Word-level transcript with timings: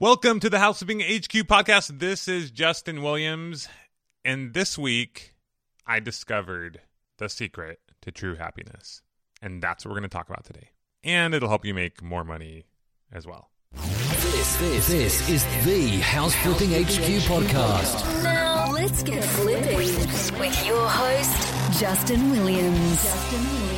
Welcome 0.00 0.40
to 0.40 0.50
the 0.50 0.58
House 0.58 0.80
Flipping 0.80 0.98
HQ 0.98 1.46
podcast. 1.46 2.00
This 2.00 2.26
is 2.26 2.50
Justin 2.50 3.00
Williams, 3.00 3.68
and 4.24 4.52
this 4.52 4.76
week 4.76 5.34
I 5.86 6.00
discovered 6.00 6.80
the 7.18 7.28
secret 7.28 7.78
to 8.02 8.10
true 8.10 8.34
happiness, 8.34 9.02
and 9.40 9.62
that's 9.62 9.84
what 9.84 9.90
we're 9.92 10.00
going 10.00 10.10
to 10.10 10.12
talk 10.12 10.28
about 10.28 10.44
today. 10.44 10.70
And 11.04 11.32
it'll 11.32 11.48
help 11.48 11.64
you 11.64 11.74
make 11.74 12.02
more 12.02 12.24
money 12.24 12.66
as 13.12 13.24
well. 13.24 13.50
This, 13.76 14.56
this, 14.56 14.88
this 14.88 15.28
is 15.30 15.44
the 15.64 16.00
House 16.00 16.34
Flipping 16.34 16.70
HQ 16.70 17.22
podcast. 17.28 18.24
Now 18.24 18.72
let's 18.72 19.04
get 19.04 19.22
flipping 19.22 19.76
with 19.76 20.66
your 20.66 20.88
host, 20.88 21.80
Justin 21.80 22.32
Williams. 22.32 23.00
Justin 23.00 23.40
Williams. 23.44 23.73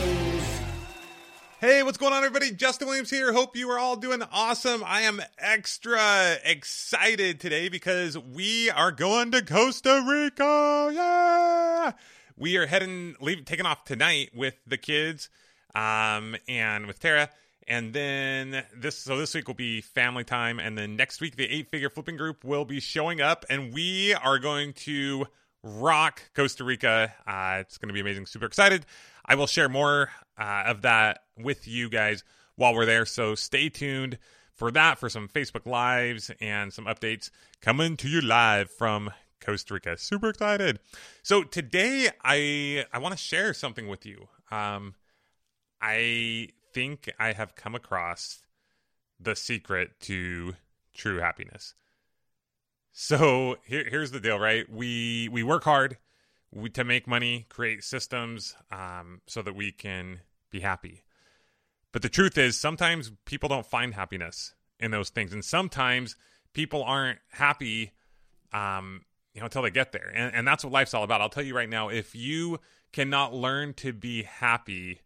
Hey, 1.59 1.83
what's 1.83 1.97
going 1.97 2.13
on, 2.13 2.23
everybody? 2.23 2.51
Justin 2.51 2.87
Williams 2.87 3.09
here. 3.09 3.33
Hope 3.33 3.57
you 3.57 3.71
are 3.71 3.79
all 3.79 3.97
doing 3.97 4.23
awesome. 4.31 4.85
I 4.85 5.01
am 5.01 5.23
extra 5.39 6.37
excited 6.45 7.41
today 7.41 7.71
because 7.71 8.19
we 8.19 8.69
are 8.69 8.93
going 8.93 9.31
to 9.31 9.43
Costa 9.43 10.05
Rica. 10.07 10.91
Yeah, 10.93 11.93
we 12.37 12.59
are 12.59 12.67
heading, 12.67 13.17
leave, 13.23 13.47
taking 13.47 13.65
off 13.65 13.85
tonight 13.85 14.33
with 14.35 14.55
the 14.67 14.77
kids, 14.77 15.31
um, 15.75 16.37
and 16.47 16.87
with 16.87 17.01
Tara. 17.01 17.31
And 17.67 17.95
then 17.95 18.63
this, 18.77 18.99
so 18.99 19.17
this 19.17 19.35
week 19.35 19.49
will 19.49 19.55
be 19.55 19.81
family 19.81 20.25
time, 20.25 20.61
and 20.61 20.77
then 20.77 20.95
next 20.95 21.23
week 21.23 21.37
the 21.37 21.51
eight 21.51 21.71
figure 21.71 21.89
flipping 21.89 22.19
group 22.19 22.45
will 22.45 22.67
be 22.67 22.81
showing 22.81 23.23
up, 23.23 23.47
and 23.49 23.73
we 23.73 24.13
are 24.13 24.39
going 24.39 24.75
to 24.75 25.25
rock 25.63 26.21
Costa 26.35 26.65
Rica. 26.65 27.15
Uh, 27.27 27.61
it's 27.63 27.79
going 27.79 27.89
to 27.89 27.95
be 27.95 28.01
amazing. 28.01 28.27
Super 28.27 28.45
excited. 28.45 28.85
I 29.25 29.37
will 29.37 29.47
share 29.47 29.71
more 29.71 30.11
uh, 30.39 30.65
of 30.67 30.83
that 30.83 31.21
with 31.39 31.67
you 31.67 31.89
guys 31.89 32.25
while 32.57 32.75
we're 32.75 32.87
there. 32.87 33.07
So 33.07 33.35
stay 33.35 33.69
tuned 33.69 34.19
for 34.55 34.71
that, 34.71 34.99
for 34.99 35.09
some 35.09 35.29
Facebook 35.29 35.67
Lives 35.67 36.31
and 36.41 36.73
some 36.73 36.87
updates 36.87 37.31
coming 37.61 37.97
to 37.99 38.09
you 38.09 38.21
live 38.21 38.71
from 38.71 39.11
Costa 39.41 39.75
Rica. 39.75 39.99
Super 39.99 40.31
excited. 40.31 40.81
So 41.23 41.43
today 41.43 42.09
I 42.25 42.85
I 42.93 42.99
want 42.99 43.13
to 43.13 43.19
share 43.19 43.55
something 43.55 43.89
with 43.89 44.07
you. 44.07 44.29
Um, 44.51 44.95
I 45.81 46.49
think 46.73 47.13
I 47.19 47.33
have 47.33 47.55
come 47.55 47.75
across 47.75 48.43
the 49.21 49.37
secret 49.37 50.01
to 50.01 50.55
true 50.95 51.19
happiness. 51.19 51.75
So 52.93 53.57
here, 53.65 53.85
here's 53.89 54.11
the 54.11 54.21
deal, 54.21 54.39
right? 54.39 54.69
We 54.71 55.29
we 55.31 55.43
work 55.43 55.65
hard 55.65 55.99
we, 56.57 56.71
to 56.71 56.85
make 56.85 57.07
money, 57.07 57.47
create 57.49 57.85
systems 57.85 58.57
um, 58.71 59.21
so 59.27 59.43
that 59.43 59.55
we 59.55 59.73
can 59.73 60.21
be 60.51 60.61
happy. 60.61 61.03
But 61.93 62.03
the 62.03 62.09
truth 62.09 62.39
is, 62.39 62.57
sometimes 62.57 63.13
people 63.27 63.49
don't 63.49 63.67
find 63.67 63.95
happiness 63.95 64.55
in 64.81 64.91
those 64.91 65.11
things, 65.11 65.33
and 65.33 65.45
sometimes 65.45 66.17
people 66.53 66.83
aren't 66.83 67.19
happy, 67.31 67.93
um, 68.53 69.03
you 69.35 69.41
know, 69.41 69.47
until 69.47 69.63
they 69.63 69.71
get 69.71 69.93
there. 69.93 70.11
And, 70.15 70.35
and 70.35 70.49
that's 70.49 70.65
what 70.65 70.73
life's 70.73 70.95
all 70.95 71.05
about. 71.05 71.21
I'll 71.21 71.29
tell 71.29 71.45
you 71.45 71.55
right 71.55 71.69
now, 71.69 71.89
if 71.91 72.15
you 72.15 72.61
cannot 72.93 73.35
learn 73.35 73.75
to 73.75 73.93
be 73.93 74.23
happy 74.23 75.01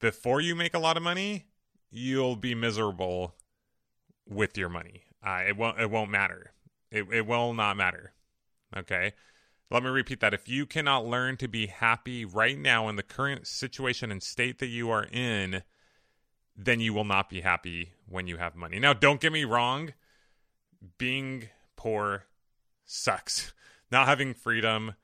before 0.00 0.40
you 0.40 0.54
make 0.54 0.74
a 0.74 0.78
lot 0.78 0.96
of 0.96 1.02
money, 1.02 1.46
you'll 1.90 2.36
be 2.36 2.54
miserable 2.54 3.34
with 4.28 4.56
your 4.56 4.68
money. 4.68 5.02
Uh, 5.24 5.42
it 5.48 5.56
won't. 5.56 5.80
It 5.80 5.90
won't 5.90 6.10
matter. 6.10 6.52
It 6.90 7.06
it 7.12 7.26
will 7.26 7.54
not 7.54 7.76
matter. 7.76 8.12
Okay. 8.76 9.12
Let 9.72 9.84
me 9.84 9.88
repeat 9.88 10.20
that. 10.20 10.34
If 10.34 10.50
you 10.50 10.66
cannot 10.66 11.06
learn 11.06 11.38
to 11.38 11.48
be 11.48 11.66
happy 11.66 12.26
right 12.26 12.58
now 12.58 12.90
in 12.90 12.96
the 12.96 13.02
current 13.02 13.46
situation 13.46 14.12
and 14.12 14.22
state 14.22 14.58
that 14.58 14.66
you 14.66 14.90
are 14.90 15.04
in, 15.04 15.62
then 16.54 16.80
you 16.80 16.92
will 16.92 17.06
not 17.06 17.30
be 17.30 17.40
happy 17.40 17.94
when 18.06 18.26
you 18.26 18.36
have 18.36 18.54
money. 18.54 18.78
Now, 18.78 18.92
don't 18.92 19.18
get 19.18 19.32
me 19.32 19.44
wrong, 19.44 19.94
being 20.98 21.48
poor 21.74 22.24
sucks. 22.84 23.54
Not 23.90 24.08
having 24.08 24.34
freedom 24.34 24.94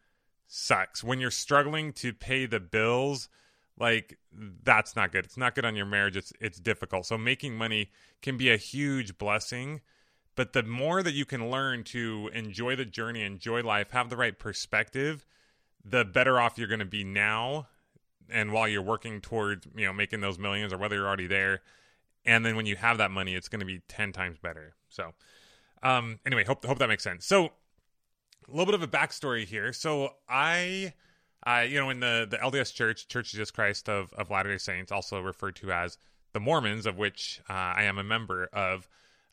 sucks. 0.46 1.02
When 1.02 1.18
you're 1.18 1.30
struggling 1.30 1.94
to 1.94 2.12
pay 2.12 2.44
the 2.44 2.60
bills, 2.60 3.30
like 3.78 4.18
that's 4.62 4.96
not 4.96 5.12
good. 5.12 5.26
It's 5.26 5.36
not 5.36 5.54
good 5.54 5.66
on 5.66 5.76
your 5.76 5.84
marriage. 5.84 6.16
It's 6.16 6.32
it's 6.40 6.58
difficult. 6.58 7.04
So 7.04 7.18
making 7.18 7.54
money 7.54 7.90
can 8.22 8.38
be 8.38 8.50
a 8.50 8.56
huge 8.56 9.18
blessing 9.18 9.82
but 10.38 10.52
the 10.52 10.62
more 10.62 11.02
that 11.02 11.14
you 11.14 11.24
can 11.24 11.50
learn 11.50 11.82
to 11.82 12.30
enjoy 12.32 12.76
the 12.76 12.84
journey, 12.84 13.24
enjoy 13.24 13.60
life, 13.60 13.90
have 13.90 14.08
the 14.08 14.16
right 14.16 14.38
perspective, 14.38 15.26
the 15.84 16.04
better 16.04 16.38
off 16.38 16.56
you're 16.56 16.68
going 16.68 16.78
to 16.78 16.84
be 16.84 17.02
now 17.02 17.66
and 18.30 18.52
while 18.52 18.68
you're 18.68 18.80
working 18.80 19.20
towards, 19.20 19.66
you 19.74 19.84
know, 19.84 19.92
making 19.92 20.20
those 20.20 20.38
millions 20.38 20.72
or 20.72 20.78
whether 20.78 20.94
you're 20.94 21.08
already 21.08 21.26
there. 21.26 21.62
And 22.24 22.46
then 22.46 22.54
when 22.54 22.66
you 22.66 22.76
have 22.76 22.98
that 22.98 23.10
money, 23.10 23.34
it's 23.34 23.48
going 23.48 23.58
to 23.58 23.66
be 23.66 23.80
10 23.88 24.12
times 24.12 24.38
better. 24.38 24.76
So, 24.88 25.12
um, 25.82 26.20
anyway, 26.24 26.44
hope, 26.44 26.64
hope 26.64 26.78
that 26.78 26.88
makes 26.88 27.02
sense. 27.02 27.26
So, 27.26 27.46
a 27.46 27.50
little 28.48 28.66
bit 28.66 28.76
of 28.76 28.82
a 28.84 28.86
backstory 28.86 29.44
here. 29.44 29.72
So, 29.72 30.10
I, 30.28 30.92
you 31.64 31.80
know, 31.80 31.90
in 31.90 31.98
the, 31.98 32.28
the 32.30 32.36
LDS 32.36 32.72
Church, 32.72 33.08
Church 33.08 33.26
of 33.26 33.32
Jesus 33.32 33.50
Christ 33.50 33.88
of, 33.88 34.12
of 34.12 34.30
Latter 34.30 34.52
day 34.52 34.58
Saints, 34.58 34.92
also 34.92 35.20
referred 35.20 35.56
to 35.56 35.72
as 35.72 35.98
the 36.32 36.38
Mormons, 36.38 36.86
of 36.86 36.96
which 36.96 37.40
uh, 37.50 37.54
I 37.54 37.82
am 37.82 37.98
a 37.98 38.04
member 38.04 38.48
of, 38.52 38.88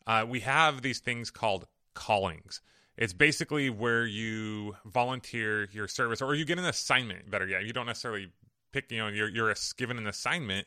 uh, 0.06 0.24
we 0.28 0.40
have 0.40 0.82
these 0.82 0.98
things 0.98 1.30
called 1.30 1.66
callings. 1.94 2.60
It's 2.96 3.12
basically 3.12 3.68
where 3.68 4.06
you 4.06 4.76
volunteer 4.86 5.68
your 5.72 5.88
service 5.88 6.22
or 6.22 6.34
you 6.34 6.44
get 6.44 6.58
an 6.58 6.64
assignment, 6.64 7.30
better 7.30 7.46
yet. 7.46 7.64
You 7.64 7.72
don't 7.72 7.86
necessarily 7.86 8.32
pick, 8.72 8.90
you 8.90 8.98
know, 8.98 9.08
you're, 9.08 9.28
you're 9.28 9.54
given 9.76 9.98
an 9.98 10.06
assignment 10.06 10.66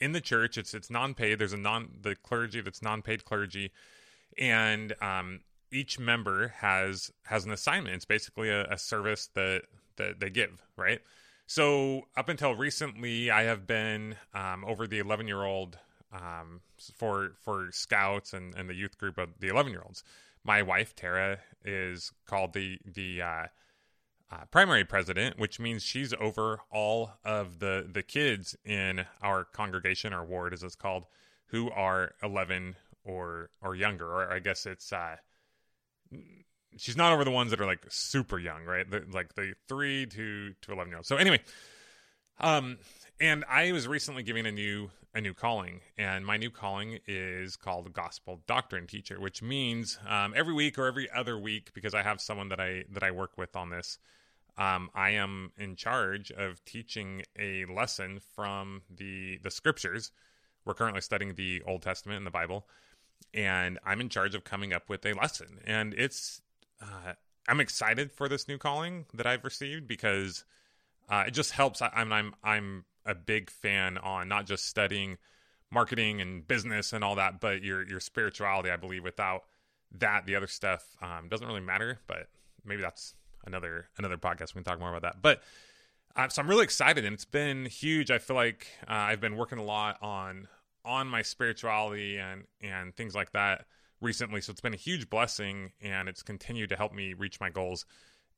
in 0.00 0.12
the 0.12 0.20
church. 0.20 0.56
It's 0.58 0.74
it's 0.74 0.90
non-paid. 0.90 1.38
There's 1.38 1.52
a 1.52 1.58
non 1.58 1.90
the 2.00 2.14
clergy 2.14 2.60
that's 2.60 2.82
non-paid 2.82 3.24
clergy, 3.24 3.72
and 4.38 4.94
um, 5.00 5.40
each 5.72 5.98
member 5.98 6.48
has 6.58 7.10
has 7.24 7.44
an 7.44 7.52
assignment. 7.52 7.96
It's 7.96 8.04
basically 8.04 8.50
a, 8.50 8.64
a 8.64 8.78
service 8.78 9.28
that 9.34 9.62
that 9.96 10.20
they 10.20 10.30
give, 10.30 10.62
right? 10.76 11.00
So 11.46 12.02
up 12.16 12.28
until 12.28 12.54
recently, 12.54 13.30
I 13.30 13.44
have 13.44 13.66
been 13.66 14.16
um, 14.34 14.64
over 14.64 14.86
the 14.86 14.98
11 14.98 15.28
year 15.28 15.44
old 15.44 15.78
um, 16.16 16.60
for 16.94 17.32
for 17.42 17.68
scouts 17.70 18.32
and, 18.32 18.54
and 18.54 18.68
the 18.68 18.74
youth 18.74 18.98
group 18.98 19.18
of 19.18 19.38
the 19.40 19.48
11 19.48 19.72
year 19.72 19.82
olds. 19.84 20.02
My 20.44 20.62
wife 20.62 20.94
Tara 20.94 21.38
is 21.64 22.12
called 22.26 22.52
the 22.52 22.78
the 22.84 23.22
uh, 23.22 23.46
uh, 24.30 24.44
primary 24.50 24.84
president, 24.84 25.38
which 25.38 25.60
means 25.60 25.82
she's 25.82 26.14
over 26.20 26.60
all 26.70 27.12
of 27.24 27.58
the 27.58 27.88
the 27.90 28.02
kids 28.02 28.56
in 28.64 29.04
our 29.22 29.44
congregation 29.44 30.12
or 30.12 30.24
ward, 30.24 30.52
as 30.52 30.62
it's 30.62 30.76
called, 30.76 31.04
who 31.46 31.70
are 31.70 32.14
11 32.22 32.76
or 33.04 33.50
or 33.60 33.74
younger. 33.74 34.06
Or 34.06 34.32
I 34.32 34.38
guess 34.38 34.66
it's 34.66 34.92
uh, 34.92 35.16
she's 36.76 36.96
not 36.96 37.12
over 37.12 37.24
the 37.24 37.30
ones 37.30 37.50
that 37.50 37.60
are 37.60 37.66
like 37.66 37.84
super 37.88 38.38
young, 38.38 38.64
right? 38.64 38.88
The, 38.88 39.04
like 39.12 39.34
the 39.34 39.54
three 39.68 40.06
to 40.06 40.54
to 40.62 40.72
11 40.72 40.90
year 40.90 40.98
olds. 40.98 41.08
So 41.08 41.16
anyway, 41.16 41.40
um, 42.38 42.78
and 43.20 43.44
I 43.48 43.72
was 43.72 43.88
recently 43.88 44.22
giving 44.22 44.46
a 44.46 44.52
new 44.52 44.90
a 45.14 45.20
new 45.20 45.32
calling, 45.32 45.80
and 45.96 46.26
my 46.26 46.36
new 46.36 46.50
calling 46.50 46.98
is 47.06 47.56
called 47.56 47.90
Gospel 47.94 48.42
Doctrine 48.46 48.86
Teacher, 48.86 49.18
which 49.18 49.42
means 49.42 49.98
um, 50.06 50.34
every 50.36 50.52
week 50.52 50.78
or 50.78 50.86
every 50.86 51.10
other 51.10 51.38
week, 51.38 51.72
because 51.72 51.94
I 51.94 52.02
have 52.02 52.20
someone 52.20 52.50
that 52.50 52.60
I 52.60 52.84
that 52.92 53.02
I 53.02 53.10
work 53.10 53.38
with 53.38 53.56
on 53.56 53.70
this, 53.70 53.98
um, 54.58 54.90
I 54.94 55.10
am 55.10 55.52
in 55.58 55.76
charge 55.76 56.30
of 56.30 56.62
teaching 56.64 57.22
a 57.38 57.64
lesson 57.66 58.20
from 58.34 58.82
the 58.94 59.38
the 59.42 59.50
scriptures. 59.50 60.12
We're 60.64 60.74
currently 60.74 61.00
studying 61.00 61.34
the 61.34 61.62
Old 61.66 61.82
Testament 61.82 62.18
and 62.18 62.26
the 62.26 62.30
Bible, 62.30 62.66
and 63.32 63.78
I'm 63.84 64.00
in 64.00 64.08
charge 64.08 64.34
of 64.34 64.44
coming 64.44 64.72
up 64.72 64.88
with 64.88 65.06
a 65.06 65.14
lesson. 65.14 65.60
And 65.64 65.94
it's 65.94 66.42
uh, 66.82 67.14
I'm 67.48 67.60
excited 67.60 68.12
for 68.12 68.28
this 68.28 68.48
new 68.48 68.58
calling 68.58 69.06
that 69.14 69.26
I've 69.26 69.44
received 69.44 69.86
because 69.86 70.44
uh, 71.08 71.24
it 71.26 71.30
just 71.30 71.52
helps. 71.52 71.80
I, 71.80 71.90
I'm 71.94 72.12
I'm 72.12 72.34
I'm 72.42 72.84
a 73.06 73.14
big 73.14 73.50
fan 73.50 73.98
on 73.98 74.28
not 74.28 74.46
just 74.46 74.66
studying 74.66 75.18
marketing 75.70 76.20
and 76.20 76.46
business 76.46 76.92
and 76.92 77.02
all 77.02 77.14
that, 77.16 77.40
but 77.40 77.62
your 77.62 77.86
your 77.86 78.00
spirituality. 78.00 78.70
I 78.70 78.76
believe 78.76 79.04
without 79.04 79.44
that, 79.92 80.26
the 80.26 80.36
other 80.36 80.46
stuff 80.46 80.96
um, 81.00 81.28
doesn't 81.28 81.46
really 81.46 81.60
matter. 81.60 82.00
But 82.06 82.28
maybe 82.64 82.82
that's 82.82 83.14
another 83.46 83.88
another 83.98 84.16
podcast. 84.18 84.54
We 84.54 84.62
can 84.62 84.64
talk 84.64 84.78
more 84.78 84.90
about 84.90 85.02
that. 85.02 85.22
But 85.22 85.42
uh, 86.14 86.28
so 86.28 86.42
I'm 86.42 86.48
really 86.48 86.64
excited, 86.64 87.04
and 87.04 87.14
it's 87.14 87.24
been 87.24 87.66
huge. 87.66 88.10
I 88.10 88.18
feel 88.18 88.36
like 88.36 88.66
uh, 88.88 88.92
I've 88.92 89.20
been 89.20 89.36
working 89.36 89.58
a 89.58 89.64
lot 89.64 89.98
on 90.02 90.48
on 90.84 91.08
my 91.08 91.22
spirituality 91.22 92.18
and 92.18 92.44
and 92.60 92.94
things 92.96 93.14
like 93.14 93.32
that 93.32 93.66
recently. 94.00 94.40
So 94.40 94.50
it's 94.50 94.60
been 94.60 94.74
a 94.74 94.78
huge 94.78 95.10
blessing, 95.10 95.72
and 95.80 96.08
it's 96.08 96.22
continued 96.22 96.70
to 96.70 96.76
help 96.76 96.92
me 96.92 97.14
reach 97.14 97.40
my 97.40 97.50
goals 97.50 97.86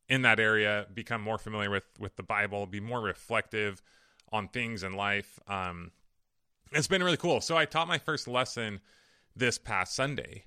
in 0.09 0.23
that 0.23 0.41
area, 0.41 0.87
become 0.93 1.21
more 1.21 1.39
familiar 1.39 1.71
with 1.71 1.85
with 1.99 2.17
the 2.17 2.23
Bible, 2.23 2.67
be 2.67 2.81
more 2.81 3.01
reflective 3.01 3.83
on 4.33 4.49
things 4.49 4.83
in 4.83 4.93
life. 4.93 5.39
Um, 5.49 5.93
it's 6.73 6.87
been 6.87 7.03
really 7.03 7.17
cool. 7.17 7.41
So 7.41 7.57
I 7.57 7.65
taught 7.65 7.89
my 7.89 7.99
first 7.99 8.29
lesson 8.29 8.81
this 9.35 9.59
past 9.59 9.95
Sunday. 9.95 10.45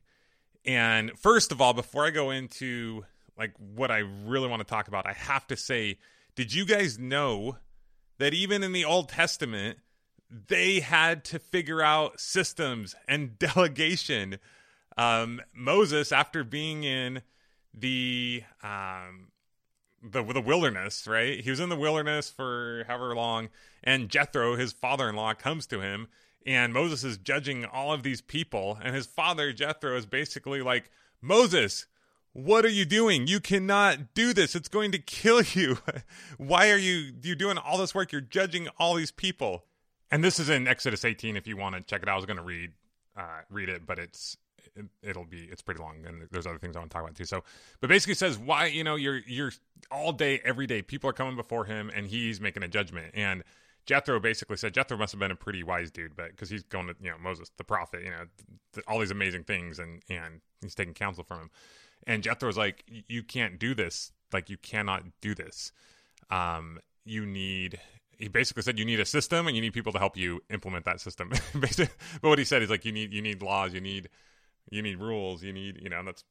And 0.65 1.17
first 1.17 1.51
of 1.51 1.61
all, 1.61 1.73
before 1.73 2.05
I 2.05 2.11
go 2.11 2.29
into 2.29 3.03
like 3.37 3.53
what 3.57 3.89
I 3.89 3.99
really 3.99 4.47
want 4.47 4.59
to 4.59 4.67
talk 4.67 4.87
about, 4.87 5.07
I 5.07 5.13
have 5.13 5.47
to 5.47 5.57
say, 5.57 5.97
did 6.35 6.53
you 6.53 6.65
guys 6.65 6.99
know 6.99 7.57
that 8.19 8.33
even 8.33 8.63
in 8.63 8.71
the 8.71 8.85
Old 8.85 9.09
Testament, 9.09 9.79
they 10.29 10.79
had 10.79 11.23
to 11.25 11.39
figure 11.39 11.81
out 11.81 12.19
systems 12.19 12.95
and 13.07 13.39
delegation? 13.39 14.37
um, 14.97 15.41
Moses, 15.53 16.11
after 16.11 16.43
being 16.43 16.83
in 16.83 17.21
the 17.73 18.43
um, 18.63 19.29
the 20.01 20.23
the 20.23 20.41
wilderness, 20.41 21.07
right? 21.07 21.39
He 21.39 21.49
was 21.49 21.59
in 21.59 21.69
the 21.69 21.75
wilderness 21.75 22.29
for 22.29 22.85
however 22.87 23.15
long, 23.15 23.49
and 23.83 24.09
Jethro, 24.09 24.55
his 24.55 24.73
father-in-law, 24.73 25.35
comes 25.35 25.67
to 25.67 25.81
him, 25.81 26.07
and 26.45 26.73
Moses 26.73 27.03
is 27.03 27.17
judging 27.17 27.65
all 27.65 27.93
of 27.93 28.03
these 28.03 28.21
people, 28.21 28.79
and 28.83 28.95
his 28.95 29.05
father 29.05 29.53
Jethro 29.53 29.95
is 29.95 30.05
basically 30.05 30.61
like, 30.61 30.89
Moses, 31.21 31.85
what 32.33 32.65
are 32.65 32.69
you 32.69 32.85
doing? 32.85 33.27
You 33.27 33.39
cannot 33.39 34.13
do 34.13 34.33
this. 34.33 34.55
It's 34.55 34.69
going 34.69 34.91
to 34.93 34.99
kill 34.99 35.41
you. 35.53 35.77
Why 36.37 36.71
are 36.71 36.77
you 36.77 37.13
you 37.21 37.35
doing 37.35 37.57
all 37.57 37.77
this 37.77 37.93
work? 37.93 38.11
You're 38.11 38.21
judging 38.21 38.67
all 38.79 38.95
these 38.95 39.11
people. 39.11 39.65
And 40.09 40.23
this 40.23 40.39
is 40.39 40.49
in 40.49 40.67
Exodus 40.67 41.05
18 41.05 41.37
if 41.37 41.47
you 41.47 41.55
want 41.55 41.75
to 41.75 41.81
check 41.81 42.01
it 42.03 42.09
out. 42.09 42.13
I 42.13 42.15
was 42.17 42.25
going 42.25 42.37
to 42.37 42.43
read 42.43 42.71
uh, 43.15 43.41
read 43.49 43.69
it, 43.69 43.85
but 43.85 43.99
it's 43.99 44.37
it, 45.03 45.15
will 45.15 45.25
be 45.25 45.47
it's 45.51 45.61
pretty 45.61 45.81
long 45.81 46.05
and 46.05 46.27
there's 46.31 46.47
other 46.47 46.57
things 46.57 46.75
I 46.75 46.79
want 46.79 46.91
to 46.91 46.95
talk 46.95 47.03
about 47.03 47.15
too. 47.15 47.25
So, 47.25 47.43
but 47.79 47.89
basically 47.89 48.15
says 48.15 48.37
why, 48.37 48.67
you 48.67 48.83
know, 48.83 48.95
you're 48.95 49.21
you're 49.27 49.51
all 49.91 50.11
day 50.11 50.41
every 50.43 50.67
day 50.67 50.81
people 50.81 51.09
are 51.09 51.13
coming 51.13 51.35
before 51.35 51.65
him 51.65 51.91
and 51.93 52.07
he's 52.07 52.39
making 52.41 52.63
a 52.63 52.67
judgment. 52.67 53.11
And 53.13 53.43
Jethro 53.85 54.19
basically 54.19 54.57
said 54.57 54.73
Jethro 54.73 54.97
must 54.97 55.11
have 55.13 55.19
been 55.19 55.31
a 55.31 55.35
pretty 55.35 55.63
wise 55.63 55.91
dude, 55.91 56.15
but 56.15 56.31
because 56.31 56.49
he's 56.49 56.63
going 56.63 56.87
to 56.87 56.95
you 57.01 57.09
know 57.09 57.17
Moses 57.21 57.51
the 57.57 57.63
prophet, 57.63 58.03
you 58.03 58.11
know, 58.11 58.25
th- 58.73 58.85
all 58.87 58.99
these 58.99 59.11
amazing 59.11 59.43
things 59.43 59.79
and 59.79 60.01
and 60.09 60.41
he's 60.61 60.75
taking 60.75 60.93
counsel 60.93 61.23
from 61.23 61.39
him. 61.39 61.49
And 62.07 62.23
Jethro's 62.23 62.57
like, 62.57 62.83
you 63.07 63.23
can't 63.23 63.59
do 63.59 63.75
this. 63.75 64.11
Like, 64.33 64.49
you 64.49 64.57
cannot 64.57 65.03
do 65.21 65.35
this. 65.35 65.71
Um, 66.29 66.79
you 67.05 67.25
need. 67.25 67.79
He 68.17 68.27
basically 68.27 68.61
said 68.61 68.77
you 68.77 68.85
need 68.85 68.99
a 68.99 69.05
system 69.05 69.47
and 69.47 69.55
you 69.55 69.61
need 69.63 69.73
people 69.73 69.91
to 69.93 69.99
help 69.99 70.15
you 70.15 70.41
implement 70.51 70.85
that 70.85 71.01
system. 71.01 71.31
but 71.55 71.89
what 72.21 72.37
he 72.37 72.45
said 72.45 72.61
is 72.61 72.69
like 72.69 72.85
you 72.85 72.91
need 72.91 73.11
you 73.11 73.21
need 73.21 73.41
laws, 73.41 73.73
you 73.73 73.81
need 73.81 74.09
you 74.71 74.81
need 74.81 74.99
rules, 74.99 75.43
you 75.43 75.53
need 75.53 75.79
you 75.81 75.89
know 75.89 76.01
that's 76.03 76.23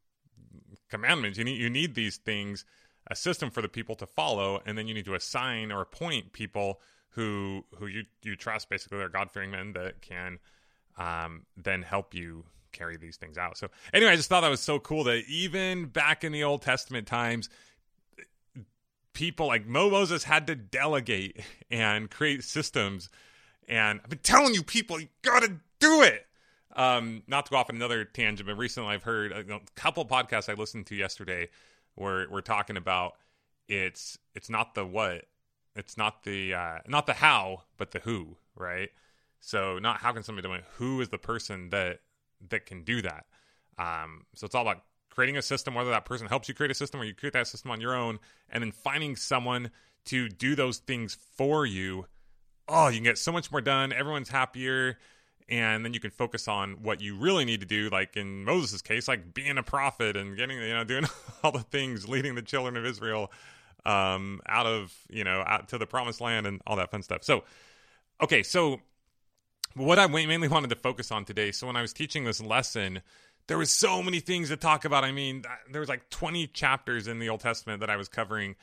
commandments. 0.90 1.38
You 1.38 1.44
need 1.44 1.60
you 1.60 1.70
need 1.70 1.94
these 1.94 2.16
things, 2.16 2.64
a 3.06 3.14
system 3.14 3.50
for 3.50 3.62
the 3.62 3.68
people 3.68 3.94
to 3.96 4.06
follow, 4.06 4.60
and 4.66 4.76
then 4.76 4.88
you 4.88 4.94
need 4.94 5.04
to 5.04 5.14
assign 5.14 5.70
or 5.70 5.80
appoint 5.80 6.32
people 6.32 6.80
who 7.10 7.64
who 7.76 7.86
you 7.86 8.04
you 8.22 8.34
trust. 8.34 8.68
Basically, 8.68 8.98
they're 8.98 9.08
God 9.08 9.30
fearing 9.30 9.50
men 9.52 9.72
that 9.74 10.00
can 10.00 10.38
um, 10.98 11.46
then 11.56 11.82
help 11.82 12.14
you 12.14 12.44
carry 12.72 12.96
these 12.96 13.16
things 13.16 13.38
out. 13.38 13.56
So 13.58 13.68
anyway, 13.92 14.12
I 14.12 14.16
just 14.16 14.28
thought 14.28 14.42
that 14.42 14.48
was 14.48 14.60
so 14.60 14.78
cool 14.78 15.04
that 15.04 15.24
even 15.28 15.86
back 15.86 16.24
in 16.24 16.32
the 16.32 16.44
Old 16.44 16.62
Testament 16.62 17.06
times, 17.06 17.48
people 19.12 19.46
like 19.46 19.66
Mo 19.66 19.90
Moses 19.90 20.24
had 20.24 20.46
to 20.46 20.54
delegate 20.54 21.40
and 21.70 22.10
create 22.10 22.44
systems. 22.44 23.10
And 23.68 24.00
I've 24.02 24.10
been 24.10 24.18
telling 24.20 24.54
you, 24.54 24.62
people, 24.62 25.00
you 25.00 25.08
got 25.22 25.42
to 25.42 25.56
do 25.78 26.02
it. 26.02 26.26
Um, 26.76 27.22
not 27.26 27.46
to 27.46 27.50
go 27.50 27.56
off 27.56 27.68
on 27.68 27.76
another 27.76 28.04
tangent, 28.04 28.46
but 28.46 28.56
recently 28.56 28.90
I've 28.90 29.02
heard 29.02 29.32
a, 29.32 29.54
a 29.54 29.60
couple 29.74 30.04
podcasts 30.06 30.48
I 30.48 30.54
listened 30.54 30.86
to 30.86 30.94
yesterday 30.94 31.48
where 31.96 32.26
we're 32.30 32.40
talking 32.40 32.76
about 32.76 33.14
it's 33.68 34.18
it's 34.34 34.48
not 34.48 34.74
the 34.74 34.86
what, 34.86 35.26
it's 35.74 35.96
not 35.96 36.22
the 36.24 36.54
uh, 36.54 36.78
not 36.86 37.06
the 37.06 37.14
how, 37.14 37.62
but 37.76 37.90
the 37.90 37.98
who, 38.00 38.36
right? 38.54 38.90
So 39.40 39.78
not 39.78 39.98
how 39.98 40.12
can 40.12 40.22
somebody 40.22 40.46
do 40.46 40.54
it, 40.54 40.64
who 40.76 41.00
is 41.00 41.08
the 41.08 41.18
person 41.18 41.70
that 41.70 42.00
that 42.50 42.66
can 42.66 42.84
do 42.84 43.02
that. 43.02 43.26
Um, 43.78 44.26
so 44.34 44.44
it's 44.44 44.54
all 44.54 44.62
about 44.62 44.82
creating 45.10 45.36
a 45.36 45.42
system, 45.42 45.74
whether 45.74 45.90
that 45.90 46.04
person 46.04 46.26
helps 46.26 46.48
you 46.48 46.54
create 46.54 46.70
a 46.70 46.74
system 46.74 47.00
or 47.00 47.04
you 47.04 47.14
create 47.14 47.32
that 47.32 47.46
system 47.46 47.70
on 47.70 47.80
your 47.80 47.94
own, 47.94 48.18
and 48.48 48.62
then 48.62 48.72
finding 48.72 49.16
someone 49.16 49.70
to 50.06 50.28
do 50.28 50.54
those 50.54 50.78
things 50.78 51.16
for 51.36 51.66
you. 51.66 52.06
Oh, 52.68 52.88
you 52.88 52.96
can 52.96 53.04
get 53.04 53.18
so 53.18 53.32
much 53.32 53.50
more 53.50 53.60
done. 53.60 53.92
Everyone's 53.92 54.28
happier. 54.28 54.98
And 55.50 55.84
then 55.84 55.92
you 55.94 56.00
can 56.00 56.12
focus 56.12 56.46
on 56.46 56.82
what 56.82 57.00
you 57.00 57.16
really 57.16 57.44
need 57.44 57.60
to 57.60 57.66
do, 57.66 57.90
like 57.90 58.16
in 58.16 58.44
Moses' 58.44 58.82
case, 58.82 59.08
like 59.08 59.34
being 59.34 59.58
a 59.58 59.62
prophet 59.64 60.16
and 60.16 60.36
getting, 60.36 60.58
you 60.58 60.72
know, 60.72 60.84
doing 60.84 61.04
all 61.42 61.50
the 61.50 61.58
things, 61.60 62.08
leading 62.08 62.36
the 62.36 62.42
children 62.42 62.76
of 62.76 62.86
Israel 62.86 63.32
um, 63.84 64.40
out 64.46 64.66
of, 64.66 64.94
you 65.08 65.24
know, 65.24 65.42
out 65.44 65.68
to 65.70 65.78
the 65.78 65.86
promised 65.86 66.20
land 66.20 66.46
and 66.46 66.60
all 66.66 66.76
that 66.76 66.90
fun 66.90 67.02
stuff. 67.02 67.24
So, 67.24 67.42
okay, 68.22 68.44
so 68.44 68.80
what 69.74 69.98
I 69.98 70.06
mainly 70.06 70.48
wanted 70.48 70.70
to 70.70 70.76
focus 70.76 71.10
on 71.10 71.24
today. 71.24 71.52
So 71.52 71.66
when 71.66 71.76
I 71.76 71.82
was 71.82 71.92
teaching 71.92 72.24
this 72.24 72.40
lesson, 72.40 73.02
there 73.46 73.58
was 73.58 73.70
so 73.70 74.02
many 74.02 74.20
things 74.20 74.48
to 74.50 74.56
talk 74.56 74.84
about. 74.84 75.04
I 75.04 75.12
mean, 75.12 75.42
there 75.70 75.80
was 75.80 75.88
like 75.88 76.08
20 76.10 76.46
chapters 76.48 77.08
in 77.08 77.18
the 77.18 77.28
Old 77.28 77.40
Testament 77.40 77.80
that 77.80 77.90
I 77.90 77.96
was 77.96 78.08
covering 78.08 78.54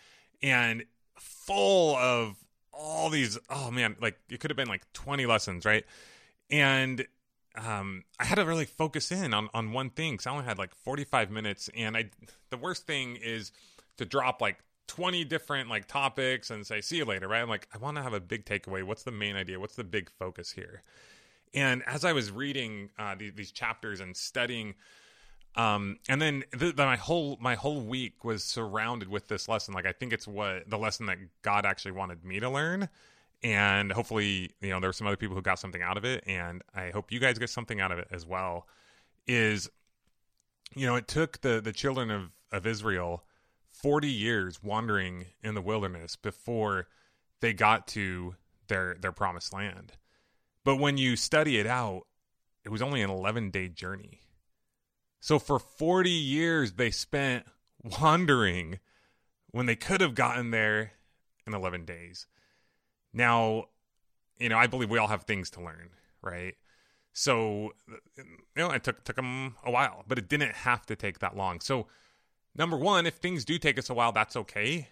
and 0.41 0.85
full 1.19 1.95
of 1.95 2.37
all 2.71 3.09
these 3.09 3.37
oh 3.49 3.71
man, 3.71 3.95
like 3.99 4.19
it 4.29 4.39
could 4.39 4.51
have 4.51 4.57
been 4.57 4.67
like 4.67 4.81
20 4.93 5.25
lessons, 5.25 5.65
right? 5.65 5.83
And 6.49 7.05
um, 7.55 8.03
I 8.19 8.25
had 8.25 8.35
to 8.35 8.45
really 8.45 8.65
focus 8.65 9.11
in 9.11 9.33
on 9.33 9.49
on 9.53 9.71
one 9.71 9.89
thing 9.89 10.13
because 10.13 10.27
I 10.27 10.31
only 10.31 10.45
had 10.45 10.57
like 10.57 10.75
45 10.75 11.31
minutes. 11.31 11.69
And 11.75 11.97
I 11.97 12.09
the 12.49 12.57
worst 12.57 12.85
thing 12.85 13.17
is 13.17 13.51
to 13.97 14.05
drop 14.05 14.41
like 14.41 14.59
20 14.87 15.25
different 15.25 15.69
like 15.69 15.87
topics 15.87 16.49
and 16.49 16.65
say 16.65 16.81
see 16.81 16.97
you 16.97 17.05
later 17.05 17.27
right? 17.27 17.41
I'm 17.41 17.49
like 17.49 17.67
i 17.73 17.77
want 17.77 17.97
to 17.97 18.03
have 18.03 18.13
a 18.13 18.19
big 18.19 18.45
takeaway. 18.45 18.83
What's 18.83 19.03
the 19.03 19.11
main 19.11 19.35
idea? 19.35 19.59
What's 19.59 19.75
the 19.75 19.83
big 19.83 20.09
focus 20.09 20.51
here? 20.51 20.83
And 21.53 21.83
as 21.87 22.05
i 22.05 22.13
was 22.13 22.31
reading 22.31 22.89
uh, 22.97 23.15
these, 23.15 23.33
these 23.33 23.51
chapters 23.51 23.99
and 23.99 24.15
studying 24.15 24.75
um, 25.55 25.97
and 26.07 26.21
then 26.21 26.43
the, 26.51 26.71
the, 26.71 26.85
my 26.85 26.97
whole 26.97 27.37
my 27.41 27.55
whole 27.55 27.81
week 27.81 28.23
was 28.23 28.43
surrounded 28.43 29.07
with 29.09 29.27
this 29.27 29.49
lesson. 29.49 29.73
Like 29.73 29.85
i 29.85 29.91
think 29.91 30.13
it's 30.13 30.27
what 30.27 30.69
the 30.69 30.77
lesson 30.77 31.07
that 31.07 31.17
god 31.41 31.65
actually 31.65 31.93
wanted 31.93 32.23
me 32.23 32.39
to 32.39 32.49
learn 32.49 32.89
and 33.43 33.91
hopefully 33.91 34.51
you 34.61 34.69
know 34.69 34.79
there 34.79 34.89
were 34.89 34.93
some 34.93 35.07
other 35.07 35.17
people 35.17 35.35
who 35.35 35.41
got 35.41 35.59
something 35.59 35.81
out 35.81 35.97
of 35.97 36.03
it 36.03 36.23
and 36.25 36.63
i 36.73 36.89
hope 36.89 37.11
you 37.11 37.19
guys 37.19 37.37
get 37.37 37.49
something 37.49 37.79
out 37.79 37.91
of 37.91 37.99
it 37.99 38.07
as 38.11 38.25
well 38.25 38.65
is 39.27 39.69
you 40.75 40.85
know 40.85 40.95
it 40.95 41.07
took 41.07 41.41
the 41.41 41.61
the 41.61 41.71
children 41.71 42.09
of 42.09 42.31
of 42.51 42.65
israel 42.65 43.23
40 43.77 44.09
years 44.09 44.63
wandering 44.63 45.25
in 45.43 45.53
the 45.53 45.61
wilderness 45.61 46.15
before 46.15 46.87
they 47.41 47.53
got 47.53 47.87
to 47.89 48.35
their 48.67 48.95
their 48.99 49.11
promised 49.11 49.53
land. 49.53 49.93
But 50.63 50.77
when 50.77 50.97
you 50.97 51.15
study 51.15 51.59
it 51.59 51.67
out, 51.67 52.03
it 52.65 52.69
was 52.69 52.81
only 52.81 53.01
an 53.01 53.09
11 53.09 53.51
day 53.51 53.69
journey. 53.69 54.21
So 55.19 55.39
for 55.39 55.59
40 55.59 56.09
years 56.09 56.73
they 56.73 56.91
spent 56.91 57.45
wandering 58.01 58.79
when 59.51 59.67
they 59.67 59.75
could 59.75 60.01
have 60.01 60.15
gotten 60.15 60.51
there 60.51 60.93
in 61.45 61.53
11 61.53 61.85
days. 61.85 62.25
Now, 63.13 63.65
you 64.39 64.49
know, 64.49 64.57
I 64.57 64.67
believe 64.67 64.89
we 64.89 64.97
all 64.97 65.07
have 65.07 65.23
things 65.23 65.49
to 65.51 65.61
learn, 65.61 65.89
right? 66.21 66.55
So, 67.13 67.73
you 68.17 68.23
know, 68.55 68.69
it 68.71 68.83
took 68.83 69.03
took 69.03 69.15
them 69.15 69.55
a 69.63 69.71
while, 69.71 70.03
but 70.07 70.17
it 70.17 70.29
didn't 70.29 70.53
have 70.53 70.85
to 70.85 70.95
take 70.95 71.19
that 71.19 71.35
long. 71.35 71.59
So, 71.59 71.87
number 72.55 72.77
one, 72.77 73.05
if 73.07 73.15
things 73.15 73.43
do 73.43 73.57
take 73.57 73.79
us 73.79 73.89
a 73.89 73.93
while, 73.93 74.11
that's 74.11 74.35
okay. 74.35 74.89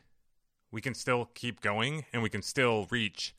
We 0.72 0.82
can 0.82 0.94
still 0.94 1.30
keep 1.36 1.62
going 1.62 2.06
and 2.12 2.24
we 2.24 2.30
can 2.30 2.42
still 2.42 2.88
reach 2.90 3.36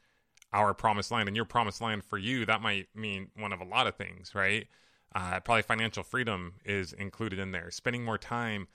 our 0.53 0.73
promised 0.73 1.11
land. 1.11 1.29
And 1.29 1.37
your 1.37 1.45
promised 1.45 1.81
land 1.81 2.05
for 2.05 2.19
you, 2.19 2.47
that 2.47 2.63
might 2.63 2.89
mean 2.95 3.29
one 3.37 3.53
of 3.53 3.61
a 3.61 3.65
lot 3.65 3.87
of 3.87 3.97
things, 3.97 4.35
right? 4.35 4.69
Uh, 5.15 5.41
probably 5.41 5.63
financial 5.63 6.03
freedom 6.03 6.55
is 6.65 6.93
included 6.93 7.39
in 7.39 7.51
there. 7.51 7.71
Spending 7.71 8.05
more 8.05 8.19
time 8.19 8.69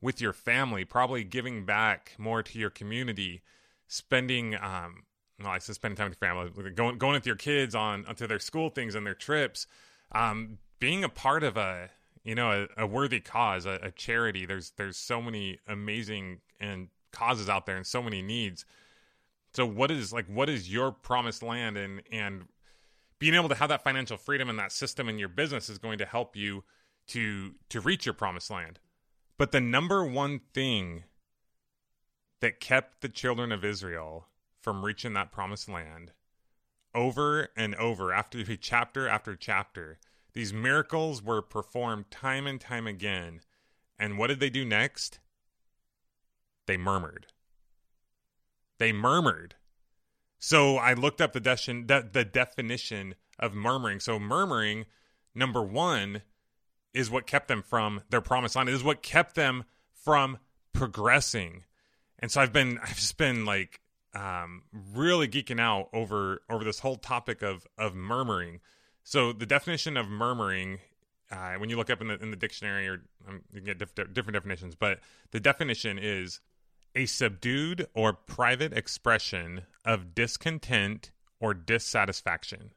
with 0.00 0.20
your 0.20 0.32
family, 0.32 0.84
probably 0.84 1.22
giving 1.22 1.64
back 1.64 2.12
more 2.18 2.42
to 2.42 2.58
your 2.58 2.70
community, 2.70 3.42
spending, 3.86 4.56
um, 4.56 5.04
I 5.50 5.58
said 5.58 5.74
spending 5.74 5.96
time 5.96 6.08
with 6.10 6.18
your 6.20 6.28
family, 6.28 6.72
going 6.72 6.98
going 6.98 7.14
with 7.14 7.26
your 7.26 7.36
kids 7.36 7.74
on 7.74 8.04
onto 8.06 8.26
their 8.26 8.38
school 8.38 8.68
things 8.68 8.94
and 8.94 9.06
their 9.06 9.14
trips, 9.14 9.66
um, 10.12 10.58
being 10.78 11.04
a 11.04 11.08
part 11.08 11.42
of 11.42 11.56
a 11.56 11.90
you 12.24 12.34
know 12.34 12.66
a, 12.76 12.82
a 12.82 12.86
worthy 12.86 13.20
cause 13.20 13.66
a, 13.66 13.78
a, 13.82 13.90
charity. 13.90 14.46
There's 14.46 14.72
there's 14.76 14.96
so 14.96 15.20
many 15.22 15.58
amazing 15.66 16.40
and 16.60 16.88
causes 17.12 17.48
out 17.48 17.66
there 17.66 17.76
and 17.76 17.86
so 17.86 18.02
many 18.02 18.22
needs. 18.22 18.64
So 19.54 19.66
what 19.66 19.90
is 19.90 20.12
like 20.12 20.26
what 20.26 20.48
is 20.48 20.72
your 20.72 20.92
promised 20.92 21.42
land? 21.42 21.76
And 21.76 22.02
and 22.10 22.44
being 23.18 23.34
able 23.34 23.48
to 23.48 23.54
have 23.54 23.68
that 23.68 23.84
financial 23.84 24.16
freedom 24.16 24.48
and 24.48 24.58
that 24.58 24.72
system 24.72 25.08
in 25.08 25.18
your 25.18 25.28
business 25.28 25.68
is 25.68 25.78
going 25.78 25.98
to 25.98 26.06
help 26.06 26.36
you 26.36 26.64
to 27.08 27.54
to 27.68 27.80
reach 27.80 28.06
your 28.06 28.14
promised 28.14 28.50
land. 28.50 28.78
But 29.38 29.52
the 29.52 29.60
number 29.60 30.04
one 30.04 30.40
thing 30.52 31.04
that 32.40 32.60
kept 32.60 33.00
the 33.00 33.08
children 33.08 33.52
of 33.52 33.64
Israel 33.64 34.26
from 34.62 34.84
reaching 34.84 35.12
that 35.14 35.32
promised 35.32 35.68
land 35.68 36.12
over 36.94 37.48
and 37.56 37.74
over 37.74 38.12
after 38.12 38.56
chapter 38.56 39.08
after 39.08 39.36
chapter 39.36 39.98
these 40.32 40.52
miracles 40.52 41.22
were 41.22 41.42
performed 41.42 42.10
time 42.10 42.46
and 42.46 42.60
time 42.60 42.86
again. 42.86 43.40
And 43.98 44.16
what 44.16 44.28
did 44.28 44.40
they 44.40 44.50
do 44.50 44.64
next? 44.64 45.18
They 46.66 46.76
murmured. 46.76 47.26
They 48.78 48.92
murmured. 48.92 49.56
So 50.38 50.76
I 50.76 50.94
looked 50.94 51.20
up 51.20 51.32
the, 51.32 51.40
de- 51.40 51.82
de- 51.84 52.08
the 52.10 52.24
definition 52.24 53.14
of 53.38 53.54
murmuring. 53.54 54.00
So, 54.00 54.18
murmuring, 54.18 54.86
number 55.34 55.62
one, 55.62 56.22
is 56.94 57.10
what 57.10 57.26
kept 57.26 57.48
them 57.48 57.62
from 57.62 58.02
their 58.10 58.20
promised 58.20 58.56
land. 58.56 58.68
It 58.68 58.74
is 58.74 58.82
what 58.82 59.02
kept 59.02 59.34
them 59.34 59.64
from 59.92 60.38
progressing. 60.72 61.64
And 62.18 62.30
so 62.30 62.40
I've 62.40 62.52
been, 62.52 62.78
I've 62.82 62.96
just 62.96 63.18
been 63.18 63.44
like, 63.44 63.80
um, 64.14 64.62
really 64.94 65.28
geeking 65.28 65.60
out 65.60 65.88
over 65.92 66.42
over 66.50 66.64
this 66.64 66.80
whole 66.80 66.96
topic 66.96 67.42
of 67.42 67.66
of 67.78 67.94
murmuring. 67.94 68.60
So 69.04 69.32
the 69.32 69.46
definition 69.46 69.96
of 69.96 70.08
murmuring 70.08 70.78
uh, 71.30 71.54
when 71.54 71.70
you 71.70 71.76
look 71.76 71.90
up 71.90 72.00
in 72.00 72.08
the 72.08 72.18
in 72.22 72.30
the 72.30 72.36
dictionary, 72.36 72.88
or 72.88 73.02
um, 73.26 73.42
you 73.52 73.60
get 73.60 73.78
diff- 73.78 73.94
different 73.94 74.34
definitions, 74.34 74.74
but 74.74 75.00
the 75.30 75.40
definition 75.40 75.98
is 75.98 76.40
a 76.94 77.06
subdued 77.06 77.86
or 77.94 78.12
private 78.12 78.72
expression 78.72 79.62
of 79.84 80.14
discontent 80.14 81.10
or 81.40 81.54
dissatisfaction. 81.54 82.70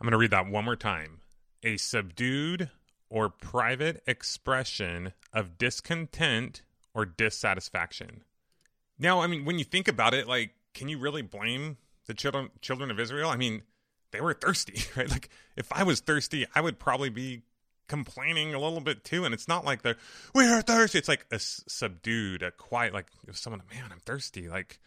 I'm 0.00 0.04
going 0.04 0.12
to 0.12 0.18
read 0.18 0.30
that 0.30 0.48
one 0.48 0.64
more 0.64 0.76
time. 0.76 1.20
A 1.62 1.76
subdued 1.76 2.70
or 3.10 3.28
private 3.28 4.02
expression 4.06 5.12
of 5.32 5.58
discontent 5.58 6.62
or 6.94 7.04
dissatisfaction. 7.04 8.22
Now, 8.98 9.20
I 9.20 9.26
mean, 9.26 9.44
when 9.44 9.58
you 9.58 9.64
think 9.64 9.86
about 9.86 10.14
it, 10.14 10.26
like, 10.26 10.50
can 10.74 10.88
you 10.88 10.98
really 10.98 11.22
blame 11.22 11.76
the 12.06 12.14
children 12.14 12.50
children 12.60 12.90
of 12.90 12.98
Israel? 13.00 13.30
I 13.30 13.36
mean, 13.36 13.62
they 14.10 14.20
were 14.20 14.34
thirsty, 14.34 14.82
right? 14.96 15.10
Like, 15.10 15.28
if 15.56 15.72
I 15.72 15.82
was 15.82 16.00
thirsty, 16.00 16.46
I 16.54 16.60
would 16.60 16.78
probably 16.78 17.10
be 17.10 17.42
complaining 17.88 18.54
a 18.54 18.58
little 18.60 18.80
bit 18.80 19.02
too. 19.02 19.24
And 19.24 19.34
it's 19.34 19.48
not 19.48 19.64
like 19.64 19.82
they're 19.82 19.96
we 20.34 20.46
are 20.46 20.62
thirsty. 20.62 20.98
It's 20.98 21.08
like 21.08 21.26
a 21.30 21.36
s- 21.36 21.64
subdued, 21.66 22.42
a 22.42 22.50
quiet, 22.50 22.92
like 22.92 23.06
if 23.26 23.36
someone, 23.36 23.62
man, 23.72 23.84
I'm 23.90 24.00
thirsty. 24.00 24.48
Like, 24.48 24.78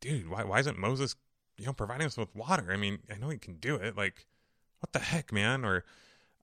dude, 0.00 0.28
why 0.28 0.44
why 0.44 0.60
isn't 0.60 0.78
Moses, 0.78 1.16
you 1.56 1.66
know, 1.66 1.72
providing 1.72 2.06
us 2.06 2.16
with 2.16 2.34
water? 2.34 2.70
I 2.70 2.76
mean, 2.76 2.98
I 3.10 3.16
know 3.18 3.30
he 3.30 3.38
can 3.38 3.54
do 3.54 3.76
it. 3.76 3.96
Like, 3.96 4.26
what 4.80 4.92
the 4.92 4.98
heck, 4.98 5.32
man? 5.32 5.64
Or, 5.64 5.84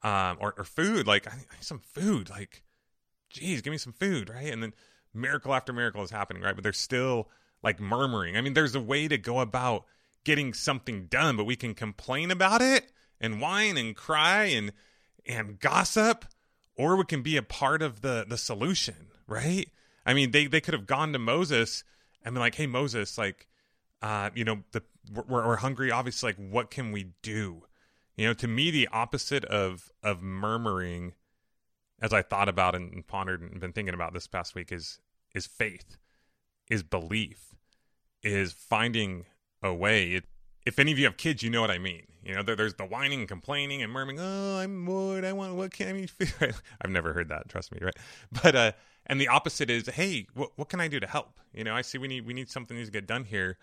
um, 0.02 0.38
or 0.40 0.54
or 0.58 0.64
food. 0.64 1.08
Like, 1.08 1.28
I 1.32 1.36
need 1.36 1.46
some 1.62 1.80
food. 1.80 2.30
Like, 2.30 2.64
geez, 3.30 3.62
give 3.62 3.72
me 3.72 3.78
some 3.78 3.94
food, 3.94 4.30
right? 4.30 4.52
And 4.52 4.62
then 4.64 4.74
miracle 5.14 5.54
after 5.54 5.74
miracle 5.74 6.04
is 6.04 6.12
happening, 6.12 6.42
right? 6.42 6.56
But 6.56 6.64
they're 6.64 6.74
still 6.74 7.30
like 7.64 7.80
murmuring. 7.80 8.38
I 8.38 8.42
mean, 8.42 8.54
there's 8.54 8.76
a 8.76 8.82
way 8.82 9.08
to 9.08 9.18
go 9.18 9.40
about 9.40 9.86
getting 10.24 10.54
something 10.54 11.06
done, 11.06 11.38
but 11.38 11.46
we 11.46 11.56
can 11.56 11.74
complain 11.74 12.32
about 12.32 12.62
it 12.62 12.92
and 13.20 13.42
whine 13.42 13.78
and 13.78 13.96
cry 13.96 14.46
and 14.46 14.72
and 15.26 15.60
gossip, 15.60 16.26
or 16.76 16.96
we 16.96 17.06
can 17.06 17.22
be 17.22 17.38
a 17.38 17.44
part 17.44 17.82
of 17.82 18.02
the 18.02 18.26
the 18.28 18.38
solution, 18.38 19.08
right? 19.28 19.70
I 20.06 20.14
mean, 20.14 20.32
they 20.32 20.48
they 20.48 20.62
could 20.62 20.74
have 20.74 20.88
gone 20.88 21.14
to 21.14 21.20
Moses 21.20 21.84
and 22.24 22.34
been 22.34 22.42
like, 22.42 22.56
"Hey, 22.56 22.68
Moses, 22.68 23.18
like, 23.18 23.48
uh, 24.02 24.30
you 24.34 24.44
know, 24.44 24.64
the 24.72 24.84
we're, 25.12 25.48
we're 25.48 25.56
hungry. 25.58 25.92
Obviously, 25.92 26.30
like, 26.30 26.52
what 26.52 26.72
can 26.72 26.92
we 26.92 27.12
do?" 27.22 27.64
You 28.16 28.28
know, 28.28 28.34
to 28.34 28.48
me, 28.48 28.72
the 28.72 28.88
opposite 28.92 29.46
of 29.46 29.92
of 30.04 30.22
murmuring, 30.22 31.14
as 32.02 32.12
I 32.14 32.22
thought 32.22 32.50
about 32.50 32.76
and 32.76 33.06
pondered 33.08 33.42
and 33.42 33.60
been 33.60 33.74
thinking 33.74 33.94
about 33.94 34.14
this 34.14 34.28
past 34.28 34.56
week, 34.56 34.72
is 34.72 35.00
is 35.34 35.46
faith, 35.46 35.98
is 36.70 36.84
belief, 36.84 37.56
is 38.24 38.52
finding 38.52 39.26
a 39.62 39.74
way. 39.74 40.12
It, 40.14 40.26
if 40.66 40.80
any 40.80 40.92
of 40.92 41.00
you 41.00 41.06
have 41.06 41.18
kids, 41.18 41.44
you 41.44 41.50
know 41.50 41.62
what 41.62 41.72
I 41.72 41.80
mean. 41.80 42.04
You 42.24 42.36
know, 42.36 42.44
there, 42.44 42.56
there's 42.56 42.76
the 42.76 42.86
whining, 42.86 43.20
and 43.20 43.28
complaining, 43.28 43.82
and 43.82 43.92
murmuring. 43.92 44.20
Oh, 44.20 44.58
I'm 44.58 44.86
bored. 44.86 45.24
I 45.26 45.34
want. 45.34 45.56
What 45.56 45.72
can 45.72 45.96
I 45.96 46.06
feel? 46.06 46.52
I've 46.82 46.92
never 46.92 47.14
heard 47.14 47.30
that. 47.30 47.50
Trust 47.50 47.72
me, 47.72 47.80
right? 47.82 47.96
But 48.44 48.56
uh, 48.56 48.72
and 49.06 49.20
the 49.20 49.30
opposite 49.30 49.70
is, 49.70 49.88
hey, 49.88 50.28
what 50.34 50.52
what 50.56 50.70
can 50.70 50.80
I 50.80 50.88
do 50.88 51.00
to 51.00 51.08
help? 51.08 51.40
You 51.54 51.64
know, 51.64 51.76
I 51.76 51.82
see 51.82 51.98
we 51.98 52.08
need 52.08 52.26
we 52.26 52.34
need 52.34 52.50
something 52.50 52.76
needs 52.76 52.90
to 52.90 52.94
get 52.94 53.08
done 53.08 53.24
here. 53.24 53.58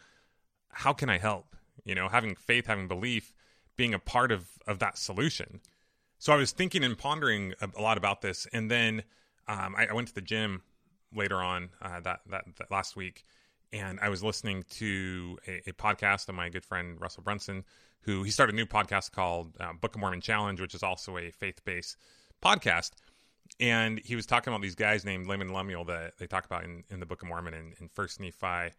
How 0.70 0.92
can 0.92 1.08
I 1.08 1.18
help? 1.18 1.54
You 1.84 1.94
know, 1.94 2.08
having 2.08 2.34
faith, 2.34 2.66
having 2.66 2.88
belief, 2.88 3.32
being 3.76 3.94
a 3.94 3.98
part 3.98 4.32
of 4.32 4.48
of 4.66 4.78
that 4.80 4.98
solution. 4.98 5.60
So 6.18 6.32
I 6.32 6.36
was 6.36 6.52
thinking 6.52 6.82
and 6.82 6.96
pondering 6.96 7.54
a, 7.60 7.68
a 7.76 7.82
lot 7.82 7.98
about 7.98 8.22
this, 8.22 8.46
and 8.52 8.70
then 8.70 9.04
um, 9.46 9.76
I, 9.76 9.86
I, 9.86 9.92
went 9.92 10.08
to 10.08 10.14
the 10.14 10.22
gym 10.22 10.62
later 11.14 11.36
on 11.36 11.70
uh, 11.82 12.00
that, 12.00 12.20
that 12.30 12.44
that 12.58 12.70
last 12.70 12.96
week, 12.96 13.24
and 13.72 13.98
I 14.00 14.08
was 14.08 14.22
listening 14.22 14.64
to 14.70 15.38
a, 15.46 15.70
a, 15.70 15.72
podcast 15.72 16.28
of 16.28 16.34
my 16.34 16.48
good 16.48 16.64
friend 16.64 17.00
Russell 17.00 17.22
Brunson, 17.22 17.64
who 18.00 18.22
he 18.22 18.30
started 18.30 18.54
a 18.54 18.56
new 18.56 18.66
podcast 18.66 19.12
called 19.12 19.56
uh, 19.60 19.72
Book 19.72 19.94
of 19.94 20.00
Mormon 20.00 20.20
Challenge, 20.20 20.60
which 20.60 20.74
is 20.74 20.82
also 20.82 21.16
a 21.18 21.30
faith 21.30 21.64
based 21.64 21.96
podcast. 22.42 22.92
And 23.60 24.00
he 24.04 24.16
was 24.16 24.26
talking 24.26 24.52
about 24.52 24.62
these 24.62 24.74
guys 24.74 25.04
named 25.04 25.26
Laman 25.26 25.48
and 25.48 25.56
Lemuel 25.56 25.84
that 25.84 26.18
they 26.18 26.26
talk 26.26 26.44
about 26.44 26.64
in, 26.64 26.84
in 26.90 27.00
the 27.00 27.06
Book 27.06 27.22
of 27.22 27.28
Mormon 27.28 27.54
in, 27.54 27.74
in 27.80 27.88
First 27.88 28.20
Nephi 28.20 28.72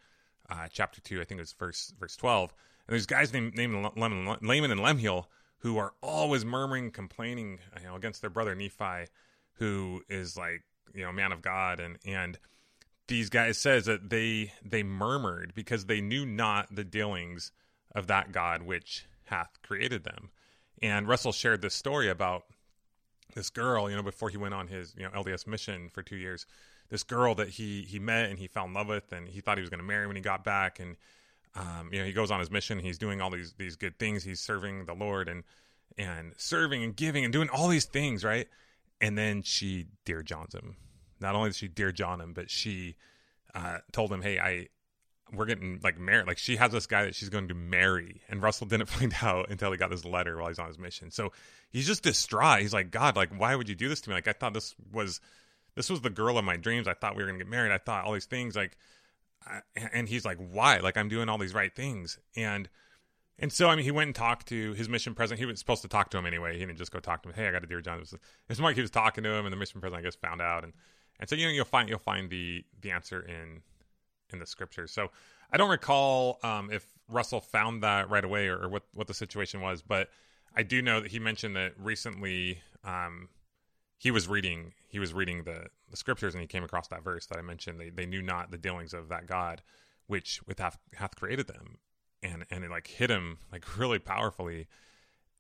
uh, 0.50 0.68
chapter 0.72 1.02
two, 1.02 1.22
I 1.22 1.26
think 1.26 1.40
it 1.40 1.44
was 1.44 1.54
verse 1.54 1.94
verse 2.00 2.16
twelve. 2.16 2.54
And 2.88 2.94
there's 2.94 3.06
guys 3.06 3.34
named 3.34 3.56
named 3.56 3.92
Laman, 3.96 4.38
Laman 4.42 4.72
and 4.72 4.82
Lemuel 4.82 5.30
who 5.60 5.78
are 5.78 5.94
always 6.02 6.46
murmuring, 6.46 6.92
complaining, 6.92 7.60
you 7.82 7.88
know, 7.88 7.96
against 7.96 8.22
their 8.22 8.30
brother 8.30 8.54
Nephi, 8.54 9.10
who 9.54 10.04
is 10.08 10.38
like 10.38 10.64
you 10.94 11.04
know 11.04 11.12
man 11.12 11.32
of 11.32 11.42
God, 11.42 11.80
and 11.80 11.98
and 12.06 12.38
these 13.08 13.30
guys 13.30 13.58
says 13.58 13.86
that 13.86 14.10
they 14.10 14.54
they 14.64 14.84
murmured 14.84 15.54
because 15.56 15.86
they 15.86 16.02
knew 16.02 16.26
not 16.26 16.74
the 16.74 16.84
dealings 16.84 17.52
of 17.96 18.08
that 18.08 18.32
God 18.32 18.64
which 18.64 19.06
hath 19.26 19.60
created 19.64 20.04
them. 20.04 20.30
And 20.82 21.08
Russell 21.08 21.32
shared 21.32 21.62
this 21.62 21.74
story 21.74 22.10
about 22.10 22.44
this 23.34 23.50
girl, 23.50 23.90
you 23.90 23.96
know, 23.96 24.04
before 24.04 24.30
he 24.30 24.38
went 24.38 24.54
on 24.54 24.68
his 24.68 24.96
you 24.96 25.04
know 25.04 25.10
LDS 25.10 25.48
mission 25.48 25.90
for 25.90 26.04
two 26.04 26.18
years. 26.18 26.46
This 26.90 27.04
girl 27.04 27.36
that 27.36 27.50
he 27.50 27.84
he 27.84 28.00
met 28.00 28.30
and 28.30 28.40
he 28.40 28.48
fell 28.48 28.66
in 28.66 28.74
love 28.74 28.88
with, 28.88 29.12
and 29.12 29.28
he 29.28 29.42
thought 29.42 29.58
he 29.58 29.62
was 29.62 29.70
going 29.70 29.80
to 29.80 29.86
marry 29.86 30.08
when 30.08 30.16
he 30.16 30.22
got 30.22 30.44
back, 30.44 30.80
and 30.80 30.96
um, 31.56 31.90
you 31.92 32.00
know 32.00 32.06
he 32.06 32.14
goes 32.14 32.32
on 32.32 32.40
his 32.40 32.52
mission. 32.52 32.80
He's 32.80 32.98
doing 32.98 33.22
all 33.22 33.30
these 33.30 33.54
these 33.58 33.76
good 33.76 34.00
things. 34.00 34.24
He's 34.24 34.40
serving 34.40 34.86
the 34.86 34.94
Lord 34.94 35.28
and 35.28 35.44
and 35.98 36.34
serving 36.38 36.84
and 36.84 36.96
giving 36.96 37.24
and 37.24 37.34
doing 37.34 37.50
all 37.50 37.68
these 37.68 37.86
things, 37.86 38.24
right? 38.24 38.48
And 39.00 39.18
then 39.18 39.44
she 39.44 39.88
dear 40.06 40.24
Johns 40.24 40.54
him. 40.54 40.76
Not 41.20 41.36
only 41.36 41.50
did 41.50 41.56
she 41.56 41.68
dear 41.68 41.92
John 41.92 42.22
him, 42.22 42.34
but 42.34 42.50
she 42.50 42.96
uh, 43.54 43.80
told 43.92 44.12
him, 44.12 44.22
"Hey, 44.22 44.40
I 44.40 44.68
we're 45.34 45.46
getting 45.46 45.80
like 45.84 46.00
married. 46.00 46.28
Like 46.28 46.38
she 46.38 46.56
has 46.58 46.72
this 46.72 46.86
guy 46.86 47.06
that 47.06 47.16
she's 47.16 47.30
going 47.30 47.50
to 47.50 47.54
marry, 47.54 48.22
and 48.30 48.42
Russell 48.42 48.68
didn't 48.68 48.88
find 48.88 49.14
out 49.22 49.50
until 49.50 49.72
he 49.72 49.78
got 49.78 49.90
this 49.90 50.06
letter 50.06 50.38
while 50.38 50.48
he's 50.48 50.60
on 50.60 50.68
his 50.68 50.80
mission. 50.80 51.12
So 51.12 51.32
he's 51.70 51.88
just 51.88 52.04
distraught. 52.04 52.62
He's 52.62 52.74
like, 52.74 52.92
God, 52.92 53.16
like 53.16 53.38
why 53.38 53.56
would 53.56 53.70
you 53.70 53.76
do 53.76 53.90
this 53.90 54.02
to 54.02 54.10
me? 54.10 54.16
Like 54.16 54.28
I 54.28 54.34
thought 54.34 54.54
this 54.54 54.76
was 54.92 55.20
this 55.76 55.90
was 55.90 56.02
the 56.02 56.10
girl 56.10 56.38
of 56.38 56.46
my 56.46 56.58
dreams. 56.58 56.88
I 56.88 56.94
thought 56.94 57.16
we 57.16 57.24
were 57.24 57.30
gonna 57.30 57.40
get 57.40 57.50
married. 57.50 57.72
I 57.72 57.78
thought 57.78 58.06
all 58.06 58.14
these 58.14 58.26
things. 58.26 58.56
Like, 58.56 58.78
I, 59.46 59.62
and 59.94 60.08
he's 60.08 60.26
like, 60.26 60.38
why? 60.38 60.78
Like 60.78 60.98
I'm 60.98 61.10
doing 61.10 61.30
all 61.30 61.38
these 61.38 61.54
right 61.54 61.74
things, 61.76 62.18
and 62.36 62.70
and 63.40 63.52
so 63.52 63.70
I 63.70 63.76
mean, 63.76 63.86
he 63.86 63.92
went 63.92 64.08
and 64.08 64.16
talked 64.16 64.48
to 64.48 64.74
his 64.74 64.90
mission 64.90 65.14
president. 65.14 65.40
He 65.40 65.46
was 65.46 65.60
supposed 65.60 65.82
to 65.84 65.88
talk 65.88 66.10
to 66.12 66.18
him 66.18 66.26
anyway. 66.26 66.54
He 66.54 66.60
didn't 66.60 66.78
just 66.78 66.92
go 66.92 67.00
talk 67.00 67.24
to 67.24 67.30
him. 67.30 67.36
Hey, 67.36 67.48
I 67.48 67.52
got 67.52 67.64
a 67.64 67.68
dear 67.68 67.82
John. 67.82 67.98
It 67.98 68.02
was, 68.02 68.16
it's 68.50 68.60
more 68.60 68.70
like 68.70 68.76
he 68.76 68.82
was 68.82 68.92
talking 68.92 69.24
to 69.24 69.30
him, 69.32 69.46
and 69.46 69.54
the 69.54 69.58
mission 69.58 69.80
president 69.80 70.04
I 70.04 70.08
guess 70.08 70.16
found 70.16 70.42
out, 70.42 70.64
and 70.64 70.74
and 71.20 71.30
so 71.30 71.36
you 71.36 71.46
know 71.46 71.54
you'll 71.54 71.66
find 71.66 71.90
you'll 71.90 72.00
find 72.00 72.30
the 72.30 72.66
the 72.82 72.92
answer 72.92 73.22
in 73.22 73.62
in 74.32 74.40
the 74.40 74.46
scriptures. 74.46 74.92
So 74.92 75.10
I 75.52 75.58
don't 75.58 75.70
recall 75.70 76.40
um, 76.44 76.70
if 76.72 76.86
Russell 77.08 77.40
found 77.40 77.84
that 77.84 78.10
right 78.10 78.24
away 78.24 78.48
or, 78.48 78.64
or, 78.64 78.70
what 78.70 78.84
what 78.94 79.08
the 79.08 79.14
situation 79.14 79.62
was, 79.62 79.82
but 79.82 80.10
I 80.56 80.64
do 80.64 80.82
know 80.82 81.02
that 81.02 81.12
he 81.12 81.20
mentioned 81.20 81.56
that 81.56 81.74
recently 81.80 82.62
um, 82.84 83.30
he 83.98 84.12
was 84.12 84.28
reading 84.28 84.74
he 84.88 85.00
was 85.00 85.14
reading 85.14 85.44
the, 85.44 85.68
the 85.90 85.98
scriptures 85.98 86.34
and 86.34 86.42
he 86.42 86.48
came 86.48 86.64
across 86.64 86.88
that 86.90 87.04
verse 87.04 87.26
that 87.28 87.38
I 87.38 87.42
mentioned. 87.42 87.80
They 87.80 87.90
they 87.90 88.06
knew 88.06 88.22
not 88.22 88.52
the 88.52 88.58
dealings 88.58 88.94
of 88.94 89.10
that 89.10 89.28
God, 89.28 89.62
which 90.08 90.42
with 90.48 90.60
hath, 90.60 90.78
hath 90.96 91.16
created 91.16 91.48
them, 91.48 91.78
and 92.24 92.46
and 92.50 92.64
it 92.64 92.72
like 92.72 92.88
hit 92.88 93.10
him 93.10 93.40
like 93.52 93.78
really 93.78 94.00
powerfully 94.00 94.68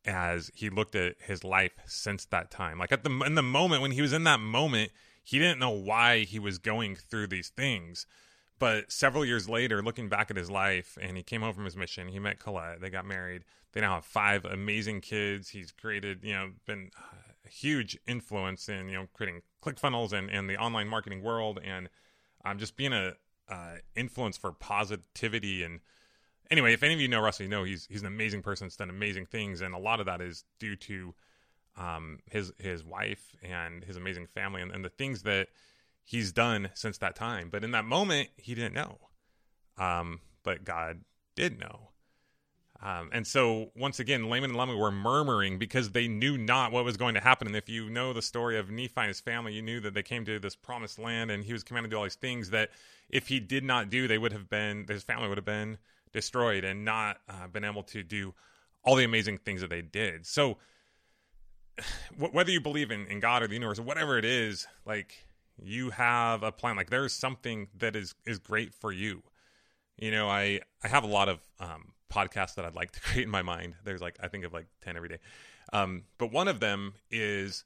as 0.05 0.50
he 0.53 0.69
looked 0.69 0.96
at 0.96 1.15
his 1.19 1.43
life 1.43 1.74
since 1.86 2.25
that 2.25 2.50
time. 2.50 2.79
Like 2.79 2.91
at 2.91 3.03
the 3.03 3.12
in 3.25 3.36
the 3.36 3.43
moment 3.43 3.81
when 3.81 3.91
he 3.91 4.01
was 4.01 4.13
in 4.13 4.24
that 4.24 4.39
moment, 4.39 4.91
he 5.24 5.39
didn't 5.39 5.60
know 5.60 5.72
why 5.72 6.19
he 6.19 6.39
was 6.39 6.57
going 6.57 6.96
through 6.96 7.27
these 7.27 7.50
things 7.50 8.05
but 8.60 8.91
several 8.91 9.24
years 9.24 9.48
later, 9.48 9.84
looking 9.84 10.10
back 10.10 10.31
at 10.31 10.38
his 10.38 10.50
life, 10.50 10.98
and 11.01 11.15
he 11.15 11.24
came 11.24 11.41
home 11.41 11.53
from 11.53 11.65
his 11.65 11.77
mission, 11.77 12.07
he 12.07 12.19
met 12.19 12.39
Collette. 12.39 12.81
They 12.81 12.89
got 12.89 13.05
married. 13.05 13.43
They 13.74 13.81
now 13.81 13.96
have 13.96 14.05
five 14.05 14.46
amazing 14.46 15.01
kids. 15.01 15.50
He's 15.50 15.72
created, 15.72 16.24
you 16.24 16.34
know, 16.34 16.51
been 16.65 16.89
a 17.46 17.50
huge 17.50 17.98
influence 18.07 18.67
in, 18.67 18.89
you 18.89 18.96
know, 18.96 19.07
creating 19.13 19.41
ClickFunnels 19.63 20.12
and, 20.12 20.29
and 20.29 20.50
the 20.50 20.57
online 20.57 20.88
marketing 20.88 21.22
world, 21.22 21.60
and 21.63 21.89
um, 22.46 22.57
just 22.57 22.75
being 22.75 22.93
a 22.93 23.13
uh, 23.48 23.75
influence 23.96 24.38
for 24.38 24.51
positivity. 24.51 25.63
And 25.63 25.81
anyway, 26.51 26.74
if 26.74 26.84
any 26.84 26.94
of 26.94 27.01
you 27.01 27.08
know 27.08 27.22
Russell, 27.22 27.44
you 27.44 27.50
know 27.50 27.63
he's 27.63 27.86
he's 27.89 28.01
an 28.01 28.08
amazing 28.08 28.42
person. 28.42 28.66
He's 28.66 28.75
done 28.75 28.89
amazing 28.89 29.27
things, 29.27 29.62
and 29.62 29.74
a 29.74 29.80
lot 29.80 30.00
of 30.00 30.06
that 30.06 30.22
is 30.22 30.44
due 30.60 30.75
to 30.75 31.13
um, 31.77 32.20
his 32.30 32.51
his 32.58 32.84
wife 32.84 33.36
and 33.42 33.84
his 33.84 33.98
amazing 33.98 34.27
family, 34.27 34.62
and, 34.62 34.72
and 34.72 34.84
the 34.84 34.89
things 34.89 35.24
that 35.24 35.48
he's 36.04 36.32
done 36.32 36.70
since 36.74 36.98
that 37.00 37.16
time. 37.16 37.50
But 37.50 37.63
in 37.63 37.72
that 37.72 37.86
moment, 37.86 38.30
he 38.38 38.56
didn't 38.56 38.74
know. 38.74 38.98
Um, 39.77 40.22
but 40.44 40.63
God 40.63 41.01
did 41.36 41.60
know. 41.60 41.89
Um, 42.82 43.10
and 43.12 43.25
so 43.25 43.72
once 43.75 44.00
again, 44.00 44.30
Laman 44.30 44.51
and 44.51 44.58
Lemuel 44.58 44.80
were 44.80 44.92
murmuring 44.92 45.58
because 45.58 45.92
they 45.92 46.08
knew 46.08 46.38
not 46.38 46.72
what 46.72 46.86
was 46.86 46.96
going 46.96 47.16
to 47.16 47.20
happen. 47.20 47.48
And 47.48 47.56
if 47.56 47.68
you 47.68 47.89
know 47.89 48.13
the 48.13 48.22
story 48.22 48.58
of 48.58 48.70
Nephi 48.70 48.94
and 48.98 49.08
his 49.08 49.20
family, 49.20 49.54
you 49.54 49.62
knew 49.62 49.80
that 49.80 49.94
they 49.94 50.04
came 50.04 50.25
to 50.25 50.39
this 50.39 50.56
promised 50.56 51.00
land 51.00 51.32
and 51.32 51.44
he 51.44 51.54
was 51.54 51.63
commanded 51.63 51.89
to 51.89 51.96
do 51.96 51.98
all 51.98 52.04
these 52.04 52.16
things 52.16 52.51
that 52.51 52.70
if 53.10 53.27
he 53.27 53.39
did 53.39 53.63
not 53.63 53.89
do, 53.89 54.08
they 54.08 54.18
would 54.18 54.32
have 54.32 54.50
been, 54.50 54.86
his 54.88 55.04
family 55.04 55.27
would 55.27 55.38
have 55.38 55.46
been 55.46 55.77
destroyed 56.14 56.64
and 56.64 56.86
not 56.86 57.18
uh, 57.30 57.48
been 57.48 57.64
able 57.64 57.84
to 57.84 58.04
do 58.04 58.34
all 58.84 58.96
the 58.96 59.04
amazing 59.04 59.38
things 59.38 59.62
that 59.62 59.70
they 59.70 59.82
did. 59.82 60.26
So 60.26 60.58
whether 62.18 62.52
you 62.52 62.62
believe 62.62 62.92
in, 62.92 63.06
in 63.08 63.20
God 63.20 63.44
or 63.44 63.48
the 63.48 63.54
universe 63.54 63.80
or 63.80 63.84
whatever 63.84 64.18
it 64.18 64.26
is, 64.26 64.68
like 64.86 65.26
you 65.62 65.90
have 65.90 66.44
a 66.44 66.52
plan 66.52 66.76
like 66.76 66.92
there's 66.92 67.14
something 67.14 67.68
that 67.76 67.96
is 67.96 68.14
is 68.28 68.38
great 68.38 68.76
for 68.76 68.92
you 68.92 69.24
you 69.98 70.12
know 70.12 70.30
i 70.30 70.60
i 70.84 70.88
have 70.88 71.04
a 71.04 71.08
lot 71.08 71.28
of 71.28 71.40
um 71.60 71.94
podcasts 72.14 72.54
that 72.54 72.64
i'd 72.64 72.76
like 72.76 72.92
to 72.92 73.00
create 73.02 73.24
in 73.24 73.30
my 73.32 73.42
mind 73.42 73.74
there's 73.84 74.00
like 74.00 74.16
i 74.22 74.28
think 74.28 74.46
of 74.46 74.54
like 74.54 74.68
10 74.84 74.96
every 74.96 75.10
day 75.10 75.18
um 75.74 76.04
but 76.20 76.32
one 76.32 76.48
of 76.48 76.60
them 76.60 76.94
is 77.10 77.64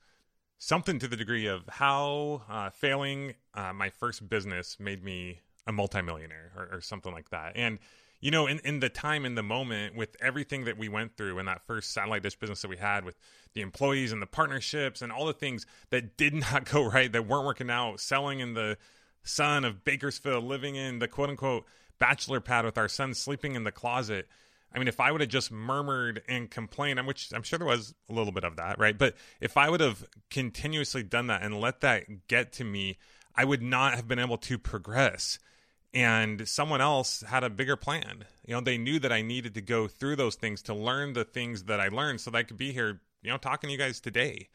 something 0.61 0.99
to 0.99 1.07
the 1.07 1.15
degree 1.15 1.47
of 1.47 1.67
how 1.67 2.43
uh, 2.47 2.69
failing 2.69 3.33
uh, 3.55 3.73
my 3.73 3.89
first 3.89 4.29
business 4.29 4.79
made 4.79 5.03
me 5.03 5.39
a 5.65 5.71
multimillionaire 5.71 6.51
or, 6.55 6.77
or 6.77 6.81
something 6.81 7.11
like 7.11 7.31
that. 7.31 7.53
And 7.55 7.79
you 8.21 8.29
know, 8.29 8.45
in, 8.45 8.59
in 8.59 8.79
the 8.79 8.89
time, 8.89 9.25
in 9.25 9.35
the 9.35 9.43
moment, 9.43 9.95
with 9.95 10.15
everything 10.21 10.65
that 10.65 10.77
we 10.77 10.87
went 10.87 11.17
through 11.17 11.39
in 11.39 11.47
that 11.47 11.65
first 11.65 11.91
satellite 11.91 12.21
dish 12.23 12.37
business 12.37 12.61
that 12.61 12.69
we 12.69 12.77
had 12.77 13.03
with 13.03 13.17
the 13.53 13.61
employees 13.61 14.11
and 14.11 14.21
the 14.21 14.27
partnerships 14.27 15.01
and 15.01 15.11
all 15.11 15.25
the 15.25 15.33
things 15.33 15.65
that 15.89 16.17
did 16.17 16.33
not 16.51 16.65
go 16.65 16.85
right, 16.85 17.11
that 17.11 17.27
weren't 17.27 17.45
working 17.45 17.69
out, 17.69 17.99
selling 17.99 18.39
in 18.39 18.53
the 18.53 18.77
sun 19.23 19.65
of 19.65 19.83
Bakersfield, 19.83 20.43
living 20.43 20.75
in 20.75 20.99
the 20.99 21.07
quote 21.07 21.29
unquote 21.29 21.65
bachelor 21.99 22.39
pad 22.39 22.63
with 22.65 22.77
our 22.77 22.87
son 22.87 23.13
sleeping 23.13 23.55
in 23.55 23.63
the 23.63 23.71
closet. 23.71 24.27
I 24.73 24.79
mean, 24.79 24.87
if 24.87 24.99
I 24.99 25.11
would 25.11 25.21
have 25.21 25.29
just 25.29 25.51
murmured 25.51 26.21
and 26.29 26.49
complained, 26.49 27.05
which 27.05 27.31
I'm 27.33 27.43
sure 27.43 27.59
there 27.59 27.67
was 27.67 27.93
a 28.09 28.13
little 28.13 28.31
bit 28.31 28.43
of 28.43 28.55
that, 28.55 28.79
right? 28.79 28.97
But 28.97 29.15
if 29.41 29.57
I 29.57 29.69
would 29.69 29.81
have 29.81 30.05
continuously 30.29 31.03
done 31.03 31.27
that 31.27 31.41
and 31.41 31.59
let 31.59 31.81
that 31.81 32.27
get 32.27 32.53
to 32.53 32.63
me, 32.63 32.97
I 33.35 33.45
would 33.45 33.61
not 33.61 33.95
have 33.95 34.07
been 34.07 34.19
able 34.19 34.37
to 34.37 34.57
progress 34.57 35.39
and 35.93 36.47
someone 36.47 36.81
else 36.81 37.21
had 37.27 37.43
a 37.43 37.49
bigger 37.49 37.75
plan. 37.75 38.25
You 38.45 38.55
know, 38.55 38.61
they 38.61 38.77
knew 38.77 38.99
that 38.99 39.11
I 39.11 39.21
needed 39.21 39.53
to 39.55 39.61
go 39.61 39.87
through 39.87 40.15
those 40.15 40.35
things 40.35 40.61
to 40.63 40.73
learn 40.73 41.13
the 41.13 41.25
things 41.25 41.63
that 41.63 41.79
I 41.79 41.89
learned 41.89 42.21
so 42.21 42.31
that 42.31 42.37
I 42.37 42.43
could 42.43 42.57
be 42.57 42.71
here, 42.71 43.01
you 43.21 43.29
know, 43.29 43.37
talking 43.37 43.67
to 43.67 43.71
you 43.71 43.77
guys 43.77 43.99
today. 43.99 44.47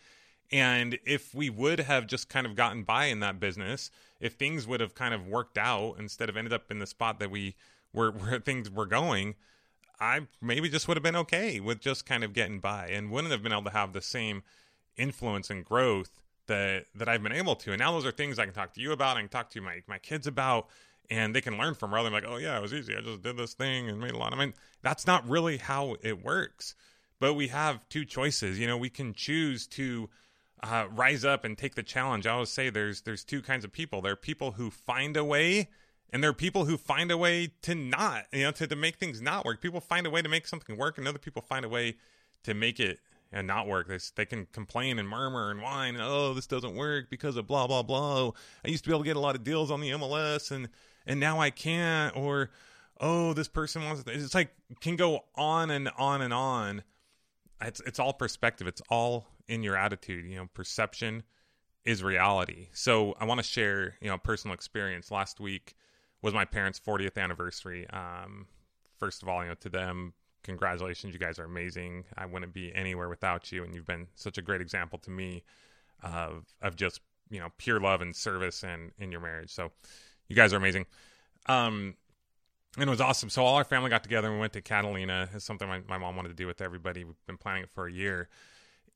And 0.51 0.99
if 1.05 1.35
we 1.35 1.51
would 1.51 1.81
have 1.81 2.07
just 2.07 2.29
kind 2.29 2.47
of 2.47 2.55
gotten 2.55 2.85
by 2.85 3.07
in 3.07 3.21
that 3.21 3.41
business, 3.41 3.91
if 4.21 4.35
things 4.35 4.67
would 4.67 4.81
have 4.81 4.95
kind 4.95 5.13
of 5.13 5.27
worked 5.27 5.59
out 5.59 5.97
instead 5.99 6.29
of 6.29 6.37
ended 6.37 6.53
up 6.53 6.71
in 6.71 6.79
the 6.79 6.87
spot 6.87 7.19
that 7.21 7.31
we 7.31 7.55
were 7.93 8.11
where 8.13 8.39
things 8.39 8.71
were 8.71 8.87
going, 8.87 9.35
I 10.01 10.23
maybe 10.41 10.69
just 10.69 10.89
would 10.89 10.97
have 10.97 11.05
been 11.05 11.17
okay 11.17 11.61
with 11.61 11.81
just 11.81 12.07
kind 12.07 12.23
of 12.25 12.33
getting 12.33 12.61
by 12.61 12.89
and 12.89 13.11
wouldn't 13.11 13.33
have 13.33 13.43
been 13.43 13.53
able 13.53 13.65
to 13.65 13.71
have 13.71 13.93
the 13.93 14.03
same 14.03 14.43
influence 14.97 15.51
and 15.51 15.65
growth 15.65 16.23
that 16.47 16.87
that 16.95 17.09
I've 17.09 17.23
been 17.23 17.33
able 17.33 17.57
to. 17.57 17.73
And 17.73 17.79
now 17.79 17.93
those 17.93 18.07
are 18.07 18.13
things 18.13 18.39
I 18.39 18.45
can 18.45 18.55
talk 18.55 18.73
to 18.75 18.81
you 18.81 18.93
about, 18.93 19.17
I 19.17 19.21
can 19.21 19.29
talk 19.29 19.51
to 19.51 19.61
my 19.61 19.83
my 19.87 19.99
kids 19.99 20.27
about 20.27 20.69
and 21.11 21.35
they 21.35 21.41
can 21.41 21.59
learn 21.59 21.75
from 21.75 21.93
rather 21.93 22.11
than 22.11 22.13
like, 22.13 22.25
oh 22.27 22.37
yeah, 22.37 22.57
it 22.57 22.63
was 22.63 22.75
easy. 22.75 22.97
I 22.97 23.01
just 23.01 23.23
did 23.23 23.37
this 23.37 23.55
thing 23.55 23.89
and 23.89 24.01
made 24.01 24.13
a 24.13 24.19
lot. 24.19 24.33
I 24.33 24.37
mean, 24.37 24.55
that's 24.83 25.07
not 25.07 25.29
really 25.29 25.57
how 25.59 25.97
it 26.03 26.25
works. 26.25 26.75
But 27.19 27.35
we 27.35 27.49
have 27.49 27.89
two 27.89 28.05
choices. 28.05 28.59
You 28.59 28.67
know, 28.67 28.77
we 28.77 28.91
can 28.91 29.15
choose 29.15 29.67
to 29.69 30.11
uh, 30.63 30.87
rise 30.91 31.25
up 31.25 31.45
and 31.45 31.57
take 31.57 31.75
the 31.75 31.83
challenge. 31.83 32.27
I 32.27 32.33
always 32.33 32.51
say 32.51 32.71
there's 32.71 33.03
there's 33.03 33.25
two 33.25 33.43
kinds 33.43 33.65
of 33.65 33.73
people. 33.73 34.03
There 34.03 34.13
are 34.13 34.17
people 34.17 34.53
who 34.53 34.71
find 34.71 35.17
a 35.17 35.25
way, 35.25 35.71
and 36.11 36.23
there 36.23 36.31
are 36.31 36.35
people 36.35 36.67
who 36.67 36.77
find 36.77 37.11
a 37.11 37.17
way 37.17 37.53
to 37.63 37.75
not, 37.75 38.25
you 38.33 38.45
know, 38.45 38.51
to, 38.53 38.67
to 38.67 38.77
make 38.77 38.97
things 38.97 39.21
not 39.21 39.45
work. 39.45 39.61
People 39.61 39.81
find 39.81 40.07
a 40.07 40.11
way 40.11 40.23
to 40.23 40.29
make 40.29 40.47
something 40.47 40.77
work, 40.77 40.99
and 40.99 41.09
other 41.09 41.19
people 41.19 41.43
find 41.43 41.65
a 41.65 41.69
way 41.69 41.97
to 42.45 42.55
make 42.55 42.79
it 42.81 43.01
and 43.37 43.47
not 43.47 43.69
work. 43.69 43.87
They, 43.87 43.99
they 44.15 44.25
can 44.25 44.47
complain 44.53 44.99
and 44.99 45.07
murmur 45.07 45.51
and 45.51 45.61
whine, 45.61 45.99
oh, 46.01 46.33
this 46.33 46.47
doesn't 46.47 46.75
work 46.75 47.11
because 47.11 47.37
of 47.37 47.47
blah 47.47 47.67
blah 47.67 47.83
blah. 47.83 48.33
I 48.65 48.69
used 48.69 48.83
to 48.85 48.89
be 48.91 48.95
able 48.95 49.05
to 49.05 49.09
get 49.09 49.17
a 49.17 49.21
lot 49.21 49.37
of 49.37 49.45
deals 49.45 49.71
on 49.71 49.81
the 49.81 49.91
MLS, 49.91 50.51
and 50.51 50.71
and 51.07 51.21
now 51.21 51.39
I 51.39 51.51
can't, 51.51 52.17
or 52.17 52.51
oh, 52.99 53.35
this 53.35 53.47
person 53.47 53.85
wants. 53.85 54.05
It's 54.07 54.35
like 54.35 54.51
can 54.81 54.97
go 54.97 55.25
on 55.35 55.71
and 55.71 55.91
on 55.99 56.23
and 56.23 56.33
on. 56.33 56.83
It's 57.61 57.81
it's 57.81 57.99
all 57.99 58.15
perspective. 58.15 58.67
It's 58.67 58.83
all 58.89 59.27
in 59.49 59.63
your 59.63 59.77
attitude. 59.77 60.25
You 60.25 60.37
know, 60.37 60.49
perception 60.55 61.23
is 61.85 62.03
reality. 62.03 62.69
So 62.73 63.15
I 63.21 63.27
want 63.27 63.39
to 63.39 63.45
share, 63.45 63.97
you 64.01 64.09
know, 64.09 64.17
personal 64.17 64.55
experience. 64.55 65.11
Last 65.11 65.41
week 65.41 65.75
was 66.23 66.33
my 66.33 66.47
parents' 66.47 66.81
40th 66.81 67.19
anniversary. 67.19 67.87
Um, 67.91 68.47
first 68.99 69.23
of 69.23 69.29
all, 69.29 69.43
you 69.43 69.51
know, 69.51 69.55
to 69.57 69.69
them, 69.69 70.15
congratulations. 70.47 71.13
You 71.13 71.21
guys 71.21 71.39
are 71.39 71.45
amazing. 71.45 72.05
I 72.17 72.25
wouldn't 72.27 72.55
be 72.55 72.75
anywhere 72.75 73.09
without 73.09 73.53
you, 73.53 73.65
and 73.65 73.75
you've 73.75 73.87
been 73.87 74.07
such 74.15 74.39
a 74.39 74.43
great 74.43 74.61
example 74.61 74.99
to 75.01 75.11
me 75.11 75.43
of 76.03 76.47
of 76.63 76.77
just 76.77 77.01
you 77.31 77.41
know 77.41 77.49
pure 77.59 77.81
love 77.81 78.01
and 78.01 78.15
service 78.15 78.63
and 78.65 78.93
in 78.99 79.13
your 79.13 79.21
marriage. 79.21 79.51
So 79.51 79.73
you 80.29 80.37
guys 80.37 80.53
are 80.53 80.57
amazing. 80.57 80.87
Um, 81.47 81.95
and 82.77 82.85
it 82.85 82.91
was 82.91 83.01
awesome. 83.01 83.31
So 83.31 83.45
all 83.45 83.57
our 83.57 83.65
family 83.65 83.91
got 83.91 84.03
together 84.03 84.29
and 84.29 84.37
we 84.37 84.41
went 84.41 84.53
to 84.55 84.61
Catalina. 84.61 85.29
It's 85.35 85.45
something 85.45 85.67
my, 85.67 85.81
my 85.89 85.99
mom 85.99 86.17
wanted 86.17 86.29
to 86.29 86.35
do 86.35 86.47
with 86.47 86.61
everybody. 86.61 87.05
We've 87.05 87.27
been 87.27 87.39
planning 87.39 87.63
it 87.63 87.71
for 87.71 87.87
a 87.87 87.93
year, 87.93 88.29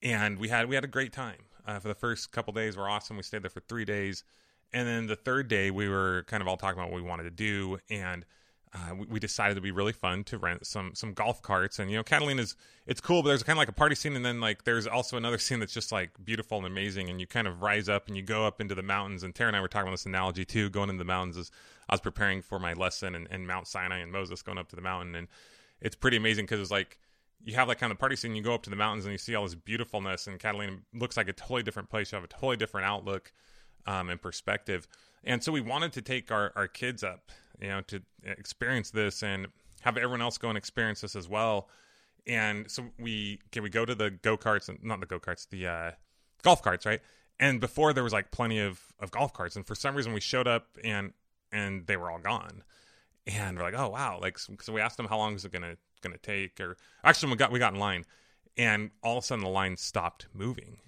and 0.02 0.38
we 0.38 0.48
had 0.48 0.68
we 0.68 0.74
had 0.74 0.84
a 0.84 0.88
great 0.88 1.12
time. 1.12 1.44
Uh, 1.66 1.78
for 1.78 1.88
the 1.88 1.94
first 1.94 2.32
couple 2.32 2.52
days 2.52 2.76
were 2.76 2.88
awesome. 2.88 3.16
We 3.16 3.22
stayed 3.22 3.42
there 3.42 3.50
for 3.50 3.60
three 3.60 3.84
days, 3.84 4.24
and 4.72 4.86
then 4.86 5.06
the 5.06 5.16
third 5.16 5.48
day 5.48 5.70
we 5.70 5.88
were 5.88 6.24
kind 6.26 6.40
of 6.42 6.48
all 6.48 6.56
talking 6.56 6.78
about 6.78 6.90
what 6.90 7.02
we 7.02 7.08
wanted 7.08 7.24
to 7.24 7.30
do, 7.30 7.78
and 7.90 8.24
uh, 8.72 8.94
we, 8.94 9.06
we, 9.06 9.20
decided 9.20 9.52
it'd 9.52 9.64
be 9.64 9.72
really 9.72 9.92
fun 9.92 10.22
to 10.22 10.38
rent 10.38 10.64
some 10.64 10.92
some 10.94 11.12
golf 11.12 11.42
carts. 11.42 11.80
And 11.80 11.90
you 11.90 11.96
know, 11.96 12.04
Catalina's 12.04 12.54
it's 12.86 13.00
cool, 13.00 13.22
but 13.22 13.28
there's 13.28 13.42
kind 13.42 13.56
of 13.56 13.58
like 13.58 13.68
a 13.68 13.72
party 13.72 13.96
scene, 13.96 14.14
and 14.14 14.24
then 14.24 14.40
like 14.40 14.62
there's 14.62 14.86
also 14.86 15.16
another 15.16 15.38
scene 15.38 15.58
that's 15.58 15.74
just 15.74 15.90
like 15.90 16.10
beautiful 16.24 16.58
and 16.58 16.66
amazing. 16.66 17.10
And 17.10 17.20
you 17.20 17.26
kind 17.26 17.48
of 17.48 17.62
rise 17.62 17.88
up 17.88 18.06
and 18.06 18.16
you 18.16 18.22
go 18.22 18.46
up 18.46 18.60
into 18.60 18.76
the 18.76 18.82
mountains. 18.82 19.24
And 19.24 19.34
Tara 19.34 19.48
and 19.48 19.56
I 19.56 19.60
were 19.60 19.68
talking 19.68 19.88
about 19.88 19.94
this 19.94 20.06
analogy 20.06 20.44
too, 20.44 20.70
going 20.70 20.88
into 20.88 21.00
the 21.00 21.06
mountains 21.06 21.36
as 21.36 21.50
I 21.88 21.94
was 21.94 22.00
preparing 22.00 22.42
for 22.42 22.60
my 22.60 22.74
lesson 22.74 23.16
and, 23.16 23.26
and 23.30 23.46
Mount 23.46 23.66
Sinai 23.66 23.98
and 23.98 24.12
Moses 24.12 24.42
going 24.42 24.58
up 24.58 24.68
to 24.68 24.76
the 24.76 24.82
mountain, 24.82 25.16
and 25.16 25.26
it's 25.80 25.96
pretty 25.96 26.16
amazing 26.16 26.44
because 26.44 26.60
it's 26.60 26.70
like 26.70 27.00
you 27.42 27.54
have 27.54 27.66
that 27.68 27.80
kind 27.80 27.90
of 27.90 27.98
party 27.98 28.14
scene. 28.14 28.36
You 28.36 28.42
go 28.42 28.54
up 28.54 28.62
to 28.64 28.70
the 28.70 28.76
mountains 28.76 29.04
and 29.04 29.10
you 29.12 29.18
see 29.18 29.34
all 29.34 29.44
this 29.44 29.56
beautifulness, 29.56 30.28
and 30.28 30.38
Catalina 30.38 30.76
looks 30.94 31.16
like 31.16 31.28
a 31.28 31.32
totally 31.32 31.64
different 31.64 31.90
place. 31.90 32.12
You 32.12 32.16
have 32.16 32.24
a 32.24 32.28
totally 32.28 32.56
different 32.56 32.86
outlook 32.86 33.32
um, 33.86 34.10
and 34.10 34.22
perspective. 34.22 34.86
And 35.24 35.42
so 35.42 35.52
we 35.52 35.60
wanted 35.60 35.92
to 35.94 36.02
take 36.02 36.30
our, 36.30 36.52
our 36.56 36.68
kids 36.68 37.02
up 37.02 37.30
you 37.60 37.68
know, 37.68 37.80
to 37.82 38.00
experience 38.24 38.90
this 38.90 39.22
and 39.22 39.46
have 39.82 39.96
everyone 39.96 40.22
else 40.22 40.38
go 40.38 40.48
and 40.48 40.58
experience 40.58 41.00
this 41.00 41.16
as 41.16 41.28
well. 41.28 41.68
And 42.26 42.70
so 42.70 42.84
we 42.98 43.40
can 43.50 43.62
we 43.62 43.70
go 43.70 43.84
to 43.84 43.94
the 43.94 44.10
go 44.10 44.36
karts 44.36 44.68
and 44.68 44.78
not 44.82 45.00
the 45.00 45.06
go 45.06 45.18
karts, 45.18 45.48
the 45.48 45.66
uh, 45.66 45.90
golf 46.42 46.62
carts, 46.62 46.86
right? 46.86 47.00
And 47.38 47.60
before 47.60 47.92
there 47.92 48.04
was 48.04 48.12
like 48.12 48.30
plenty 48.30 48.58
of, 48.58 48.80
of 48.98 49.10
golf 49.10 49.32
carts, 49.32 49.56
and 49.56 49.66
for 49.66 49.74
some 49.74 49.94
reason 49.94 50.12
we 50.12 50.20
showed 50.20 50.46
up 50.46 50.66
and 50.84 51.12
and 51.50 51.86
they 51.86 51.96
were 51.96 52.10
all 52.10 52.18
gone. 52.18 52.62
And 53.26 53.56
we're 53.56 53.64
like, 53.64 53.74
oh 53.74 53.88
wow! 53.88 54.18
Like 54.20 54.38
so, 54.38 54.54
so 54.60 54.72
we 54.72 54.80
asked 54.80 54.96
them 54.96 55.06
how 55.06 55.16
long 55.16 55.34
is 55.34 55.44
it 55.44 55.52
gonna 55.52 55.76
gonna 56.02 56.18
take, 56.18 56.60
or 56.60 56.76
actually 57.04 57.30
we 57.32 57.36
got 57.36 57.52
we 57.52 57.58
got 57.58 57.72
in 57.72 57.80
line, 57.80 58.04
and 58.56 58.90
all 59.02 59.18
of 59.18 59.24
a 59.24 59.26
sudden 59.26 59.44
the 59.44 59.50
line 59.50 59.76
stopped 59.76 60.26
moving 60.34 60.78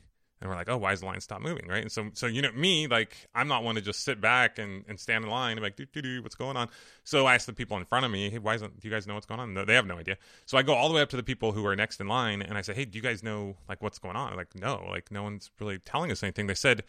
and 0.42 0.50
we're 0.50 0.57
like, 0.57 0.68
oh, 0.68 0.76
why 0.76 0.92
is 0.92 1.00
the 1.00 1.07
line 1.07 1.20
stop 1.20 1.40
moving, 1.40 1.68
right? 1.68 1.83
And 1.83 1.90
so, 1.90 2.11
so 2.14 2.26
you 2.26 2.42
know, 2.42 2.50
me, 2.52 2.88
like, 2.88 3.16
I'm 3.35 3.46
not 3.46 3.62
one 3.62 3.76
to 3.76 3.81
just 3.81 4.00
sit 4.00 4.20
back 4.20 4.59
and, 4.59 4.85
and 4.88 4.98
stand 4.98 5.24
in 5.24 5.31
line 5.31 5.52
and 5.52 5.61
be 5.61 5.62
like, 5.62 5.76
do, 5.76 5.87
do, 5.87 6.02
do, 6.02 6.22
what's 6.22 6.35
going 6.35 6.57
on? 6.57 6.68
So 7.05 7.26
I 7.26 7.35
ask 7.35 7.46
the 7.46 7.52
people 7.52 7.76
in 7.76 7.85
front 7.85 8.05
of 8.05 8.11
me, 8.11 8.28
hey, 8.28 8.38
why 8.38 8.57
isn't, 8.57 8.81
do 8.81 8.88
you 8.88 8.92
guys 8.92 9.07
know 9.07 9.14
what's 9.14 9.26
going 9.26 9.40
on? 9.40 9.55
No, 9.55 9.64
they 9.64 9.74
have 9.74 9.87
no 9.87 9.96
idea. 9.96 10.18
So 10.46 10.59
I 10.59 10.62
go 10.62 10.74
all 10.74 10.88
the 10.88 10.94
way 10.94 11.00
up 11.00 11.11
to 11.11 11.16
the 11.16 11.22
people 11.22 11.52
who 11.52 11.64
are 11.64 11.76
next 11.76 12.00
in 12.00 12.09
line 12.09 12.42
and 12.42 12.59
I 12.59 12.62
say, 12.62 12.74
hey, 12.74 12.85
do 12.85 12.98
you 12.98 13.02
guys 13.02 13.22
know, 13.22 13.57
like, 13.68 13.81
what's 13.81 13.98
going 13.98 14.16
on? 14.16 14.37
like, 14.37 14.55
no, 14.59 14.85
like, 14.90 15.11
no 15.12 15.22
one's 15.22 15.50
really 15.61 15.78
telling 15.78 16.11
us 16.11 16.22
anything. 16.22 16.48
They 16.48 16.55
said 16.55 16.83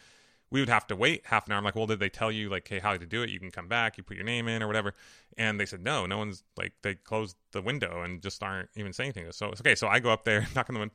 we 0.54 0.60
would 0.60 0.70
have 0.70 0.86
to 0.86 0.96
wait 0.96 1.24
half 1.26 1.48
an 1.48 1.52
hour. 1.52 1.58
I'm 1.58 1.63
like, 1.63 1.76
well, 1.76 1.88
did 1.88 2.00
they 2.00 2.10
tell 2.10 2.32
you, 2.32 2.48
like, 2.48 2.68
hey, 2.68 2.78
how 2.78 2.96
to 2.96 3.06
do 3.08 3.24
it? 3.24 3.32
You 3.32 3.39
can 3.39 3.50
come 3.50 3.68
back, 3.68 3.98
you 3.98 4.04
put 4.04 4.16
your 4.16 4.26
name 4.26 4.48
in 4.48 4.62
or 4.62 4.68
whatever. 4.68 4.94
And 5.36 5.60
they 5.60 5.66
said, 5.66 5.84
no, 5.84 6.06
no 6.06 6.20
one's, 6.20 6.44
like, 6.56 6.74
they 6.84 6.94
closed 6.94 7.36
the 7.54 7.62
window 7.63 8.04
and 8.04 8.22
just 8.22 8.44
aren't 8.44 8.70
even 8.76 8.94
saying 8.94 9.13
anything. 9.16 9.32
So 9.32 9.48
it's 9.48 9.62
okay. 9.62 9.74
So 9.74 9.88
I 9.88 10.00
go 10.00 10.12
up 10.12 10.26
there, 10.26 10.48
knock 10.56 10.70
on 10.70 10.76
the 10.76 10.80
window, 10.80 10.94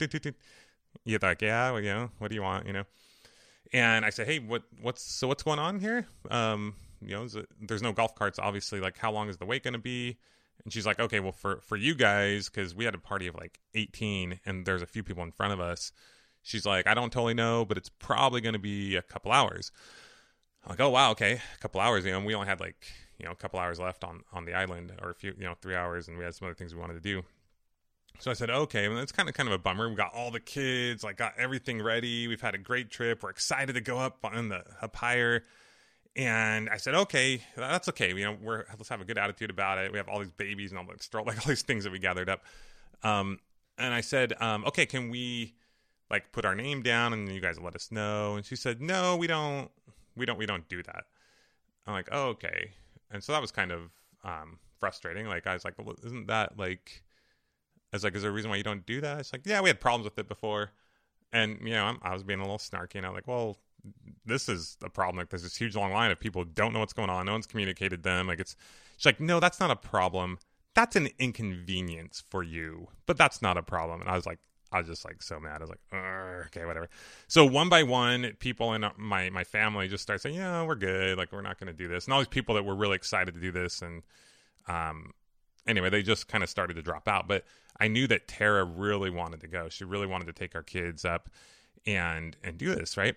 you're 1.05 1.21
like, 1.23 1.43
yeah, 1.43 1.71
well, 1.71 1.81
you 1.81 1.93
know, 1.93 2.11
what 2.19 2.29
do 2.29 2.35
you 2.35 2.43
want, 2.43 2.67
you 2.67 2.73
know? 2.73 2.85
and 3.73 4.05
I 4.05 4.11
said, 4.11 4.27
"Hey, 4.27 4.39
what 4.39 4.63
what's 4.81 5.03
so 5.03 5.29
what's 5.29 5.43
going 5.43 5.59
on 5.59 5.81
here? 5.81 6.07
Um, 6.31 6.75
you 7.01 7.15
know, 7.15 7.25
it, 7.25 7.47
there's 7.61 7.83
no 7.83 7.93
golf 7.93 8.15
carts, 8.15 8.39
obviously. 8.39 8.81
Like, 8.81 8.99
how 8.99 9.13
long 9.13 9.29
is 9.29 9.37
the 9.37 9.47
wait 9.47 9.63
going 9.63 9.75
to 9.75 9.79
be?" 9.79 10.19
And 10.65 10.73
she's 10.73 10.87
like, 10.87 10.99
"Okay, 11.01 11.21
well, 11.21 11.33
for 11.33 11.61
for 11.61 11.77
you 11.77 11.95
guys, 11.95 12.49
because 12.49 12.75
we 12.75 12.85
had 12.85 12.95
a 12.95 12.99
party 12.99 13.27
of 13.27 13.35
like 13.35 13.59
18, 13.75 14.41
and 14.47 14.67
there's 14.67 14.83
a 14.83 14.87
few 14.87 15.03
people 15.03 15.23
in 15.23 15.33
front 15.33 15.53
of 15.53 15.61
us." 15.61 15.93
She's 16.43 16.65
like, 16.67 16.87
"I 16.87 16.95
don't 16.95 17.13
totally 17.13 17.35
know, 17.35 17.65
but 17.65 17.77
it's 17.77 17.89
probably 17.91 18.41
going 18.41 18.55
to 18.55 18.59
be 18.59 18.97
a 18.97 19.03
couple 19.03 19.33
hours." 19.33 19.71
I'm 20.65 20.71
like, 20.71 20.81
"Oh 20.81 20.91
wow, 20.91 21.11
okay, 21.13 21.35
a 21.35 21.59
couple 21.61 21.81
hours." 21.81 22.05
You 22.05 22.13
know, 22.13 22.21
we 22.21 22.35
only 22.35 22.49
had 22.49 22.61
like 22.61 22.87
you 23.19 23.27
know 23.27 23.33
a 23.33 23.37
couple 23.37 23.61
hours 23.61 23.79
left 23.79 24.05
on 24.05 24.23
on 24.33 24.45
the 24.45 24.55
island, 24.55 24.93
or 25.03 25.11
a 25.11 25.15
few, 25.15 25.35
you 25.39 25.45
know, 25.45 25.55
three 25.61 25.75
hours, 25.75 26.09
and 26.09 26.17
we 26.19 26.25
had 26.25 26.35
some 26.35 26.47
other 26.47 26.55
things 26.55 26.75
we 26.75 26.81
wanted 26.81 26.95
to 26.95 27.01
do. 27.01 27.23
So 28.20 28.33
I 28.33 28.35
said, 28.35 28.50
okay, 28.50 28.88
well, 28.88 28.98
it's 28.98 29.12
kind 29.12 29.28
of 29.28 29.35
kind 29.35 29.48
of 29.48 29.52
a 29.52 29.59
bummer. 29.59 29.88
We 29.88 29.94
got 29.94 30.12
all 30.12 30.31
the 30.31 30.40
kids, 30.40 31.04
like 31.04 31.16
got 31.16 31.35
everything 31.38 31.81
ready. 31.81 32.26
We've 32.26 32.40
had 32.40 32.54
a 32.54 32.59
great 32.59 32.90
trip. 32.90 33.22
We're 33.22 33.31
excited 33.31 33.74
to 33.74 33.81
go 33.81 33.98
up 33.98 34.18
on 34.24 34.48
the 34.48 34.64
up 34.83 34.96
higher. 34.96 35.44
And 36.16 36.68
I 36.68 36.78
said, 36.78 36.96
okay, 36.96 37.42
that's 37.57 37.88
okay. 37.90 38.09
You 38.09 38.24
know, 38.24 38.37
we're 38.42 38.64
let's 38.70 38.88
have 38.88 39.00
a 39.00 39.04
good 39.04 39.18
attitude 39.18 39.50
about 39.50 39.78
it. 39.78 39.92
We 39.92 39.98
have 39.98 40.09
all 40.09 40.18
these 40.18 40.33
babies 40.33 40.72
and 40.72 40.78
all 40.78 40.87
this, 40.87 41.09
like 41.14 41.38
all 41.38 41.48
these 41.48 41.62
things 41.62 41.85
that 41.85 41.92
we 41.92 42.00
gathered 42.00 42.28
up. 42.28 42.42
Um, 43.04 43.38
and 43.78 43.94
I 43.94 44.00
said, 44.00 44.35
um, 44.40 44.64
okay, 44.64 44.85
can 44.85 45.11
we 45.11 45.54
like 46.11 46.33
put 46.33 46.44
our 46.44 46.57
name 46.57 46.83
down 46.83 47.12
and 47.12 47.31
you 47.31 47.40
guys 47.40 47.61
let 47.61 47.76
us 47.76 47.92
know? 47.92 48.35
And 48.35 48.44
she 48.44 48.57
said, 48.57 48.81
no, 48.81 49.16
we 49.16 49.28
don't, 49.28 49.70
we 50.16 50.26
don't, 50.26 50.38
we 50.38 50.46
don't 50.46 50.68
do 50.68 50.83
that. 50.83 51.04
I'm 51.87 51.92
like, 51.92 52.09
oh, 52.11 52.31
okay. 52.31 52.72
And 53.12 53.22
so 53.22 53.33
that 53.33 53.40
was 53.40 53.52
kind 53.52 53.70
of 53.70 53.90
um, 54.24 54.59
frustrating. 54.81 55.26
Like 55.26 55.46
I 55.46 55.54
was 55.54 55.64
like, 55.64 55.74
well, 55.78 55.94
isn't 56.04 56.26
that 56.26 56.59
like 56.59 57.04
I 57.92 57.96
was 57.96 58.05
like, 58.05 58.14
is 58.14 58.22
there 58.22 58.31
a 58.31 58.35
reason 58.35 58.51
why 58.51 58.57
you 58.57 58.62
don't 58.62 58.85
do 58.85 59.01
that? 59.01 59.20
It's 59.20 59.33
like, 59.33 59.42
yeah, 59.46 59.61
we 59.61 59.68
had 59.68 59.81
problems 59.81 60.05
with 60.05 60.18
it 60.18 60.29
before. 60.29 60.70
And, 61.33 61.59
you 61.62 61.70
know, 61.70 61.85
I'm, 61.85 61.98
i 62.03 62.12
was 62.12 62.22
being 62.22 62.40
a 62.40 62.42
little 62.42 62.59
snarky 62.59 62.96
and 62.96 63.07
I'm 63.07 63.14
like, 63.14 63.27
well, 63.27 63.57
this 64.27 64.48
is 64.48 64.77
a 64.83 64.90
problem. 64.90 65.18
Like, 65.18 65.31
there's 65.31 65.42
this 65.42 65.57
huge 65.57 65.77
long 65.77 65.92
line 65.92 66.11
of 66.11 66.20
people 66.20 66.42
who 66.42 66.51
don't 66.55 66.72
know 66.72 66.81
what's 66.81 66.92
going 66.92 67.11
on. 67.11 67.27
No 67.27 67.33
one's 67.33 67.46
communicated 67.46 68.03
them. 68.03 68.27
Like, 68.27 68.40
it's, 68.40 68.57
she's 68.96 69.07
like, 69.07 69.20
no, 69.20 69.40
that's 69.40 69.61
not 69.61 69.70
a 69.70 69.77
problem. 69.77 70.38
That's 70.74 70.96
an 70.96 71.09
inconvenience 71.18 72.24
for 72.31 72.42
you, 72.42 72.88
but 73.07 73.16
that's 73.16 73.40
not 73.40 73.57
a 73.57 73.62
problem. 73.62 74.01
And 74.01 74.11
I 74.11 74.16
was 74.16 74.27
like, 74.27 74.38
I 74.70 74.79
was 74.79 74.87
just 74.87 75.05
like 75.05 75.22
so 75.22 75.40
mad. 75.40 75.57
I 75.57 75.64
was 75.64 75.70
like, 75.70 76.03
okay, 76.46 76.66
whatever. 76.66 76.88
So 77.27 77.46
one 77.46 77.68
by 77.68 77.83
one, 77.85 78.35
people 78.38 78.74
in 78.74 78.85
my 78.98 79.31
my 79.31 79.44
family 79.44 79.88
just 79.88 80.03
start 80.03 80.20
saying, 80.20 80.37
yeah, 80.37 80.62
we're 80.62 80.74
good. 80.74 81.16
Like 81.16 81.33
we're 81.33 81.40
not 81.40 81.59
going 81.59 81.68
to 81.68 81.72
do 81.72 81.88
this. 81.88 82.05
And 82.05 82.12
all 82.12 82.20
these 82.20 82.29
people 82.29 82.55
that 82.57 82.64
were 82.64 82.74
really 82.74 82.96
excited 82.96 83.35
to 83.35 83.40
do 83.40 83.51
this, 83.51 83.81
and 83.81 84.03
um, 84.66 85.12
anyway, 85.68 85.90
they 85.90 86.02
just 86.02 86.26
kind 86.26 86.42
of 86.42 86.50
started 86.50 86.74
to 86.74 86.83
drop 86.83 87.07
out. 87.07 87.28
But 87.28 87.44
I 87.78 87.87
knew 87.87 88.07
that 88.09 88.26
Tara 88.26 88.64
really 88.64 89.11
wanted 89.11 89.40
to 89.42 89.46
go. 89.46 89.68
She 89.68 89.85
really 89.85 90.07
wanted 90.07 90.26
to 90.26 90.33
take 90.33 90.54
our 90.57 90.62
kids 90.62 91.04
up 91.04 91.28
and 91.87 92.37
and 92.42 92.59
do 92.59 92.74
this, 92.74 92.96
right? 92.96 93.14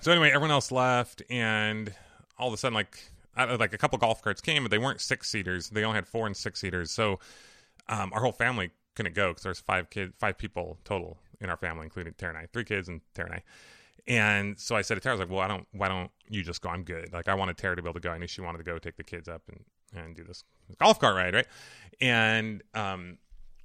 So 0.00 0.10
anyway, 0.12 0.28
everyone 0.28 0.50
else 0.50 0.70
left, 0.70 1.22
and 1.30 1.94
all 2.38 2.48
of 2.48 2.54
a 2.54 2.56
sudden, 2.56 2.74
like 2.74 2.98
like 3.36 3.72
a 3.72 3.78
couple 3.78 3.98
golf 3.98 4.20
carts 4.20 4.42
came, 4.42 4.62
but 4.64 4.70
they 4.70 4.78
weren't 4.78 5.00
six 5.00 5.30
seaters. 5.30 5.70
They 5.70 5.84
only 5.84 5.96
had 5.96 6.06
four 6.06 6.26
and 6.26 6.36
six 6.36 6.60
seaters. 6.60 6.90
So 6.90 7.18
um, 7.88 8.12
our 8.12 8.20
whole 8.20 8.32
family 8.32 8.72
couldn't 8.94 9.14
go 9.14 9.28
because 9.28 9.42
there's 9.42 9.60
five 9.60 9.88
kids, 9.88 10.12
five 10.18 10.36
people 10.36 10.78
total 10.84 11.16
in 11.40 11.48
our 11.48 11.56
family, 11.56 11.84
including 11.84 12.12
Tara 12.18 12.34
and 12.34 12.42
I, 12.42 12.46
three 12.52 12.64
kids 12.64 12.88
and 12.88 13.00
Tara 13.14 13.28
and 13.30 13.36
I. 13.36 13.42
And 14.06 14.58
so 14.58 14.76
I 14.76 14.82
said 14.82 14.94
to 14.94 15.00
Tara, 15.00 15.14
I 15.14 15.18
was 15.18 15.28
like, 15.28 15.34
well, 15.34 15.44
I 15.44 15.48
don't, 15.48 15.66
why 15.72 15.88
don't 15.88 16.10
you 16.28 16.42
just 16.42 16.60
go? 16.60 16.68
I'm 16.68 16.82
good. 16.82 17.12
Like 17.12 17.28
I 17.28 17.34
wanted 17.34 17.56
Tara 17.56 17.76
to 17.76 17.82
be 17.82 17.88
able 17.88 18.00
to 18.00 18.06
go. 18.06 18.10
I 18.10 18.18
knew 18.18 18.26
she 18.26 18.40
wanted 18.40 18.58
to 18.58 18.64
go 18.64 18.78
take 18.78 18.96
the 18.96 19.04
kids 19.04 19.28
up 19.28 19.42
and, 19.48 19.64
and 19.94 20.14
do 20.16 20.24
this 20.24 20.44
golf 20.78 20.98
cart 20.98 21.16
ride. 21.16 21.34
Right. 21.34 21.46
And, 22.00 22.62
um, 22.74 23.18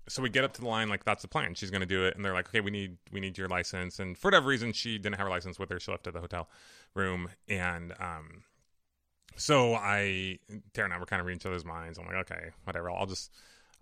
so 0.10 0.22
we 0.22 0.30
get 0.30 0.44
up 0.44 0.54
to 0.54 0.62
the 0.62 0.68
line 0.68 0.90
like 0.90 1.04
that's 1.04 1.22
the 1.22 1.28
plan. 1.28 1.54
She's 1.54 1.72
going 1.72 1.82
to 1.82 1.88
do 1.88 2.06
it. 2.06 2.16
And 2.16 2.24
they're 2.24 2.34
like 2.34 2.50
okay 2.50 2.62
we 2.62 2.72
need 2.72 2.98
we 3.12 3.20
need 3.20 3.38
your 3.38 3.48
license. 3.48 4.00
And 4.00 4.18
for 4.18 4.28
whatever 4.28 4.48
reason 4.48 4.74
she 4.74 4.98
didn't 4.98 5.16
have 5.16 5.26
her 5.26 5.30
license 5.30 5.60
with 5.60 5.70
her. 5.70 5.80
She 5.80 5.92
left 5.92 6.08
at 6.08 6.14
the 6.14 6.22
hotel 6.22 6.50
room. 6.94 7.30
And 7.48 7.94
um 8.00 8.44
so 9.36 9.76
i 9.76 10.40
tara 10.74 10.86
and 10.86 10.94
i 10.94 10.98
were 10.98 11.06
kind 11.06 11.20
of 11.20 11.28
reading 11.28 11.40
each 11.40 11.46
other's 11.46 11.66
minds. 11.66 12.00
I'm 12.00 12.06
like 12.06 12.16
okay 12.16 12.52
whatever. 12.64 12.90
I'll 12.90 13.06
just 13.06 13.32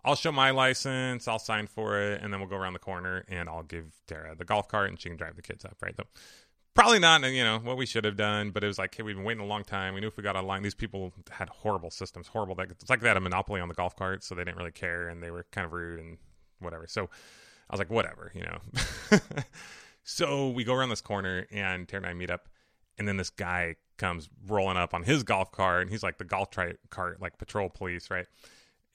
I'll 0.03 0.15
show 0.15 0.31
my 0.31 0.51
license, 0.51 1.27
I'll 1.27 1.39
sign 1.39 1.65
for 1.65 1.99
it, 1.99 2.21
and 2.21 2.31
then 2.31 2.39
we'll 2.39 2.49
go 2.49 2.57
around 2.57 2.73
the 2.73 2.79
corner 2.79 3.25
and 3.27 3.49
I'll 3.49 3.63
give 3.63 3.85
Tara 4.05 4.35
the 4.35 4.45
golf 4.45 4.67
cart 4.67 4.89
and 4.89 4.99
she 4.99 5.09
can 5.09 5.17
drive 5.17 5.35
the 5.35 5.41
kids 5.41 5.65
up, 5.65 5.77
right? 5.81 5.95
So 5.97 6.03
probably 6.75 6.99
not, 6.99 7.23
you 7.31 7.43
know, 7.43 7.59
what 7.59 7.77
we 7.77 7.85
should 7.85 8.05
have 8.05 8.17
done, 8.17 8.51
but 8.51 8.63
it 8.63 8.67
was 8.67 8.77
like, 8.77 8.93
hey, 8.93 9.01
we've 9.01 9.15
been 9.15 9.25
waiting 9.25 9.43
a 9.43 9.47
long 9.47 9.63
time. 9.63 9.93
We 9.93 10.01
knew 10.01 10.07
if 10.07 10.17
we 10.17 10.23
got 10.23 10.35
online, 10.35 10.61
these 10.61 10.75
people 10.75 11.13
had 11.31 11.49
horrible 11.49 11.89
systems, 11.89 12.27
horrible. 12.27 12.55
It's 12.59 12.89
like 12.89 12.99
they 12.99 13.07
had 13.07 13.17
a 13.17 13.21
monopoly 13.21 13.61
on 13.61 13.67
the 13.67 13.73
golf 13.73 13.95
cart, 13.95 14.23
so 14.23 14.35
they 14.35 14.43
didn't 14.43 14.57
really 14.57 14.71
care 14.71 15.07
and 15.07 15.23
they 15.23 15.31
were 15.31 15.45
kind 15.51 15.65
of 15.65 15.73
rude 15.73 15.99
and 15.99 16.17
whatever. 16.59 16.85
So 16.87 17.09
I 17.69 17.73
was 17.73 17.79
like, 17.79 17.89
whatever, 17.89 18.31
you 18.35 18.43
know. 18.43 19.19
so 20.03 20.49
we 20.49 20.63
go 20.63 20.75
around 20.75 20.89
this 20.89 21.01
corner 21.01 21.47
and 21.51 21.87
Tara 21.87 22.03
and 22.03 22.09
I 22.09 22.13
meet 22.13 22.29
up, 22.29 22.49
and 22.97 23.07
then 23.07 23.17
this 23.17 23.29
guy 23.29 23.75
comes 23.97 24.29
rolling 24.47 24.77
up 24.77 24.93
on 24.93 25.03
his 25.03 25.23
golf 25.23 25.51
cart, 25.51 25.81
and 25.83 25.89
he's 25.89 26.03
like 26.03 26.17
the 26.17 26.25
golf 26.25 26.51
tri- 26.51 26.75
cart, 26.89 27.21
like 27.21 27.37
patrol 27.37 27.69
police, 27.69 28.11
right? 28.11 28.27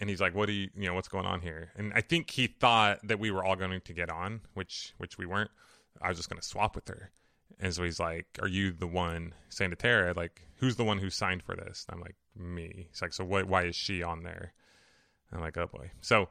and 0.01 0.09
he's 0.09 0.21
like, 0.21 0.35
"What 0.35 0.47
do 0.47 0.53
you, 0.53 0.71
you 0.75 0.89
know, 0.89 0.95
what's 0.95 1.09
going 1.09 1.27
on 1.27 1.43
here?" 1.43 1.71
And 1.77 1.93
I 1.95 2.01
think 2.01 2.31
he 2.31 2.47
thought 2.47 3.07
that 3.07 3.21
we 3.21 3.31
were 3.31 3.45
all 3.45 3.55
going 3.55 3.81
to 3.81 3.93
get 3.93 4.11
on, 4.11 4.41
which 4.55 4.95
which 4.97 5.19
we 5.19 5.27
weren't. 5.27 5.51
I 6.01 6.09
was 6.09 6.17
just 6.17 6.31
going 6.31 6.41
to 6.41 6.47
swap 6.47 6.75
with 6.75 6.89
her, 6.89 7.11
and 7.59 7.75
so 7.75 7.83
he's 7.83 8.01
like, 8.01 8.27
"Are 8.41 8.49
you 8.49 8.73
the 8.73 8.87
one?" 8.87 9.35
To 9.57 10.13
like, 10.17 10.47
"Who's 10.57 10.77
the 10.77 10.85
one 10.85 10.99
who 10.99 11.11
signed 11.11 11.43
for 11.43 11.57
this?" 11.57 11.87
And 11.89 11.97
I'm 11.97 12.01
like, 12.01 12.17
"Me." 12.37 12.89
He's 12.91 13.03
like, 13.03 13.13
"So 13.13 13.25
what? 13.25 13.47
Why 13.47 13.65
is 13.65 13.77
she 13.77 14.03
on 14.03 14.23
there?" 14.23 14.53
And 15.31 15.39
I'm 15.39 15.45
like, 15.45 15.57
"Oh 15.57 15.67
boy." 15.67 15.91
So 16.01 16.29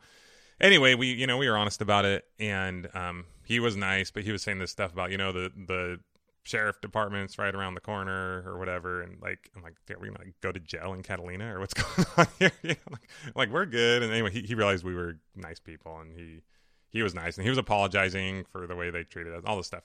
anyway, 0.62 0.96
we 0.96 1.14
you 1.14 1.28
know 1.28 1.38
we 1.38 1.50
were 1.50 1.58
honest 1.58 1.82
about 1.82 2.06
it, 2.06 2.26
and 2.40 2.90
um, 2.94 3.26
he 3.44 3.60
was 3.60 3.76
nice, 3.76 4.12
but 4.12 4.24
he 4.24 4.32
was 4.32 4.42
saying 4.42 4.60
this 4.60 4.72
stuff 4.72 4.94
about 4.94 5.12
you 5.12 5.18
know 5.18 5.32
the 5.32 5.52
the 5.56 6.00
sheriff 6.44 6.82
department's 6.82 7.38
right 7.38 7.54
around 7.54 7.76
the 7.76 7.82
corner 7.82 8.44
or 8.46 8.58
whatever 8.58 9.02
and 9.02 9.22
like 9.22 9.52
i'm 9.56 9.62
like 9.62 9.74
are 9.92 10.00
we 10.00 10.08
gonna 10.08 10.18
like, 10.20 10.34
go 10.42 10.52
to 10.52 10.60
jail 10.60 10.94
in 10.94 11.04
catalina 11.04 11.54
or 11.54 11.60
what's 11.60 11.74
going 11.76 12.08
on 12.18 12.28
here 12.40 12.52
you 12.64 12.70
know, 12.70 12.76
like, 12.92 13.10
like, 13.36 13.50
we're 13.52 13.66
good 13.66 14.02
and 14.02 14.12
anyway 14.12 14.32
he, 14.32 14.42
he 14.42 14.56
realized 14.56 14.84
we 14.84 14.96
were 14.96 15.18
nice 15.36 15.60
people 15.60 16.00
and 16.00 16.12
he 16.14 16.42
he 16.90 17.04
was 17.04 17.14
nice 17.14 17.36
and 17.38 17.44
he 17.44 17.50
was 17.50 17.60
apologizing 17.60 18.46
for 18.52 18.66
the 18.66 18.76
way 18.76 18.90
they 18.90 19.04
treated 19.04 19.34
us 19.34 19.44
all 19.46 19.58
this 19.58 19.68
stuff 19.68 19.84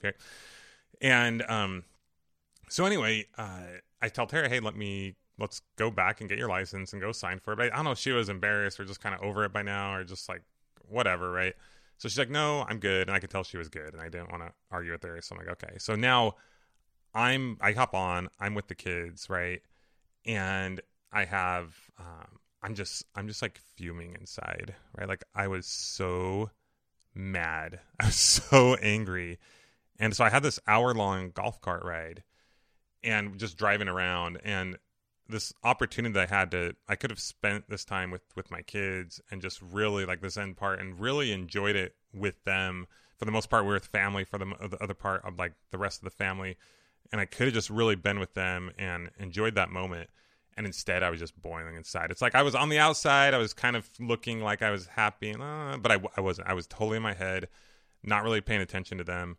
and 1.00 1.42
um 1.48 1.85
so 2.68 2.85
anyway 2.85 3.24
uh 3.38 3.62
i 4.02 4.09
tell 4.09 4.26
tara 4.26 4.48
hey 4.48 4.61
let 4.61 4.76
me 4.76 5.14
let's 5.38 5.62
go 5.76 5.90
back 5.90 6.20
and 6.20 6.28
get 6.28 6.38
your 6.38 6.48
license 6.48 6.92
and 6.92 7.02
go 7.02 7.12
sign 7.12 7.38
for 7.38 7.52
it 7.52 7.57
but 7.57 7.72
i 7.72 7.76
don't 7.76 7.85
know 7.85 7.92
if 7.92 7.98
she 7.98 8.12
was 8.12 8.28
embarrassed 8.28 8.78
or 8.78 8.85
just 8.85 9.00
kind 9.00 9.14
of 9.14 9.20
over 9.22 9.44
it 9.44 9.52
by 9.52 9.62
now 9.62 9.94
or 9.94 10.04
just 10.04 10.28
like 10.28 10.42
whatever 10.88 11.30
right 11.30 11.54
so 11.98 12.09
she's 12.09 12.18
like, 12.18 12.30
no, 12.30 12.64
I'm 12.68 12.78
good. 12.78 13.09
And 13.09 13.16
I 13.16 13.20
could 13.20 13.30
tell 13.30 13.44
she 13.44 13.57
was 13.57 13.68
good. 13.68 13.92
And 13.92 14.00
I 14.02 14.09
didn't 14.09 14.30
want 14.30 14.42
to 14.42 14.52
argue 14.70 14.92
with 14.92 15.02
her. 15.02 15.20
So 15.22 15.35
I'm 15.35 15.38
like, 15.38 15.62
okay. 15.62 15.78
So 15.78 15.94
now 15.94 16.35
I'm, 17.14 17.57
I 17.61 17.72
hop 17.72 17.94
on, 17.94 18.28
I'm 18.40 18.54
with 18.54 18.68
the 18.68 18.74
kids, 18.74 19.30
right? 19.30 19.62
And 20.26 20.80
I 21.12 21.24
have, 21.24 21.74
um, 21.98 22.38
I'm 22.62 22.74
just, 22.74 23.04
I'm 23.14 23.28
just 23.28 23.42
like 23.42 23.61
fuming 23.76 24.16
inside, 24.18 24.74
right? 24.96 25.09
Like 25.09 25.24
I 25.35 25.48
was 25.48 25.66
so 25.66 26.50
mad. 27.14 27.80
I 28.00 28.07
was 28.07 28.16
so 28.16 28.74
angry. 28.76 29.38
And 29.98 30.14
so 30.14 30.24
I 30.24 30.30
had 30.30 30.42
this 30.42 30.59
hour 30.66 30.92
long 30.94 31.30
golf 31.30 31.61
cart 31.61 31.85
ride 31.85 32.22
and 33.02 33.38
just 33.38 33.57
driving 33.57 33.88
around. 33.88 34.40
And 34.44 34.78
this 35.28 35.52
opportunity 35.62 36.12
that 36.14 36.30
I 36.30 36.35
had 36.37 36.50
to 36.50 36.74
I 36.88 36.96
could 36.96 37.11
have 37.11 37.20
spent 37.20 37.68
this 37.68 37.85
time 37.85 38.11
with 38.11 38.22
with 38.37 38.50
my 38.50 38.62
kids 38.62 39.20
and 39.30 39.40
just 39.40 39.61
really 39.62 40.04
like 40.04 40.20
this 40.20 40.37
end 40.37 40.57
part 40.57 40.80
and 40.80 41.00
really 41.00 41.33
enjoyed 41.33 41.76
it 41.76 41.94
with 42.12 42.42
them. 42.44 42.87
For 43.18 43.24
the 43.24 43.30
most 43.30 43.48
part 43.48 43.64
we 43.64 43.68
were 43.68 43.74
with 43.74 43.87
family 43.87 44.24
for 44.24 44.38
the, 44.38 44.46
the 44.68 44.83
other 44.83 44.94
part 44.94 45.24
of 45.24 45.38
like 45.38 45.52
the 45.70 45.78
rest 45.78 46.00
of 46.00 46.04
the 46.04 46.11
family. 46.11 46.57
And 47.12 47.20
I 47.20 47.26
could 47.26 47.46
have 47.46 47.54
just 47.54 47.70
really 47.70 47.94
been 47.94 48.18
with 48.18 48.35
them 48.35 48.72
and 48.76 49.11
enjoyed 49.18 49.54
that 49.54 49.70
moment. 49.70 50.11
And 50.57 50.66
instead 50.66 51.02
I 51.02 51.11
was 51.11 51.20
just 51.20 51.40
boiling 51.40 51.76
inside. 51.76 52.11
It's 52.11 52.22
like 52.22 52.35
I 52.35 52.42
was 52.42 52.54
on 52.54 52.68
the 52.68 52.78
outside. 52.78 53.35
I 53.35 53.38
was 53.38 53.54
kind 53.54 53.76
of 53.76 53.88
looking 54.00 54.40
like 54.40 54.62
I 54.62 54.70
was 54.70 54.87
happy 54.88 55.35
uh, 55.35 55.76
but 55.78 55.92
I, 55.92 56.00
I 56.16 56.20
wasn't. 56.20 56.48
I 56.48 56.54
was 56.54 56.66
totally 56.66 56.96
in 56.96 57.02
my 57.02 57.14
head 57.14 57.48
not 58.02 58.22
really 58.22 58.40
paying 58.40 58.61
attention 58.61 58.98
to 58.98 59.04
them 59.04 59.37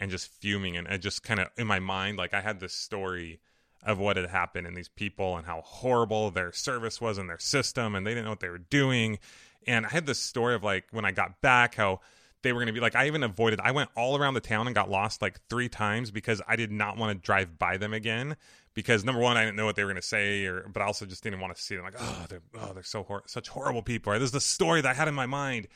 and 0.00 0.10
just 0.10 0.28
fuming 0.40 0.76
and, 0.76 0.88
and 0.88 1.02
just 1.02 1.22
kind 1.22 1.38
of 1.38 1.48
in 1.56 1.66
my 1.66 1.78
mind 1.78 2.18
like 2.18 2.34
I 2.34 2.40
had 2.40 2.58
this 2.58 2.72
story 2.72 3.40
of 3.82 3.98
what 3.98 4.16
had 4.16 4.28
happened 4.28 4.66
and 4.66 4.76
these 4.76 4.88
people 4.88 5.36
and 5.36 5.46
how 5.46 5.62
horrible 5.62 6.30
their 6.30 6.52
service 6.52 7.00
was 7.00 7.18
and 7.18 7.28
their 7.28 7.38
system 7.38 7.94
and 7.94 8.06
they 8.06 8.10
didn't 8.10 8.24
know 8.24 8.30
what 8.30 8.40
they 8.40 8.48
were 8.48 8.58
doing. 8.58 9.18
And 9.66 9.86
I 9.86 9.90
had 9.90 10.06
this 10.06 10.18
story 10.18 10.54
of 10.54 10.62
like 10.62 10.84
when 10.90 11.04
I 11.04 11.12
got 11.12 11.40
back, 11.40 11.76
how 11.76 12.00
they 12.42 12.52
were 12.52 12.58
going 12.58 12.68
to 12.68 12.72
be 12.72 12.80
like, 12.80 12.94
I 12.94 13.06
even 13.06 13.22
avoided, 13.22 13.60
I 13.60 13.72
went 13.72 13.90
all 13.96 14.16
around 14.16 14.34
the 14.34 14.40
town 14.40 14.66
and 14.66 14.74
got 14.74 14.90
lost 14.90 15.22
like 15.22 15.40
three 15.48 15.68
times 15.68 16.10
because 16.10 16.40
I 16.46 16.56
did 16.56 16.70
not 16.70 16.96
want 16.96 17.16
to 17.16 17.24
drive 17.24 17.58
by 17.58 17.76
them 17.76 17.92
again. 17.92 18.36
Because 18.72 19.04
number 19.04 19.20
one, 19.20 19.36
I 19.36 19.44
didn't 19.44 19.56
know 19.56 19.64
what 19.64 19.76
they 19.76 19.82
were 19.82 19.90
going 19.90 20.00
to 20.00 20.06
say, 20.06 20.46
or 20.46 20.64
but 20.72 20.80
I 20.80 20.86
also 20.86 21.04
just 21.04 21.24
didn't 21.24 21.40
want 21.40 21.54
to 21.56 21.60
see 21.60 21.74
them. 21.74 21.84
Like, 21.84 21.96
oh, 21.98 22.26
they're 22.28 22.42
oh, 22.56 22.72
they're 22.72 22.84
so 22.84 23.02
hor- 23.02 23.24
such 23.26 23.48
horrible 23.48 23.82
people. 23.82 24.12
This 24.12 24.22
is 24.22 24.30
the 24.30 24.40
story 24.40 24.80
that 24.80 24.88
I 24.88 24.94
had 24.94 25.08
in 25.08 25.14
my 25.14 25.26
mind, 25.26 25.66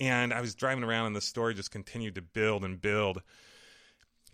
and 0.00 0.32
I 0.32 0.40
was 0.40 0.54
driving 0.54 0.84
around, 0.84 1.06
and 1.06 1.16
the 1.16 1.20
story 1.20 1.54
just 1.54 1.70
continued 1.70 2.14
to 2.16 2.22
build 2.22 2.64
and 2.64 2.80
build 2.80 3.22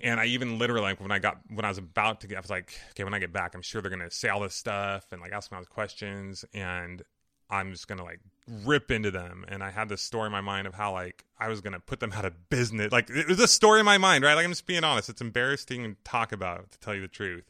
and 0.01 0.19
I 0.19 0.27
even 0.27 0.59
literally 0.59 0.83
like 0.83 1.01
when 1.01 1.13
I 1.13 1.19
got 1.19 1.39
when 1.49 1.65
I 1.65 1.69
was 1.69 1.79
about 1.79 2.21
to 2.23 2.27
get, 2.27 2.37
I 2.37 2.41
was 2.41 2.51
like, 2.51 2.73
okay, 2.91 3.05
when 3.05 3.15
I 3.15 3.19
get 3.19 3.33
back, 3.33 3.55
I'm 3.55 3.63
sure 3.63 3.81
they're 3.81 3.91
gonna 3.91 4.11
say 4.11 4.29
all 4.29 4.41
this 4.41 4.55
stuff 4.55 5.07
and 5.13 5.21
like 5.21 5.33
ask 5.33 5.51
me 5.51 5.57
all 5.57 5.63
these 5.63 5.69
questions, 5.69 6.45
and 6.53 7.03
I'm 7.51 7.71
just 7.71 7.87
gonna 7.87 8.05
like 8.05 8.21
rip 8.65 8.91
into 8.91 9.11
them. 9.11 9.45
And 9.49 9.63
I 9.63 9.71
had 9.71 9.89
this 9.89 10.03
story 10.03 10.27
in 10.27 10.33
my 10.33 10.41
mind 10.41 10.67
of 10.67 10.75
how 10.75 10.93
like 10.93 11.25
I 11.39 11.49
was 11.49 11.61
gonna 11.61 11.81
put 11.81 12.01
them 12.01 12.13
out 12.13 12.25
of 12.25 12.49
business. 12.51 12.91
Like 12.91 13.09
it 13.11 13.29
was 13.29 13.39
a 13.41 13.49
story 13.49 13.81
in 13.81 13.87
my 13.87 13.99
mind, 13.99 14.25
right? 14.25 14.35
Like 14.35 14.45
I'm 14.45 14.53
just 14.53 14.67
being 14.67 14.85
honest. 14.85 15.09
It's 15.09 15.21
embarrassing 15.21 15.85
to 15.85 15.97
talk 16.03 16.33
about, 16.33 16.73
to 16.73 16.79
tell 16.81 16.95
you 16.95 17.01
the 17.03 17.09
truth, 17.09 17.45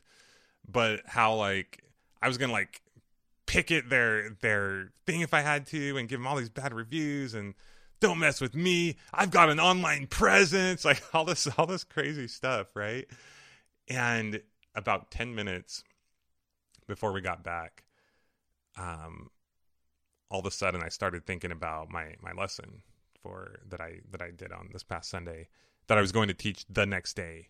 but 0.71 1.01
how 1.07 1.35
like 1.35 1.83
I 2.21 2.29
was 2.29 2.37
gonna 2.37 2.53
like 2.53 2.83
picket 3.47 3.89
their 3.89 4.31
their 4.41 4.91
thing 5.07 5.23
if 5.23 5.33
I 5.33 5.41
had 5.41 5.67
to, 5.69 5.97
and 5.97 6.09
give 6.09 6.21
them 6.21 6.27
all 6.27 6.37
these 6.37 6.51
bad 6.51 6.75
reviews 6.75 7.33
and 7.33 7.55
don't 8.05 8.19
mess 8.19 8.41
with 8.41 8.55
me. 8.55 8.97
I've 9.13 9.31
got 9.31 9.49
an 9.49 9.59
online 9.59 10.07
presence, 10.07 10.85
like 10.85 11.03
all 11.15 11.25
this 11.25 11.49
all 11.59 11.67
this 11.67 11.85
crazy 11.85 12.29
stuff, 12.29 12.69
right? 12.75 13.07
And 13.89 14.41
about 14.75 15.11
10 15.11 15.35
minutes 15.35 15.85
before 16.87 17.13
we 17.13 17.21
got 17.21 17.43
back, 17.43 17.85
um 18.77 19.31
all 20.31 20.41
of 20.41 20.47
a 20.47 20.51
sudden 20.51 20.83
I 20.83 20.89
started 20.89 21.27
thinking 21.27 21.51
about 21.51 21.91
my 21.91 22.15
my 22.21 22.33
lesson 22.33 22.83
for 23.23 23.61
that 23.71 23.81
I 23.81 24.01
that 24.11 24.21
I 24.21 24.31
did 24.31 24.53
on 24.53 24.69
this 24.73 24.83
past 24.83 25.09
Sunday 25.09 25.49
that 25.87 25.97
I 25.97 26.01
was 26.01 26.13
going 26.13 26.29
to 26.29 26.35
teach 26.35 26.65
the 26.69 26.87
next 26.87 27.15
day. 27.15 27.49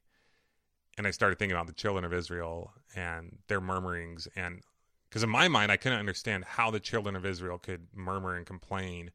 And 0.97 1.07
I 1.07 1.11
started 1.11 1.39
thinking 1.39 1.57
about 1.57 1.67
the 1.67 1.73
children 1.73 2.05
of 2.05 2.13
Israel 2.13 2.73
and 2.95 3.39
their 3.49 3.61
murmurings 3.61 4.29
and 4.37 4.61
because 5.09 5.25
in 5.25 5.31
my 5.31 5.49
mind 5.49 5.73
I 5.73 5.77
couldn't 5.77 5.99
understand 5.99 6.45
how 6.45 6.71
the 6.71 6.79
children 6.79 7.17
of 7.17 7.27
Israel 7.27 7.59
could 7.59 7.89
murmur 7.93 8.37
and 8.37 8.47
complain 8.47 9.11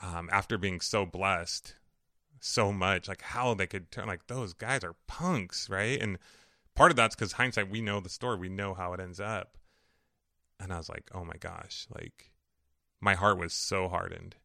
um, 0.00 0.28
after 0.32 0.58
being 0.58 0.80
so 0.80 1.04
blessed 1.04 1.74
so 2.40 2.72
much, 2.72 3.06
like 3.06 3.22
how 3.22 3.54
they 3.54 3.66
could 3.66 3.90
turn, 3.90 4.06
like 4.06 4.26
those 4.26 4.54
guys 4.54 4.82
are 4.82 4.96
punks, 5.06 5.68
right? 5.68 6.00
And 6.00 6.18
part 6.74 6.90
of 6.90 6.96
that's 6.96 7.14
because 7.14 7.32
hindsight, 7.32 7.70
we 7.70 7.80
know 7.80 8.00
the 8.00 8.08
story, 8.08 8.38
we 8.38 8.48
know 8.48 8.74
how 8.74 8.92
it 8.94 9.00
ends 9.00 9.20
up. 9.20 9.58
And 10.58 10.72
I 10.72 10.78
was 10.78 10.88
like, 10.88 11.10
oh 11.14 11.24
my 11.24 11.36
gosh, 11.38 11.86
like 11.94 12.32
my 13.00 13.14
heart 13.14 13.38
was 13.38 13.52
so 13.52 13.88
hardened. 13.88 14.36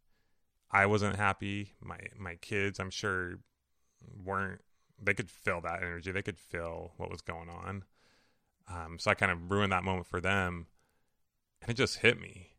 I 0.72 0.86
wasn't 0.86 1.15
happy. 1.15 1.74
My 1.82 2.00
my 2.18 2.36
kids, 2.36 2.80
I'm 2.80 2.89
sure, 2.89 3.39
weren't. 4.24 4.62
They 5.02 5.13
could 5.13 5.30
feel 5.30 5.62
that 5.62 5.82
energy. 5.82 6.12
They 6.12 6.22
could 6.22 6.39
feel 6.39 6.94
what 6.98 7.12
was 7.12 7.22
going 7.22 7.50
on. 7.50 7.84
Um, 8.68 8.98
so 9.00 9.12
I 9.12 9.13
kind 9.13 9.32
of 9.32 9.52
ruined 9.52 9.72
that 9.72 9.84
moment 9.84 10.08
for 10.08 10.20
them, 10.20 10.68
and 11.62 11.70
it 11.70 11.76
just 11.76 12.00
hit 12.00 12.20
me. 12.20 12.52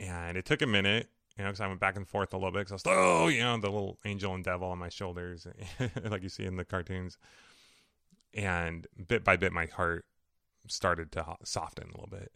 And 0.00 0.36
it 0.36 0.44
took 0.44 0.62
a 0.62 0.66
minute, 0.66 1.08
you 1.36 1.44
know, 1.44 1.50
because 1.50 1.60
I 1.60 1.66
went 1.66 1.80
back 1.80 1.96
and 1.96 2.08
forth 2.08 2.32
a 2.32 2.36
little 2.36 2.50
bit. 2.50 2.66
Because 2.66 2.72
I 2.86 2.90
was, 2.90 2.96
oh, 2.98 3.28
you 3.28 3.42
know, 3.42 3.58
the 3.58 3.70
little 3.70 3.98
angel 4.04 4.34
and 4.34 4.42
devil 4.42 4.68
on 4.68 4.78
my 4.78 4.88
shoulders, 4.88 5.46
like 6.04 6.22
you 6.22 6.28
see 6.28 6.44
in 6.44 6.56
the 6.56 6.64
cartoons. 6.64 7.18
And 8.34 8.86
bit 9.06 9.24
by 9.24 9.36
bit, 9.36 9.52
my 9.52 9.66
heart 9.66 10.04
started 10.66 11.12
to 11.12 11.36
soften 11.44 11.88
a 11.88 11.92
little 11.92 12.08
bit, 12.10 12.32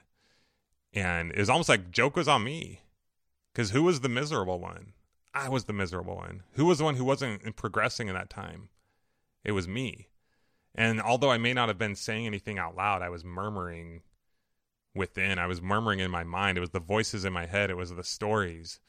and 0.94 1.30
it 1.32 1.38
was 1.38 1.50
almost 1.50 1.68
like 1.68 1.90
joke 1.90 2.16
was 2.16 2.28
on 2.28 2.44
me, 2.44 2.80
because 3.52 3.70
who 3.70 3.82
was 3.82 4.00
the 4.00 4.08
miserable 4.08 4.60
one? 4.60 4.92
I 5.34 5.48
was 5.48 5.64
the 5.64 5.72
miserable 5.72 6.16
one. 6.16 6.42
Who 6.52 6.66
was 6.66 6.78
the 6.78 6.84
one 6.84 6.96
who 6.96 7.04
wasn't 7.04 7.56
progressing 7.56 8.08
in 8.08 8.14
that 8.14 8.30
time? 8.30 8.70
It 9.44 9.52
was 9.52 9.68
me. 9.68 10.08
And 10.74 11.00
although 11.00 11.30
I 11.30 11.38
may 11.38 11.52
not 11.52 11.68
have 11.68 11.78
been 11.78 11.94
saying 11.94 12.26
anything 12.26 12.58
out 12.58 12.76
loud, 12.76 13.02
I 13.02 13.08
was 13.08 13.24
murmuring 13.24 14.02
within. 14.94 15.38
I 15.38 15.46
was 15.46 15.62
murmuring 15.62 16.00
in 16.00 16.10
my 16.10 16.24
mind. 16.24 16.58
It 16.58 16.62
was 16.62 16.70
the 16.70 16.80
voices 16.80 17.24
in 17.24 17.32
my 17.32 17.46
head. 17.46 17.70
It 17.70 17.76
was 17.76 17.90
the 17.90 18.04
stories 18.04 18.80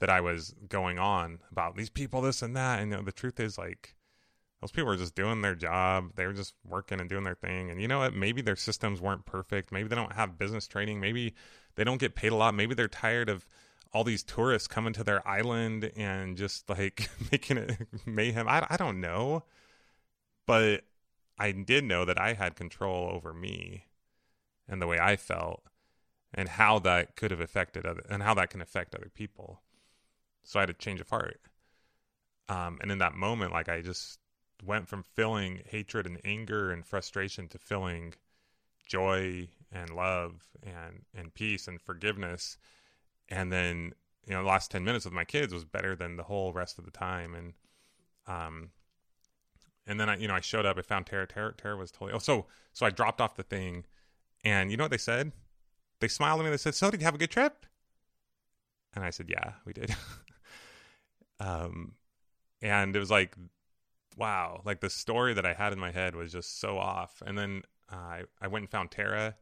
that 0.00 0.10
I 0.10 0.20
was 0.20 0.54
going 0.68 0.98
on 0.98 1.40
about 1.50 1.76
these 1.76 1.90
people, 1.90 2.20
this 2.20 2.42
and 2.42 2.56
that. 2.56 2.80
And 2.80 2.90
you 2.90 2.96
know, 2.96 3.02
the 3.02 3.12
truth 3.12 3.38
is, 3.38 3.58
like, 3.58 3.94
those 4.60 4.72
people 4.72 4.88
were 4.88 4.96
just 4.96 5.14
doing 5.14 5.40
their 5.40 5.54
job. 5.54 6.12
They 6.16 6.26
were 6.26 6.32
just 6.32 6.54
working 6.64 7.00
and 7.00 7.08
doing 7.08 7.24
their 7.24 7.34
thing. 7.34 7.70
And 7.70 7.80
you 7.80 7.88
know 7.88 8.00
what? 8.00 8.14
Maybe 8.14 8.42
their 8.42 8.56
systems 8.56 9.00
weren't 9.00 9.24
perfect. 9.24 9.72
Maybe 9.72 9.88
they 9.88 9.96
don't 9.96 10.12
have 10.12 10.38
business 10.38 10.66
training. 10.66 11.00
Maybe 11.00 11.34
they 11.76 11.84
don't 11.84 12.00
get 12.00 12.14
paid 12.14 12.32
a 12.32 12.36
lot. 12.36 12.54
Maybe 12.54 12.74
they're 12.74 12.88
tired 12.88 13.28
of 13.28 13.46
all 13.92 14.04
these 14.04 14.22
tourists 14.22 14.68
coming 14.68 14.92
to 14.92 15.04
their 15.04 15.26
island 15.26 15.90
and 15.96 16.36
just 16.36 16.68
like 16.68 17.08
making 17.32 17.58
it 17.58 17.76
mayhem. 18.06 18.48
I, 18.48 18.66
I 18.68 18.76
don't 18.76 19.00
know. 19.00 19.44
But 20.46 20.84
I 21.38 21.52
did 21.52 21.84
know 21.84 22.04
that 22.04 22.20
I 22.20 22.34
had 22.34 22.54
control 22.54 23.08
over 23.10 23.32
me 23.32 23.84
and 24.70 24.80
the 24.80 24.86
way 24.86 24.98
I 24.98 25.16
felt 25.16 25.62
and 26.32 26.48
how 26.48 26.78
that 26.78 27.16
could 27.16 27.30
have 27.30 27.40
affected 27.40 27.84
other 27.84 28.02
and 28.08 28.22
how 28.22 28.34
that 28.34 28.50
can 28.50 28.62
affect 28.62 28.94
other 28.94 29.10
people. 29.12 29.60
So 30.44 30.58
I 30.58 30.62
had 30.62 30.70
a 30.70 30.74
change 30.74 31.00
of 31.00 31.10
heart. 31.10 31.40
Um, 32.48 32.78
and 32.80 32.90
in 32.90 32.98
that 32.98 33.14
moment, 33.14 33.52
like 33.52 33.68
I 33.68 33.82
just 33.82 34.18
went 34.64 34.88
from 34.88 35.02
feeling 35.02 35.62
hatred 35.66 36.06
and 36.06 36.20
anger 36.24 36.70
and 36.70 36.86
frustration 36.86 37.48
to 37.48 37.58
feeling 37.58 38.14
joy 38.86 39.48
and 39.72 39.90
love 39.90 40.48
and 40.62 41.02
and 41.14 41.34
peace 41.34 41.68
and 41.68 41.80
forgiveness. 41.80 42.56
And 43.28 43.52
then 43.52 43.92
you 44.26 44.34
know, 44.34 44.42
the 44.42 44.48
last 44.48 44.70
ten 44.70 44.84
minutes 44.84 45.04
with 45.04 45.14
my 45.14 45.24
kids 45.24 45.52
was 45.52 45.64
better 45.64 45.96
than 45.96 46.16
the 46.16 46.24
whole 46.24 46.52
rest 46.52 46.78
of 46.78 46.84
the 46.84 46.90
time. 46.90 47.34
And 47.34 47.54
um, 48.26 48.70
and 49.86 49.98
then 49.98 50.08
I, 50.08 50.16
you 50.16 50.28
know, 50.28 50.34
I 50.34 50.40
showed 50.40 50.66
up. 50.66 50.78
I 50.78 50.82
found 50.82 51.06
Tara. 51.06 51.26
Tara, 51.26 51.54
Tara 51.54 51.76
was 51.76 51.90
totally. 51.90 52.12
Oh, 52.12 52.18
so 52.18 52.46
so 52.72 52.86
I 52.86 52.90
dropped 52.90 53.20
off 53.20 53.36
the 53.36 53.42
thing, 53.42 53.84
and 54.44 54.70
you 54.70 54.76
know 54.76 54.84
what 54.84 54.90
they 54.90 54.98
said? 54.98 55.32
They 56.00 56.08
smiled 56.08 56.40
at 56.40 56.44
me. 56.44 56.50
They 56.50 56.56
said, 56.56 56.74
"So 56.74 56.90
did 56.90 57.00
you 57.00 57.04
have 57.04 57.14
a 57.14 57.18
good 57.18 57.30
trip?" 57.30 57.66
And 58.94 59.04
I 59.04 59.10
said, 59.10 59.28
"Yeah, 59.28 59.52
we 59.64 59.72
did." 59.72 59.94
um, 61.40 61.92
and 62.62 62.94
it 62.94 62.98
was 62.98 63.10
like, 63.10 63.36
wow, 64.16 64.62
like 64.64 64.80
the 64.80 64.90
story 64.90 65.34
that 65.34 65.46
I 65.46 65.54
had 65.54 65.72
in 65.72 65.78
my 65.78 65.90
head 65.90 66.14
was 66.14 66.32
just 66.32 66.60
so 66.60 66.78
off. 66.78 67.22
And 67.24 67.38
then 67.38 67.62
uh, 67.92 67.96
I 67.96 68.22
I 68.40 68.48
went 68.48 68.64
and 68.64 68.70
found 68.70 68.90
Tara, 68.90 69.36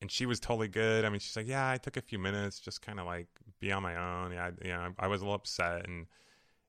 and 0.00 0.10
she 0.10 0.26
was 0.26 0.40
totally 0.40 0.68
good. 0.68 1.04
I 1.04 1.10
mean, 1.10 1.20
she's 1.20 1.36
like, 1.36 1.48
"Yeah, 1.48 1.68
I 1.70 1.76
took 1.76 1.96
a 1.96 2.02
few 2.02 2.18
minutes, 2.18 2.60
just 2.60 2.82
kind 2.82 2.98
of 3.00 3.06
like 3.06 3.28
be 3.60 3.72
on 3.72 3.82
my 3.82 3.96
own. 3.96 4.32
Yeah, 4.32 4.46
I, 4.46 4.64
you 4.64 4.72
know, 4.72 4.94
I, 4.98 5.06
was 5.08 5.20
a 5.20 5.24
little 5.24 5.36
upset 5.36 5.86
and." 5.86 6.06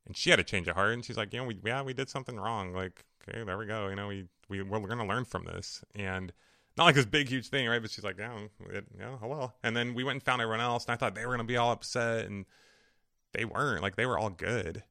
and 0.07 0.15
she 0.15 0.29
had 0.29 0.39
a 0.39 0.43
change 0.43 0.67
of 0.67 0.75
heart 0.75 0.93
and 0.93 1.03
she's 1.03 1.17
like 1.17 1.33
you 1.33 1.39
know 1.39 1.45
we 1.45 1.57
yeah 1.65 1.81
we 1.81 1.91
did 1.91 2.07
something 2.09 2.37
wrong 2.37 2.73
like 2.73 3.05
okay 3.27 3.43
there 3.43 3.57
we 3.57 3.65
go 3.65 3.87
you 3.87 3.95
know 3.95 4.07
we, 4.07 4.25
we 4.49 4.61
we're 4.61 4.79
to 4.79 5.03
learn 5.03 5.25
from 5.25 5.45
this 5.45 5.83
and 5.95 6.31
not 6.77 6.85
like 6.85 6.95
this 6.95 7.05
big 7.05 7.29
huge 7.29 7.49
thing 7.49 7.67
right? 7.67 7.81
But 7.81 7.91
she's 7.91 8.03
like 8.03 8.17
yeah 8.17 8.37
it, 8.71 8.85
yeah 8.97 9.17
oh 9.21 9.27
well. 9.27 9.55
And 9.63 9.75
then 9.75 9.93
we 9.93 10.03
went 10.03 10.15
and 10.15 10.23
found 10.23 10.41
everyone 10.41 10.61
else 10.61 10.85
and 10.85 10.93
i 10.93 10.97
thought 10.97 11.15
they 11.15 11.25
were 11.25 11.37
to 11.37 11.43
be 11.43 11.57
all 11.57 11.71
upset 11.71 12.25
and 12.25 12.45
they 13.33 13.45
weren't. 13.45 13.81
Like 13.81 13.95
they 13.95 14.05
were 14.05 14.17
all 14.17 14.29
good. 14.29 14.83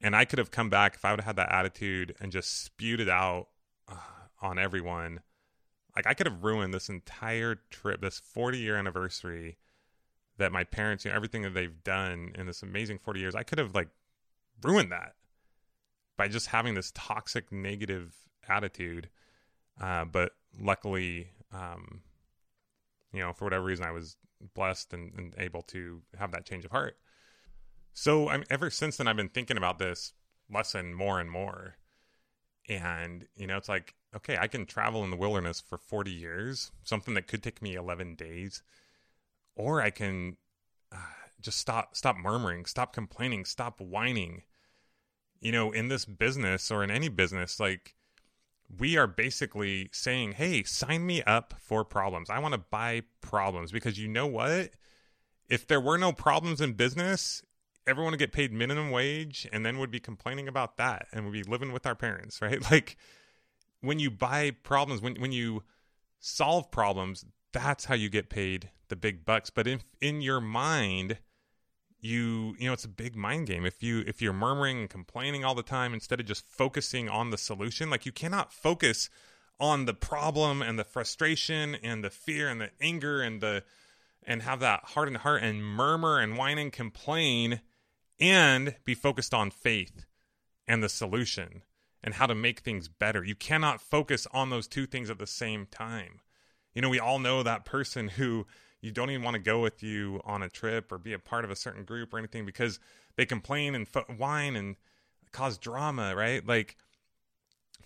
And 0.00 0.16
i 0.16 0.24
could 0.24 0.38
have 0.38 0.50
come 0.50 0.70
back 0.70 0.94
if 0.94 1.04
i 1.04 1.10
would 1.10 1.20
have 1.20 1.26
had 1.26 1.36
that 1.36 1.52
attitude 1.52 2.14
and 2.20 2.32
just 2.32 2.64
spewed 2.64 3.00
it 3.00 3.08
out 3.08 3.48
uh, 3.88 3.96
on 4.40 4.58
everyone. 4.58 5.20
Like 5.94 6.06
i 6.06 6.14
could 6.14 6.26
have 6.26 6.42
ruined 6.42 6.74
this 6.74 6.88
entire 6.88 7.56
trip 7.70 8.00
this 8.00 8.18
40 8.18 8.58
year 8.58 8.76
anniversary 8.76 9.56
that 10.38 10.52
my 10.52 10.64
parents 10.64 11.04
you 11.04 11.10
know 11.10 11.16
everything 11.16 11.42
that 11.42 11.54
they've 11.54 11.84
done 11.84 12.32
in 12.34 12.46
this 12.46 12.62
amazing 12.62 12.98
40 12.98 13.20
years 13.20 13.34
i 13.34 13.42
could 13.42 13.58
have 13.58 13.74
like 13.74 13.88
ruined 14.62 14.90
that 14.90 15.14
by 16.16 16.28
just 16.28 16.48
having 16.48 16.74
this 16.74 16.92
toxic 16.94 17.50
negative 17.52 18.14
attitude 18.48 19.08
uh, 19.82 20.04
but 20.04 20.32
luckily 20.58 21.28
um, 21.52 22.00
you 23.12 23.20
know 23.20 23.32
for 23.32 23.44
whatever 23.44 23.64
reason 23.64 23.84
i 23.84 23.90
was 23.90 24.16
blessed 24.54 24.92
and, 24.92 25.12
and, 25.16 25.34
able 25.38 25.62
to 25.62 26.02
have 26.18 26.32
that 26.32 26.44
change 26.44 26.64
of 26.64 26.72
heart. 26.72 26.96
So 27.94 28.28
I'm, 28.28 28.44
ever 28.50 28.70
since 28.70 28.96
then 28.96 29.06
i've 29.06 29.16
been 29.16 29.28
thinking 29.28 29.56
about 29.56 29.78
this 29.78 30.12
lesson 30.50 30.94
more 30.94 31.20
and 31.20 31.30
more. 31.30 31.76
And 32.68 33.26
you 33.36 33.46
know 33.46 33.56
it's 33.56 33.68
like 33.68 33.94
okay 34.14 34.36
i 34.38 34.46
can 34.46 34.66
travel 34.66 35.04
in 35.04 35.10
the 35.10 35.16
wilderness 35.16 35.60
for 35.60 35.78
40 35.78 36.10
years 36.10 36.70
something 36.84 37.14
that 37.14 37.26
could 37.26 37.42
take 37.42 37.60
me 37.60 37.74
11 37.74 38.14
days 38.14 38.62
or 39.56 39.82
i 39.82 39.90
can 39.90 40.36
uh, 40.92 40.96
just 41.40 41.58
stop 41.58 41.96
stop 41.96 42.16
murmuring 42.16 42.64
stop 42.64 42.92
complaining 42.92 43.44
stop 43.44 43.80
whining. 43.80 44.42
You 45.40 45.50
know, 45.50 45.72
in 45.72 45.88
this 45.88 46.04
business 46.04 46.70
or 46.70 46.84
in 46.84 46.90
any 46.90 47.08
business, 47.08 47.58
like 47.58 47.96
we 48.78 48.96
are 48.96 49.06
basically 49.06 49.88
saying, 49.92 50.32
hey, 50.32 50.62
sign 50.62 51.06
me 51.06 51.22
up 51.22 51.54
for 51.58 51.84
problems. 51.84 52.30
I 52.30 52.38
want 52.38 52.54
to 52.54 52.58
buy 52.58 53.02
problems 53.20 53.72
because 53.72 53.98
you 53.98 54.08
know 54.08 54.26
what? 54.26 54.70
If 55.48 55.66
there 55.66 55.80
were 55.80 55.98
no 55.98 56.12
problems 56.12 56.60
in 56.60 56.72
business, 56.72 57.42
everyone 57.86 58.12
would 58.12 58.18
get 58.18 58.32
paid 58.32 58.52
minimum 58.52 58.90
wage 58.90 59.46
and 59.52 59.66
then 59.66 59.78
would 59.78 59.90
be 59.90 60.00
complaining 60.00 60.48
about 60.48 60.76
that 60.78 61.06
and 61.12 61.24
would 61.24 61.32
be 61.32 61.42
living 61.42 61.72
with 61.72 61.86
our 61.86 61.94
parents, 61.94 62.40
right? 62.42 62.62
Like 62.70 62.96
when 63.80 63.98
you 63.98 64.10
buy 64.10 64.52
problems, 64.62 65.02
when 65.02 65.16
when 65.16 65.32
you 65.32 65.62
solve 66.20 66.70
problems, 66.70 67.24
that's 67.52 67.84
how 67.84 67.94
you 67.94 68.08
get 68.08 68.30
paid 68.30 68.70
the 68.88 68.96
big 68.96 69.24
bucks. 69.24 69.50
But 69.50 69.66
if 69.66 69.84
in 70.00 70.20
your 70.20 70.40
mind, 70.40 71.18
you 72.02 72.56
you 72.58 72.66
know 72.66 72.72
it's 72.72 72.84
a 72.84 72.88
big 72.88 73.16
mind 73.16 73.46
game. 73.46 73.64
If 73.64 73.82
you 73.82 74.04
if 74.06 74.20
you're 74.20 74.32
murmuring 74.32 74.80
and 74.80 74.90
complaining 74.90 75.44
all 75.44 75.54
the 75.54 75.62
time 75.62 75.94
instead 75.94 76.20
of 76.20 76.26
just 76.26 76.44
focusing 76.46 77.08
on 77.08 77.30
the 77.30 77.38
solution 77.38 77.88
like 77.88 78.04
you 78.04 78.12
cannot 78.12 78.52
focus 78.52 79.08
on 79.60 79.86
the 79.86 79.94
problem 79.94 80.60
and 80.60 80.78
the 80.78 80.84
frustration 80.84 81.76
and 81.76 82.02
the 82.02 82.10
fear 82.10 82.48
and 82.48 82.60
the 82.60 82.70
anger 82.80 83.22
and 83.22 83.40
the 83.40 83.62
and 84.24 84.42
have 84.42 84.60
that 84.60 84.84
heart 84.84 85.08
and 85.08 85.18
heart 85.18 85.42
and 85.42 85.64
murmur 85.64 86.18
and 86.18 86.36
whine 86.36 86.58
and 86.58 86.72
complain 86.72 87.60
and 88.18 88.74
be 88.84 88.94
focused 88.94 89.32
on 89.32 89.50
faith 89.50 90.04
and 90.66 90.82
the 90.82 90.88
solution 90.88 91.62
and 92.02 92.14
how 92.14 92.26
to 92.26 92.34
make 92.34 92.60
things 92.60 92.88
better. 92.88 93.22
You 93.22 93.36
cannot 93.36 93.80
focus 93.80 94.26
on 94.32 94.50
those 94.50 94.66
two 94.66 94.86
things 94.86 95.08
at 95.08 95.20
the 95.20 95.26
same 95.26 95.66
time. 95.66 96.20
You 96.74 96.82
know 96.82 96.88
we 96.88 96.98
all 96.98 97.20
know 97.20 97.44
that 97.44 97.64
person 97.64 98.08
who 98.08 98.44
you 98.82 98.90
don't 98.90 99.10
even 99.10 99.22
want 99.22 99.34
to 99.34 99.40
go 99.40 99.60
with 99.60 99.82
you 99.82 100.20
on 100.24 100.42
a 100.42 100.48
trip 100.48 100.90
or 100.92 100.98
be 100.98 101.12
a 101.12 101.18
part 101.18 101.44
of 101.44 101.50
a 101.50 101.56
certain 101.56 101.84
group 101.84 102.12
or 102.12 102.18
anything 102.18 102.44
because 102.44 102.80
they 103.16 103.24
complain 103.24 103.74
and 103.74 103.88
fo- 103.88 104.04
whine 104.16 104.56
and 104.56 104.76
cause 105.30 105.56
drama, 105.56 106.14
right? 106.14 106.46
Like, 106.46 106.76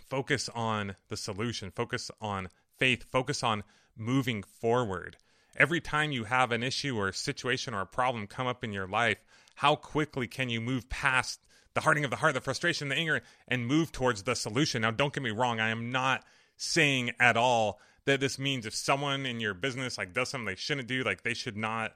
focus 0.08 0.48
on 0.54 0.96
the 1.08 1.16
solution, 1.16 1.70
focus 1.70 2.10
on 2.20 2.48
faith, 2.78 3.04
focus 3.12 3.42
on 3.42 3.62
moving 3.96 4.42
forward. 4.42 5.18
Every 5.56 5.80
time 5.80 6.12
you 6.12 6.24
have 6.24 6.50
an 6.50 6.62
issue 6.62 6.96
or 6.96 7.08
a 7.08 7.14
situation 7.14 7.74
or 7.74 7.82
a 7.82 7.86
problem 7.86 8.26
come 8.26 8.46
up 8.46 8.64
in 8.64 8.72
your 8.72 8.88
life, 8.88 9.18
how 9.56 9.76
quickly 9.76 10.26
can 10.26 10.48
you 10.48 10.60
move 10.60 10.88
past 10.88 11.40
the 11.74 11.82
hardening 11.82 12.04
of 12.04 12.10
the 12.10 12.16
heart, 12.16 12.34
the 12.34 12.40
frustration, 12.40 12.88
the 12.88 12.94
anger, 12.94 13.22
and 13.48 13.66
move 13.66 13.92
towards 13.92 14.22
the 14.22 14.34
solution? 14.34 14.82
Now, 14.82 14.90
don't 14.90 15.12
get 15.12 15.22
me 15.22 15.30
wrong, 15.30 15.60
I 15.60 15.68
am 15.68 15.90
not 15.90 16.24
saying 16.56 17.12
at 17.20 17.36
all 17.36 17.80
that 18.06 18.20
this 18.20 18.38
means 18.38 18.66
if 18.66 18.74
someone 18.74 19.26
in 19.26 19.40
your 19.40 19.54
business 19.54 19.98
like 19.98 20.12
does 20.12 20.30
something 20.30 20.46
they 20.46 20.54
shouldn't 20.54 20.88
do, 20.88 21.02
like 21.02 21.22
they 21.22 21.34
should 21.34 21.56
not 21.56 21.92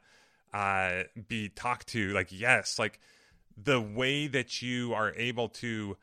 uh, 0.53 1.05
be 1.29 1.49
talked 1.49 1.89
to. 1.89 2.13
Like 2.13 2.29
yes, 2.31 2.79
like 2.79 3.01
the 3.57 3.81
way 3.81 4.27
that 4.27 4.63
you 4.63 4.93
are 4.95 5.13
able 5.17 5.49
to 5.49 5.97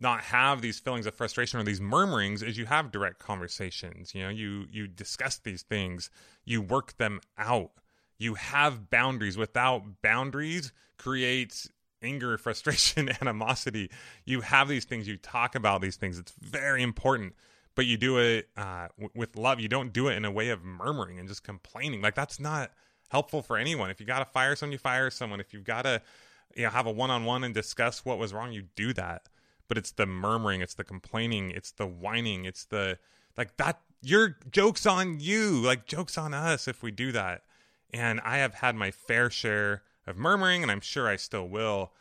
not 0.00 0.22
have 0.22 0.62
these 0.62 0.78
feelings 0.78 1.06
of 1.06 1.14
frustration 1.14 1.58
or 1.58 1.64
these 1.64 1.80
murmurings 1.80 2.42
is 2.42 2.56
you 2.56 2.66
have 2.66 2.92
direct 2.92 3.18
conversations 3.18 4.14
you 4.14 4.22
know 4.22 4.28
you 4.28 4.64
you 4.70 4.86
discuss 4.86 5.38
these 5.38 5.62
things 5.62 6.08
you 6.48 6.62
work 6.62 6.96
them 6.96 7.20
out. 7.36 7.70
You 8.18 8.34
have 8.34 8.90
boundaries. 8.90 9.36
Without 9.36 10.02
boundaries 10.02 10.72
creates 10.96 11.68
anger 12.02 12.38
frustration 12.38 13.10
animosity. 13.20 13.90
You 14.24 14.40
have 14.40 14.68
these 14.68 14.86
things 14.86 15.06
you 15.06 15.18
talk 15.18 15.54
about 15.54 15.82
these 15.82 15.96
things. 15.96 16.18
It's 16.18 16.32
very 16.40 16.82
important 16.82 17.34
but 17.78 17.86
you 17.86 17.96
do 17.96 18.18
it 18.18 18.48
uh, 18.56 18.88
w- 18.98 19.10
with 19.14 19.36
love. 19.36 19.60
You 19.60 19.68
don't 19.68 19.92
do 19.92 20.08
it 20.08 20.16
in 20.16 20.24
a 20.24 20.32
way 20.32 20.48
of 20.48 20.64
murmuring 20.64 21.20
and 21.20 21.28
just 21.28 21.44
complaining. 21.44 22.02
Like 22.02 22.16
that's 22.16 22.40
not 22.40 22.72
helpful 23.08 23.40
for 23.40 23.56
anyone. 23.56 23.88
If 23.88 24.00
you 24.00 24.06
got 24.06 24.18
to 24.18 24.24
fire 24.24 24.56
someone, 24.56 24.72
you 24.72 24.78
fire 24.78 25.10
someone. 25.10 25.38
If 25.38 25.54
you've 25.54 25.62
got 25.62 25.82
to, 25.82 26.02
you 26.56 26.64
know, 26.64 26.70
have 26.70 26.86
a 26.86 26.90
one-on-one 26.90 27.44
and 27.44 27.54
discuss 27.54 28.04
what 28.04 28.18
was 28.18 28.34
wrong, 28.34 28.50
you 28.50 28.64
do 28.74 28.92
that. 28.94 29.28
But 29.68 29.78
it's 29.78 29.92
the 29.92 30.06
murmuring, 30.06 30.60
it's 30.60 30.74
the 30.74 30.82
complaining, 30.82 31.52
it's 31.52 31.70
the 31.70 31.86
whining, 31.86 32.46
it's 32.46 32.64
the 32.64 32.98
like 33.36 33.56
that. 33.58 33.78
Your 34.02 34.36
jokes 34.50 34.84
on 34.84 35.20
you, 35.20 35.60
like 35.60 35.86
jokes 35.86 36.18
on 36.18 36.34
us 36.34 36.66
if 36.66 36.82
we 36.82 36.90
do 36.90 37.12
that. 37.12 37.42
And 37.94 38.20
I 38.24 38.38
have 38.38 38.54
had 38.54 38.74
my 38.74 38.90
fair 38.90 39.30
share 39.30 39.84
of 40.04 40.16
murmuring, 40.16 40.64
and 40.64 40.72
I'm 40.72 40.80
sure 40.80 41.06
I 41.06 41.14
still 41.14 41.48
will. 41.48 41.92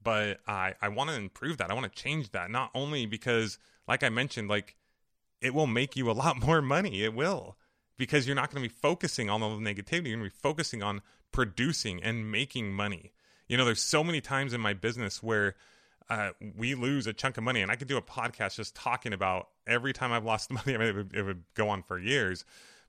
But 0.00 0.38
I, 0.46 0.74
I 0.80 0.90
want 0.90 1.10
to 1.10 1.16
improve 1.16 1.58
that. 1.58 1.72
I 1.72 1.74
want 1.74 1.92
to 1.92 2.02
change 2.02 2.30
that. 2.30 2.52
Not 2.52 2.70
only 2.72 3.04
because, 3.04 3.58
like 3.88 4.04
I 4.04 4.10
mentioned, 4.10 4.48
like 4.48 4.76
it 5.44 5.54
will 5.54 5.66
make 5.66 5.94
you 5.94 6.10
a 6.10 6.12
lot 6.24 6.44
more 6.44 6.62
money. 6.62 7.02
It 7.02 7.14
will. 7.14 7.56
Because 7.96 8.26
you're 8.26 8.34
not 8.34 8.50
going 8.50 8.62
to 8.62 8.68
be 8.68 8.74
focusing 8.74 9.30
on 9.30 9.42
all 9.42 9.56
the 9.56 9.62
negativity. 9.62 10.08
You're 10.08 10.16
going 10.16 10.30
to 10.30 10.34
be 10.34 10.40
focusing 10.42 10.82
on 10.82 11.00
producing 11.30 12.02
and 12.02 12.30
making 12.30 12.72
money. 12.72 13.12
You 13.46 13.56
know, 13.56 13.64
there's 13.64 13.82
so 13.82 14.02
many 14.02 14.20
times 14.20 14.52
in 14.52 14.60
my 14.60 14.74
business 14.74 15.22
where 15.22 15.54
uh, 16.10 16.30
we 16.56 16.74
lose 16.74 17.06
a 17.06 17.12
chunk 17.12 17.38
of 17.38 17.44
money, 17.44 17.62
and 17.62 17.70
I 17.70 17.76
could 17.76 17.88
do 17.88 17.96
a 17.96 18.02
podcast 18.02 18.56
just 18.56 18.74
talking 18.74 19.12
about 19.12 19.48
every 19.66 19.92
time 19.92 20.12
I've 20.12 20.24
lost 20.24 20.50
money. 20.50 20.74
I 20.74 20.78
mean, 20.78 20.88
it 20.88 20.96
would, 20.96 21.14
it 21.14 21.22
would 21.22 21.44
go 21.54 21.68
on 21.68 21.82
for 21.82 21.98
years, 21.98 22.44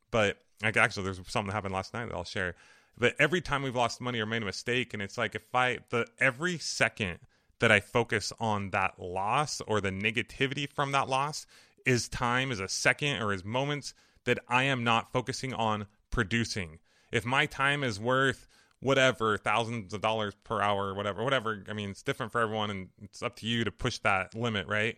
but 0.09 0.37
like 0.63 0.77
actually, 0.77 1.03
there's 1.03 1.17
something 1.27 1.47
that 1.47 1.53
happened 1.53 1.73
last 1.73 1.93
night 1.93 2.07
that 2.07 2.15
I'll 2.15 2.23
share. 2.23 2.55
But 2.97 3.15
every 3.19 3.41
time 3.41 3.61
we've 3.61 3.75
lost 3.75 3.99
money 3.99 4.19
or 4.19 4.25
made 4.25 4.41
a 4.41 4.45
mistake, 4.45 4.93
and 4.93 5.03
it's 5.03 5.17
like 5.17 5.35
if 5.35 5.53
I 5.53 5.79
the 5.89 6.07
every 6.19 6.57
second 6.57 7.19
that 7.59 7.71
I 7.71 7.79
focus 7.79 8.33
on 8.39 8.71
that 8.71 8.99
loss 8.99 9.61
or 9.61 9.81
the 9.81 9.91
negativity 9.91 10.69
from 10.69 10.91
that 10.93 11.09
loss 11.09 11.45
is 11.85 12.09
time, 12.09 12.51
is 12.51 12.59
a 12.59 12.67
second, 12.67 13.21
or 13.21 13.33
is 13.33 13.43
moments 13.43 13.93
that 14.25 14.39
I 14.47 14.63
am 14.63 14.83
not 14.83 15.11
focusing 15.11 15.53
on 15.53 15.87
producing. 16.09 16.79
If 17.11 17.25
my 17.25 17.45
time 17.45 17.83
is 17.83 17.99
worth 17.99 18.47
whatever 18.85 19.37
thousands 19.37 19.93
of 19.93 20.01
dollars 20.01 20.35
per 20.43 20.61
hour, 20.61 20.93
whatever, 20.93 21.23
whatever. 21.23 21.63
I 21.67 21.73
mean, 21.73 21.89
it's 21.89 22.03
different 22.03 22.31
for 22.31 22.39
everyone, 22.39 22.69
and 22.69 22.89
it's 23.01 23.23
up 23.23 23.35
to 23.37 23.47
you 23.47 23.63
to 23.63 23.71
push 23.71 23.97
that 23.99 24.35
limit, 24.35 24.67
right? 24.67 24.97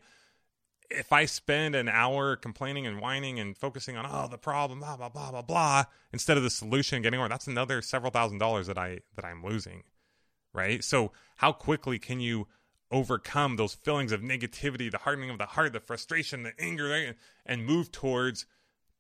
If 0.90 1.14
I 1.14 1.26
spend 1.26 1.74
an 1.74 1.88
hour 1.88 2.36
complaining 2.36 2.86
and 2.86 3.00
whining 3.00 3.40
and 3.40 3.58
focusing 3.58 3.96
on 3.98 4.06
oh 4.10 4.28
the 4.30 4.38
problem, 4.38 4.80
blah 4.80 4.98
blah 4.98 5.10
blah 5.10 5.32
blah 5.32 5.42
blah, 5.42 5.86
instead 6.12 6.38
of 6.38 6.44
the 6.44 6.50
solution 6.50 7.02
getting 7.02 7.20
over, 7.20 7.30
that's 7.30 7.48
another 7.48 7.82
several 7.82 8.12
thousand 8.12 8.40
dollars 8.40 8.68
that 8.68 8.78
I 8.78 9.00
that 9.16 9.24
I'm 9.26 9.44
losing, 9.44 9.84
right? 10.54 10.84
So 10.84 11.12
how 11.38 11.52
quickly 11.54 12.00
can 12.00 12.20
you 12.20 12.48
overcome 12.92 13.56
those 13.56 13.74
feelings 13.74 14.12
of 14.12 14.22
negativity, 14.22 14.90
the 14.90 15.00
hardening 15.00 15.30
of 15.30 15.38
the 15.38 15.46
heart, 15.46 15.74
the 15.74 15.80
frustration, 15.80 16.44
the 16.44 16.54
anger, 16.60 17.16
and 17.46 17.66
move 17.66 17.92
towards 17.92 18.46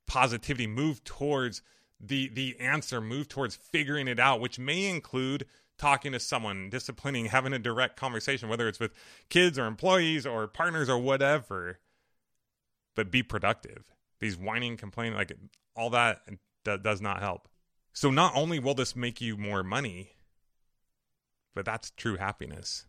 positivity, 0.08 0.68
move 0.68 1.04
towards 1.04 1.62
the 2.00 2.30
the 2.30 2.56
answer 2.60 3.02
move 3.02 3.28
towards 3.28 3.56
figuring 3.56 4.08
it 4.08 4.20
out 4.20 4.40
which 4.40 4.60
may 4.60 4.88
include 4.88 5.46
talking 5.78 6.12
to 6.12 6.20
someone 6.20 6.70
disciplining 6.70 7.26
having 7.26 7.54
a 7.54 7.60
direct 7.60 7.98
conversation 7.98 8.50
whether 8.50 8.68
it's 8.68 8.80
with 8.80 8.94
kids 9.30 9.58
or 9.58 9.66
employees 9.66 10.26
or 10.26 10.48
partners 10.48 10.90
or 10.90 10.98
whatever. 10.98 11.80
But 12.96 13.12
be 13.12 13.22
productive. 13.22 13.94
These 14.20 14.38
whining 14.38 14.78
complaining 14.78 15.16
like 15.16 15.32
all 15.76 15.92
that 15.92 16.22
d- 16.66 16.78
does 16.82 17.00
not 17.02 17.20
help. 17.20 17.48
So 17.94 18.10
not 18.10 18.36
only 18.36 18.60
will 18.60 18.74
this 18.74 18.96
make 18.96 19.22
you 19.22 19.38
more 19.38 19.64
money 19.64 20.12
but 21.54 21.66
that's 21.66 21.92
true 21.92 22.18
happiness 22.18 22.86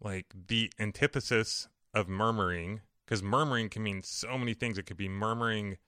like 0.00 0.26
the 0.48 0.70
antithesis 0.78 1.68
of 1.94 2.08
murmuring 2.08 2.80
because 3.04 3.22
murmuring 3.22 3.68
can 3.68 3.82
mean 3.82 4.02
so 4.02 4.36
many 4.36 4.52
things. 4.52 4.78
It 4.78 4.84
could 4.84 4.96
be 4.96 5.08
murmuring 5.08 5.78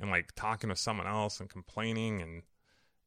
and 0.00 0.10
like 0.10 0.34
talking 0.34 0.70
to 0.70 0.76
someone 0.76 1.06
else 1.06 1.40
and 1.40 1.48
complaining 1.48 2.22
and 2.22 2.42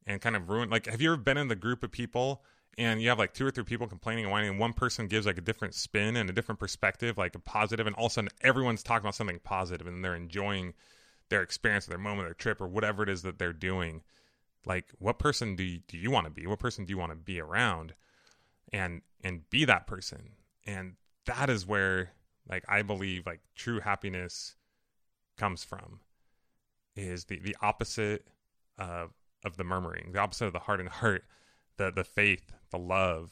and 0.06 0.20
kind 0.20 0.34
of 0.34 0.48
ruin 0.48 0.68
like 0.68 0.86
have 0.86 1.00
you 1.00 1.12
ever 1.12 1.16
been 1.16 1.38
in 1.38 1.48
the 1.48 1.56
group 1.56 1.82
of 1.82 1.90
people 1.90 2.42
and 2.76 3.00
you 3.00 3.08
have 3.08 3.18
like 3.18 3.32
two 3.32 3.46
or 3.46 3.50
three 3.50 3.64
people 3.64 3.86
complaining 3.86 4.24
and 4.24 4.32
whining 4.32 4.50
and 4.50 4.58
one 4.58 4.72
person 4.72 5.06
gives 5.06 5.26
like 5.26 5.38
a 5.38 5.42
different 5.42 5.74
spin 5.74 6.16
and 6.16 6.28
a 6.28 6.32
different 6.32 6.58
perspective 6.58 7.16
like 7.16 7.34
a 7.36 7.38
positive 7.38 7.86
and 7.86 7.94
all 7.94 8.06
of 8.06 8.12
a 8.12 8.14
sudden 8.14 8.30
everyone's 8.40 8.82
talking 8.82 9.04
about 9.04 9.14
something 9.14 9.38
positive 9.44 9.86
and 9.86 10.04
they're 10.04 10.16
enjoying 10.16 10.74
their 11.32 11.42
experience 11.42 11.86
or 11.86 11.90
their 11.90 11.98
moment 11.98 12.28
their 12.28 12.34
trip 12.34 12.60
or 12.60 12.68
whatever 12.68 13.02
it 13.02 13.08
is 13.08 13.22
that 13.22 13.38
they're 13.38 13.54
doing? 13.54 14.02
Like 14.66 14.92
what 14.98 15.18
person 15.18 15.56
do 15.56 15.64
you, 15.64 15.80
do 15.88 15.96
you 15.96 16.10
want 16.10 16.26
to 16.26 16.30
be? 16.30 16.46
What 16.46 16.58
person 16.58 16.84
do 16.84 16.90
you 16.92 16.98
want 16.98 17.10
to 17.10 17.16
be 17.16 17.40
around? 17.40 17.94
And 18.72 19.02
and 19.24 19.48
be 19.50 19.64
that 19.64 19.86
person 19.86 20.30
and 20.66 20.94
that 21.26 21.48
is 21.50 21.66
where 21.66 22.10
like 22.48 22.64
i 22.68 22.82
believe 22.82 23.26
like 23.26 23.40
true 23.54 23.80
happiness 23.80 24.56
comes 25.36 25.64
from 25.64 26.00
is 26.96 27.24
the 27.26 27.38
the 27.40 27.56
opposite 27.60 28.26
of 28.78 29.10
of 29.44 29.56
the 29.56 29.64
murmuring, 29.64 30.12
the 30.12 30.20
opposite 30.20 30.46
of 30.46 30.52
the 30.52 30.60
hardened 30.60 30.88
heart, 30.88 31.24
the 31.76 31.90
the 31.90 32.04
faith, 32.04 32.52
the 32.70 32.78
love, 32.78 33.30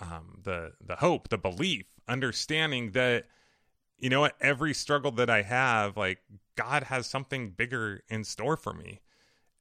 um, 0.00 0.40
the 0.42 0.72
the 0.84 0.96
hope, 0.96 1.28
the 1.28 1.38
belief, 1.38 1.86
understanding 2.08 2.92
that 2.92 3.24
you 3.98 4.08
know 4.08 4.20
what 4.20 4.36
every 4.40 4.74
struggle 4.74 5.10
that 5.12 5.30
I 5.30 5.42
have, 5.42 5.96
like 5.96 6.18
God 6.56 6.84
has 6.84 7.06
something 7.06 7.50
bigger 7.50 8.02
in 8.08 8.24
store 8.24 8.56
for 8.56 8.72
me. 8.72 9.00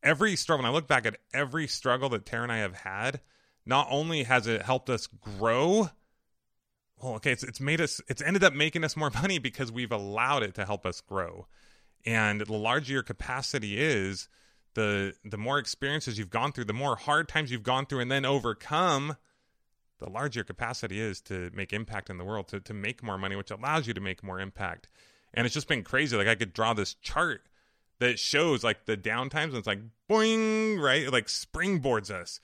Every 0.01 0.35
struggle, 0.35 0.63
when 0.63 0.71
I 0.71 0.73
look 0.75 0.87
back 0.87 1.05
at 1.05 1.17
every 1.33 1.65
struggle 1.65 2.09
that 2.09 2.25
Tara 2.25 2.43
and 2.43 2.51
I 2.51 2.57
have 2.57 2.75
had, 2.75 3.21
not 3.65 3.87
only 3.89 4.23
has 4.23 4.47
it 4.47 4.63
helped 4.63 4.89
us 4.89 5.07
grow, 5.07 5.89
okay, 7.03 7.31
it's 7.31 7.43
it's 7.43 7.59
made 7.59 7.81
us, 7.81 8.01
it's 8.07 8.21
ended 8.21 8.43
up 8.43 8.53
making 8.53 8.83
us 8.83 8.95
more 8.95 9.09
money 9.13 9.39
because 9.39 9.71
we've 9.71 9.91
allowed 9.91 10.43
it 10.43 10.55
to 10.55 10.65
help 10.65 10.85
us 10.85 11.01
grow. 11.01 11.47
And 12.05 12.41
the 12.41 12.53
larger 12.53 12.93
your 12.93 13.03
capacity 13.03 13.79
is 13.79 14.27
the 14.73 15.13
the 15.23 15.37
more 15.37 15.59
experiences 15.59 16.17
you've 16.17 16.29
gone 16.29 16.51
through 16.51 16.65
the 16.65 16.73
more 16.73 16.95
hard 16.95 17.27
times 17.27 17.51
you've 17.51 17.63
gone 17.63 17.85
through 17.85 17.99
and 17.99 18.11
then 18.11 18.25
overcome 18.25 19.17
the 19.99 20.09
larger 20.09 20.39
your 20.39 20.45
capacity 20.45 20.99
is 20.99 21.21
to 21.21 21.49
make 21.53 21.71
impact 21.71 22.09
in 22.09 22.17
the 22.17 22.25
world 22.25 22.47
to, 22.47 22.59
to 22.59 22.73
make 22.73 23.03
more 23.03 23.17
money 23.17 23.35
which 23.35 23.51
allows 23.51 23.87
you 23.87 23.93
to 23.93 24.01
make 24.01 24.23
more 24.23 24.39
impact. 24.39 24.89
And 25.33 25.45
it's 25.45 25.53
just 25.53 25.67
been 25.67 25.83
crazy. 25.83 26.17
Like 26.17 26.27
i 26.27 26.35
could 26.35 26.53
draw 26.53 26.73
this 26.73 26.95
chart 26.95 27.47
that 27.99 28.19
shows 28.19 28.63
like 28.63 28.85
the 28.85 28.97
downtimes 28.97 29.49
and 29.49 29.57
it's 29.57 29.67
like 29.67 29.81
boing 30.09 30.81
right? 30.81 31.03
It 31.03 31.13
like 31.13 31.27
springboards 31.27 32.11
us. 32.11 32.39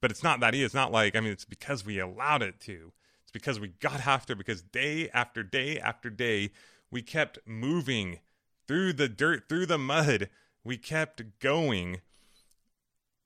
But 0.00 0.10
it's 0.10 0.22
not 0.22 0.40
that 0.40 0.54
easy. 0.54 0.64
It's 0.64 0.74
not 0.74 0.92
like 0.92 1.14
i 1.14 1.20
mean 1.20 1.32
it's 1.32 1.44
because 1.44 1.84
we 1.84 1.98
allowed 1.98 2.42
it 2.42 2.60
to 2.60 2.92
it's 3.26 3.32
because 3.32 3.58
we 3.58 3.68
got 3.80 4.06
after 4.06 4.36
because 4.36 4.62
day 4.62 5.10
after 5.12 5.42
day 5.42 5.80
after 5.80 6.10
day 6.10 6.52
we 6.92 7.02
kept 7.02 7.40
moving 7.44 8.20
through 8.68 8.92
the 8.92 9.08
dirt, 9.08 9.48
through 9.48 9.66
the 9.66 9.78
mud. 9.78 10.30
We 10.62 10.76
kept 10.76 11.40
going. 11.40 12.02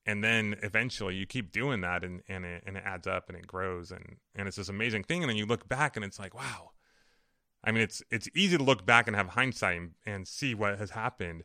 And 0.06 0.24
then 0.24 0.56
eventually 0.62 1.16
you 1.16 1.26
keep 1.26 1.52
doing 1.52 1.82
that 1.82 2.02
and, 2.02 2.22
and, 2.26 2.46
it, 2.46 2.62
and 2.66 2.78
it 2.78 2.82
adds 2.86 3.06
up 3.06 3.28
and 3.28 3.36
it 3.36 3.46
grows 3.46 3.90
and, 3.90 4.16
and 4.34 4.48
it's 4.48 4.56
this 4.56 4.70
amazing 4.70 5.04
thing. 5.04 5.22
And 5.22 5.28
then 5.28 5.36
you 5.36 5.44
look 5.44 5.68
back 5.68 5.96
and 5.96 6.04
it's 6.04 6.18
like, 6.18 6.34
wow. 6.34 6.70
I 7.62 7.70
mean, 7.70 7.82
it's 7.82 8.02
it's 8.10 8.26
easy 8.34 8.56
to 8.56 8.62
look 8.62 8.86
back 8.86 9.06
and 9.06 9.14
have 9.14 9.28
hindsight 9.28 9.76
and, 9.76 9.90
and 10.06 10.26
see 10.26 10.54
what 10.54 10.78
has 10.78 10.92
happened, 10.92 11.44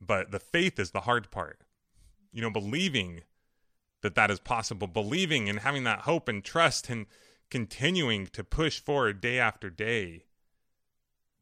but 0.00 0.30
the 0.30 0.40
faith 0.40 0.78
is 0.78 0.92
the 0.92 1.02
hard 1.02 1.30
part. 1.30 1.60
You 2.32 2.40
know, 2.40 2.48
believing 2.48 3.24
that 4.00 4.14
that 4.14 4.30
is 4.30 4.40
possible, 4.40 4.86
believing 4.86 5.50
and 5.50 5.58
having 5.58 5.84
that 5.84 6.00
hope 6.00 6.28
and 6.28 6.42
trust 6.42 6.88
and 6.88 7.04
continuing 7.50 8.26
to 8.28 8.44
push 8.44 8.80
forward 8.80 9.20
day 9.20 9.38
after 9.38 9.70
day. 9.70 10.24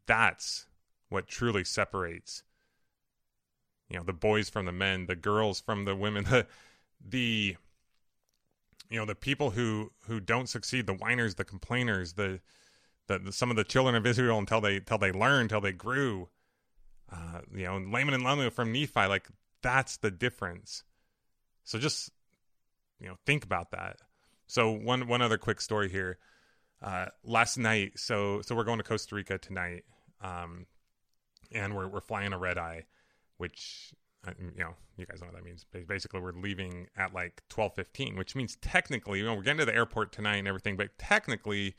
That's 0.07 0.67
what 1.09 1.29
truly 1.29 1.65
separates 1.65 2.43
you 3.93 3.99
know 3.99 4.05
the 4.05 4.13
boys 4.13 4.49
from 4.49 4.65
the 4.65 4.73
men 4.73 5.07
the 5.07 5.15
girls 5.15 5.61
from 5.61 5.85
the 5.85 5.95
women 5.95 6.25
the 6.31 6.47
the 7.07 7.57
you 8.89 8.99
know 8.99 9.05
the 9.05 9.15
people 9.15 9.51
who 9.51 9.93
who 10.07 10.19
don't 10.19 10.49
succeed 10.49 10.87
the 10.87 10.95
whiners 10.95 11.35
the 11.35 11.45
complainers 11.45 12.15
the 12.15 12.41
the, 13.07 13.19
the 13.19 13.33
some 13.33 13.51
of 13.51 13.57
the 13.57 13.65
children 13.65 13.95
of 13.95 14.07
israel 14.07 14.39
until 14.39 14.61
they 14.61 14.77
until 14.77 14.99
they 14.99 15.13
learned 15.13 15.43
until 15.43 15.61
they 15.61 15.73
grew 15.73 16.29
uh 17.13 17.41
you 17.55 17.65
know 17.65 17.77
Laman 17.77 18.15
and 18.15 18.25
Lemuel 18.25 18.51
from 18.51 18.73
nephi 18.73 19.07
like 19.07 19.29
that's 19.61 19.99
the 19.99 20.11
difference 20.11 20.83
so 21.65 21.79
just 21.79 22.11
you 22.99 23.07
know 23.07 23.17
think 23.27 23.45
about 23.45 23.71
that 23.73 23.99
so 24.53 24.71
one 24.71 25.07
one 25.07 25.23
other 25.23 25.39
quick 25.39 25.61
story 25.61 25.89
here 25.89 26.19
uh 26.83 27.07
last 27.25 27.59
night 27.59 27.93
so 27.97 28.41
so 28.43 28.55
we're 28.55 28.65
going 28.65 28.79
to 28.79 28.85
costa 28.85 29.15
rica 29.15 29.39
tonight 29.39 29.85
um 30.21 30.67
and 31.55 31.75
we're 31.75 31.89
we're 31.89 32.01
flying 32.01 32.33
a 32.33 32.39
red 32.39 32.59
eye, 32.59 32.85
which 33.37 33.95
uh, 34.27 34.33
you 34.39 34.63
know 34.63 34.75
you 34.97 35.07
guys 35.07 35.21
know 35.21 35.27
what 35.27 35.37
that 35.37 35.45
means. 35.45 35.65
Basically, 35.87 36.21
we're 36.21 36.33
leaving 36.33 36.89
at 36.97 37.13
like 37.13 37.43
twelve 37.49 37.75
fifteen, 37.75 38.17
which 38.17 38.35
means 38.35 38.57
technically, 38.57 39.19
you 39.19 39.25
know, 39.25 39.35
we're 39.35 39.43
getting 39.43 39.59
to 39.59 39.65
the 39.65 39.75
airport 39.75 40.13
tonight 40.13 40.37
and 40.37 40.49
everything, 40.49 40.77
but 40.77 40.97
technically, 40.99 41.75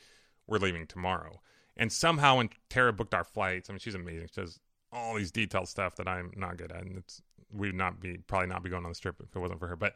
we're 0.48 0.60
leaving 0.60 0.88
tomorrow. 0.88 1.42
And 1.76 1.92
somehow, 1.92 2.38
when 2.38 2.50
Tara 2.70 2.94
booked 2.94 3.14
our 3.14 3.24
flights, 3.24 3.70
I 3.70 3.74
mean, 3.74 3.80
she's 3.80 3.96
amazing. 3.96 4.28
She 4.34 4.42
does 4.42 4.60
all 4.92 5.16
these 5.16 5.32
detailed 5.32 5.68
stuff 5.68 5.96
that 5.96 6.08
I'm 6.08 6.32
not 6.36 6.58
good 6.58 6.72
at, 6.72 6.84
and 6.84 6.98
it's 6.98 7.22
we'd 7.52 7.76
not 7.76 8.00
be 8.00 8.18
probably 8.28 8.48
not 8.48 8.64
be 8.64 8.70
going 8.70 8.86
on 8.86 8.92
the 8.92 8.98
trip 8.98 9.16
if 9.24 9.36
it 9.36 9.40
wasn't 9.40 9.60
for 9.60 9.68
her. 9.68 9.76
But 9.76 9.96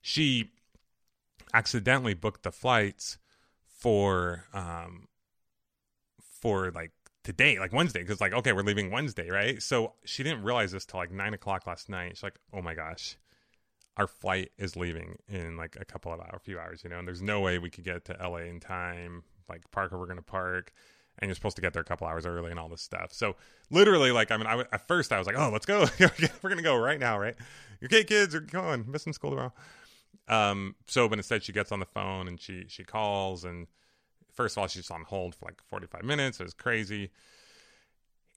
she 0.00 0.52
accidentally 1.54 2.14
booked 2.14 2.42
the 2.42 2.52
flights 2.52 3.18
for 3.66 4.44
um 4.52 5.08
for 6.20 6.70
like 6.72 6.92
today, 7.24 7.58
like 7.58 7.72
Wednesday, 7.72 8.00
because 8.00 8.20
like 8.20 8.32
okay, 8.32 8.52
we're 8.52 8.62
leaving 8.62 8.90
Wednesday, 8.90 9.28
right? 9.30 9.62
So 9.62 9.94
she 10.04 10.22
didn't 10.22 10.42
realize 10.42 10.72
this 10.72 10.84
till 10.84 11.00
like 11.00 11.10
nine 11.10 11.34
o'clock 11.34 11.66
last 11.66 11.88
night. 11.88 12.16
She's 12.16 12.22
like, 12.22 12.38
oh 12.52 12.62
my 12.62 12.74
gosh, 12.74 13.16
our 13.96 14.06
flight 14.06 14.50
is 14.58 14.76
leaving 14.76 15.16
in 15.28 15.56
like 15.56 15.76
a 15.80 15.84
couple 15.84 16.12
of 16.12 16.20
hours, 16.20 16.34
a 16.34 16.40
few 16.40 16.58
hours, 16.58 16.82
you 16.82 16.90
know, 16.90 16.98
and 16.98 17.06
there's 17.06 17.22
no 17.22 17.40
way 17.40 17.58
we 17.58 17.70
could 17.70 17.84
get 17.84 18.04
to 18.06 18.16
LA 18.20 18.38
in 18.38 18.60
time. 18.60 19.22
Like 19.48 19.70
park 19.70 19.90
where 19.92 20.00
we're 20.00 20.06
gonna 20.06 20.22
park, 20.22 20.72
and 21.18 21.28
you're 21.28 21.34
supposed 21.34 21.56
to 21.56 21.62
get 21.62 21.72
there 21.72 21.82
a 21.82 21.84
couple 21.84 22.06
hours 22.06 22.24
early 22.24 22.50
and 22.50 22.58
all 22.58 22.68
this 22.68 22.82
stuff. 22.82 23.12
So 23.12 23.36
literally, 23.70 24.10
like 24.10 24.30
I 24.30 24.36
mean, 24.36 24.46
I, 24.46 24.60
at 24.72 24.86
first 24.88 25.12
I 25.12 25.18
was 25.18 25.26
like, 25.26 25.36
oh, 25.38 25.50
let's 25.50 25.66
go, 25.66 25.86
we're 26.42 26.50
gonna 26.50 26.62
go 26.62 26.76
right 26.76 26.98
now, 26.98 27.18
right? 27.18 27.34
Okay, 27.84 28.04
kids 28.04 28.34
are 28.34 28.40
going, 28.40 28.90
missing 28.90 29.12
school 29.12 29.30
tomorrow. 29.30 29.52
Um, 30.28 30.76
so, 30.86 31.08
but 31.08 31.18
instead 31.18 31.42
she 31.42 31.52
gets 31.52 31.72
on 31.72 31.80
the 31.80 31.86
phone 31.86 32.28
and 32.28 32.40
she 32.40 32.64
she 32.68 32.84
calls 32.84 33.44
and 33.44 33.66
first 34.32 34.56
of 34.56 34.60
all 34.60 34.68
she's 34.68 34.90
on 34.90 35.02
hold 35.02 35.34
for 35.34 35.46
like 35.46 35.60
45 35.66 36.04
minutes. 36.04 36.40
It 36.40 36.44
was 36.44 36.54
crazy. 36.54 37.10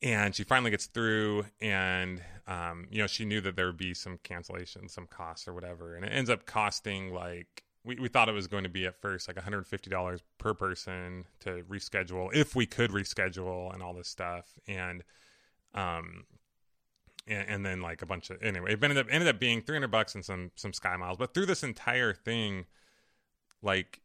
And 0.02 0.36
she 0.36 0.44
finally 0.44 0.72
gets 0.72 0.88
through, 0.88 1.46
and 1.62 2.22
um, 2.48 2.88
you 2.92 3.00
know 3.00 3.08
she 3.08 3.26
knew 3.26 3.42
that 3.42 3.56
there 3.56 3.68
would 3.68 3.78
be 3.78 3.94
some 3.94 4.20
cancellation, 4.24 4.90
some 4.90 5.08
costs 5.08 5.48
or 5.48 5.54
whatever, 5.54 5.96
and 5.96 6.06
it 6.06 6.10
ends 6.10 6.30
up 6.30 6.46
costing 6.46 7.14
like 7.14 7.64
we, 7.86 7.96
we 7.96 8.08
thought 8.10 8.28
it 8.28 8.34
was 8.34 8.48
going 8.48 8.64
to 8.64 8.70
be 8.70 8.86
at 8.86 9.00
first 9.00 9.28
like 9.28 9.38
$150 9.38 10.20
per 10.38 10.54
person 10.54 11.26
to 11.40 11.64
reschedule 11.70 12.34
if 12.34 12.56
we 12.56 12.66
could 12.66 12.92
reschedule 12.92 13.74
and 13.74 13.82
all 13.82 13.94
this 13.94 14.08
stuff 14.08 14.58
and 14.68 15.04
um 15.74 16.26
and, 17.28 17.48
and 17.48 17.66
then 17.66 17.82
like 17.82 18.02
a 18.02 18.06
bunch 18.06 18.30
of 18.30 18.42
anyway 18.42 18.74
it 18.74 18.84
ended 18.84 18.98
up 18.98 19.08
ended 19.10 19.28
up 19.28 19.40
being 19.40 19.62
300 19.62 19.90
bucks 19.90 20.16
and 20.16 20.24
some 20.26 20.52
some 20.56 20.74
sky 20.74 20.96
miles 20.98 21.18
but 21.18 21.34
through 21.34 21.46
this 21.46 21.64
entire 21.64 22.14
thing 22.14 22.66
like 23.62 24.02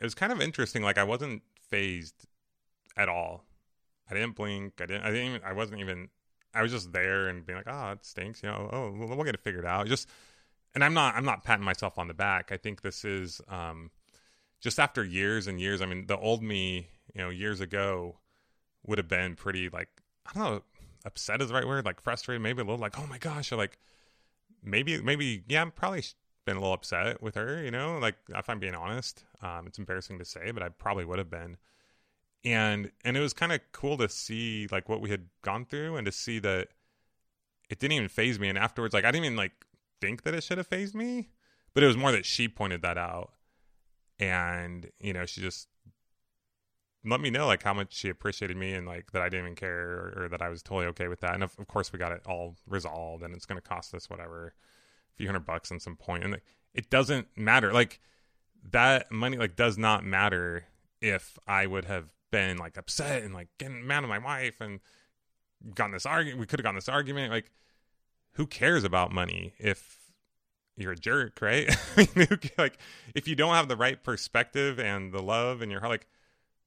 it 0.00 0.04
was 0.04 0.14
kind 0.14 0.32
of 0.32 0.40
interesting 0.40 0.82
like 0.82 0.98
i 0.98 1.04
wasn't 1.04 1.42
phased 1.68 2.26
at 2.96 3.08
all 3.08 3.44
i 4.10 4.14
didn't 4.14 4.34
blink 4.34 4.74
i 4.80 4.86
didn't 4.86 5.02
i 5.02 5.10
didn't 5.10 5.26
even 5.28 5.40
i 5.44 5.52
wasn't 5.52 5.78
even 5.78 6.08
i 6.54 6.62
was 6.62 6.72
just 6.72 6.92
there 6.92 7.28
and 7.28 7.46
being 7.46 7.56
like 7.56 7.68
oh 7.68 7.92
it 7.92 8.04
stinks 8.04 8.42
you 8.42 8.48
know 8.48 8.68
oh 8.72 8.94
we'll, 8.96 9.08
we'll 9.08 9.24
get 9.24 9.34
it 9.34 9.42
figured 9.42 9.66
out 9.66 9.86
just 9.86 10.08
and 10.74 10.84
I'm 10.84 10.94
not 10.94 11.14
I'm 11.14 11.24
not 11.24 11.44
patting 11.44 11.64
myself 11.64 11.98
on 11.98 12.08
the 12.08 12.14
back. 12.14 12.52
I 12.52 12.56
think 12.56 12.82
this 12.82 13.04
is 13.04 13.40
um, 13.48 13.90
just 14.60 14.78
after 14.78 15.04
years 15.04 15.46
and 15.46 15.60
years. 15.60 15.82
I 15.82 15.86
mean, 15.86 16.06
the 16.06 16.18
old 16.18 16.42
me, 16.42 16.88
you 17.14 17.20
know, 17.20 17.30
years 17.30 17.60
ago 17.60 18.16
would 18.86 18.98
have 18.98 19.08
been 19.08 19.36
pretty 19.36 19.68
like 19.68 19.88
I 20.26 20.38
don't 20.38 20.44
know, 20.44 20.62
upset 21.04 21.40
is 21.40 21.48
the 21.48 21.54
right 21.54 21.66
word, 21.66 21.84
like 21.84 22.00
frustrated, 22.00 22.42
maybe 22.42 22.62
a 22.62 22.64
little 22.64 22.78
like 22.78 22.98
oh 22.98 23.06
my 23.06 23.18
gosh, 23.18 23.52
or 23.52 23.56
like 23.56 23.78
maybe 24.62 25.00
maybe 25.00 25.44
yeah, 25.48 25.62
I'm 25.62 25.70
probably 25.70 26.04
been 26.44 26.56
a 26.56 26.60
little 26.60 26.74
upset 26.74 27.22
with 27.22 27.34
her. 27.34 27.62
You 27.62 27.70
know, 27.70 27.98
like 27.98 28.16
if 28.28 28.48
I'm 28.48 28.58
being 28.58 28.74
honest, 28.74 29.24
um, 29.42 29.66
it's 29.66 29.78
embarrassing 29.78 30.18
to 30.18 30.24
say, 30.24 30.50
but 30.50 30.62
I 30.62 30.68
probably 30.68 31.04
would 31.04 31.18
have 31.18 31.30
been. 31.30 31.56
And 32.44 32.90
and 33.04 33.16
it 33.16 33.20
was 33.20 33.32
kind 33.32 33.52
of 33.52 33.60
cool 33.72 33.98
to 33.98 34.08
see 34.08 34.66
like 34.70 34.88
what 34.88 35.00
we 35.00 35.10
had 35.10 35.26
gone 35.42 35.66
through 35.66 35.96
and 35.96 36.06
to 36.06 36.12
see 36.12 36.38
that 36.40 36.68
it 37.68 37.78
didn't 37.78 37.92
even 37.92 38.08
phase 38.08 38.38
me. 38.38 38.48
And 38.48 38.58
afterwards, 38.58 38.94
like 38.94 39.04
I 39.04 39.10
didn't 39.10 39.26
even 39.26 39.36
like 39.36 39.52
think 40.00 40.22
that 40.22 40.34
it 40.34 40.42
should 40.42 40.58
have 40.58 40.66
phased 40.66 40.94
me, 40.94 41.30
but 41.74 41.82
it 41.82 41.86
was 41.86 41.96
more 41.96 42.12
that 42.12 42.24
she 42.24 42.48
pointed 42.48 42.82
that 42.82 42.98
out. 42.98 43.32
And, 44.18 44.90
you 45.00 45.12
know, 45.12 45.24
she 45.24 45.40
just 45.40 45.68
let 47.04 47.20
me 47.20 47.30
know 47.30 47.46
like 47.46 47.62
how 47.62 47.72
much 47.72 47.94
she 47.94 48.08
appreciated 48.08 48.56
me 48.56 48.74
and 48.74 48.86
like 48.86 49.12
that 49.12 49.22
I 49.22 49.28
didn't 49.28 49.46
even 49.46 49.56
care 49.56 49.90
or, 49.90 50.24
or 50.24 50.28
that 50.28 50.42
I 50.42 50.48
was 50.48 50.62
totally 50.62 50.86
okay 50.88 51.08
with 51.08 51.20
that. 51.20 51.34
And 51.34 51.42
of, 51.42 51.54
of 51.58 51.66
course 51.66 51.92
we 51.92 51.98
got 51.98 52.12
it 52.12 52.22
all 52.26 52.56
resolved 52.66 53.22
and 53.22 53.34
it's 53.34 53.46
going 53.46 53.60
to 53.60 53.66
cost 53.66 53.94
us 53.94 54.10
whatever, 54.10 54.48
a 54.48 55.16
few 55.16 55.26
hundred 55.26 55.46
bucks 55.46 55.72
at 55.72 55.80
some 55.80 55.96
point. 55.96 56.24
And 56.24 56.32
like, 56.32 56.44
it 56.74 56.90
doesn't 56.90 57.28
matter. 57.36 57.72
Like 57.72 58.00
that 58.70 59.10
money 59.10 59.38
like 59.38 59.56
does 59.56 59.78
not 59.78 60.04
matter 60.04 60.64
if 61.00 61.38
I 61.46 61.66
would 61.66 61.86
have 61.86 62.10
been 62.30 62.58
like 62.58 62.76
upset 62.76 63.22
and 63.22 63.32
like 63.32 63.48
getting 63.58 63.86
mad 63.86 64.04
at 64.04 64.08
my 64.08 64.18
wife 64.18 64.60
and 64.60 64.80
gotten 65.74 65.92
this 65.92 66.06
argument. 66.06 66.40
We 66.40 66.46
could 66.46 66.60
have 66.60 66.64
gotten 66.64 66.76
this 66.76 66.88
argument. 66.88 67.32
Like 67.32 67.50
who 68.34 68.46
cares 68.46 68.84
about 68.84 69.10
money 69.10 69.54
if 69.58 69.98
you're 70.76 70.92
a 70.92 70.96
jerk, 70.96 71.40
right? 71.40 71.68
like 72.58 72.78
if 73.14 73.26
you 73.26 73.34
don't 73.34 73.54
have 73.54 73.68
the 73.68 73.76
right 73.76 74.02
perspective 74.02 74.78
and 74.78 75.12
the 75.12 75.22
love 75.22 75.62
and 75.62 75.70
your 75.70 75.80
heart, 75.80 75.90
like 75.90 76.06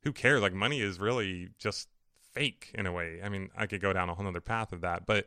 who 0.04 0.12
cares? 0.12 0.42
Like 0.42 0.54
money 0.54 0.82
is 0.82 1.00
really 1.00 1.50
just 1.58 1.90
fake 2.34 2.72
in 2.74 2.86
a 2.86 2.92
way. 2.92 3.20
I 3.24 3.30
mean, 3.30 3.50
I 3.58 3.66
could 3.66 3.82
go 3.82 3.94
down 3.94 4.10
a 4.10 4.16
whole 4.16 4.28
other 4.28 4.42
path 4.42 4.74
of 4.74 4.82
that, 4.82 5.06
but 5.06 5.26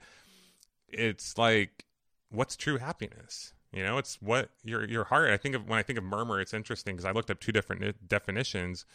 it's 0.88 1.38
like, 1.38 1.84
what's 2.30 2.56
true 2.56 2.78
happiness? 2.78 3.52
You 3.72 3.82
know, 3.82 3.98
it's 3.98 4.20
what 4.22 4.50
your 4.64 4.88
your 4.88 5.04
heart. 5.04 5.30
I 5.30 5.36
think 5.36 5.54
of 5.54 5.68
when 5.68 5.78
I 5.78 5.82
think 5.82 5.98
of 5.98 6.04
murmur, 6.04 6.40
it's 6.40 6.54
interesting 6.54 6.94
because 6.94 7.04
I 7.04 7.12
looked 7.12 7.30
up 7.30 7.40
two 7.40 7.52
different 7.52 8.08
definitions, 8.08 8.86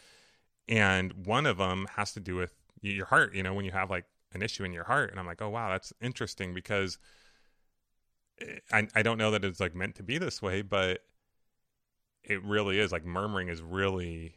and 0.68 1.26
one 1.26 1.46
of 1.46 1.58
them 1.58 1.86
has 1.96 2.12
to 2.14 2.20
do 2.20 2.36
with 2.36 2.54
your 2.80 3.06
heart. 3.06 3.34
You 3.34 3.42
know, 3.42 3.54
when 3.54 3.64
you 3.64 3.72
have 3.72 3.90
like 3.90 4.06
an 4.32 4.42
issue 4.42 4.64
in 4.64 4.72
your 4.72 4.84
heart, 4.84 5.10
and 5.10 5.20
I'm 5.20 5.26
like, 5.26 5.42
oh 5.42 5.50
wow, 5.50 5.70
that's 5.70 5.92
interesting 6.00 6.54
because 6.54 6.98
eh, 8.40 8.58
I, 8.72 8.88
I 8.94 9.02
don't 9.02 9.18
know 9.18 9.30
that 9.30 9.44
it's 9.44 9.60
like 9.60 9.74
meant 9.74 9.94
to 9.96 10.02
be 10.02 10.18
this 10.18 10.40
way, 10.40 10.62
but 10.62 11.04
it 12.24 12.42
really 12.44 12.78
is 12.78 12.92
like 12.92 13.04
murmuring 13.04 13.48
is 13.48 13.62
really 13.62 14.34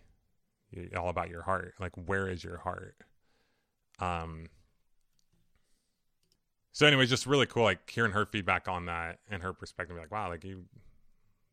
all 0.98 1.10
about 1.10 1.30
your 1.30 1.42
heart. 1.42 1.76
Like, 1.80 1.94
where 1.96 2.28
is 2.28 2.44
your 2.44 2.58
heart? 2.58 2.96
Um, 4.00 4.48
so 6.72 6.86
anyways 6.86 7.10
just 7.10 7.26
really 7.26 7.46
cool, 7.46 7.64
like 7.64 7.90
hearing 7.90 8.12
her 8.12 8.26
feedback 8.26 8.68
on 8.68 8.86
that 8.88 9.20
and 9.30 9.42
her 9.42 9.54
perspective. 9.54 9.96
Like, 9.98 10.12
wow, 10.12 10.30
like 10.30 10.44
you, 10.44 10.66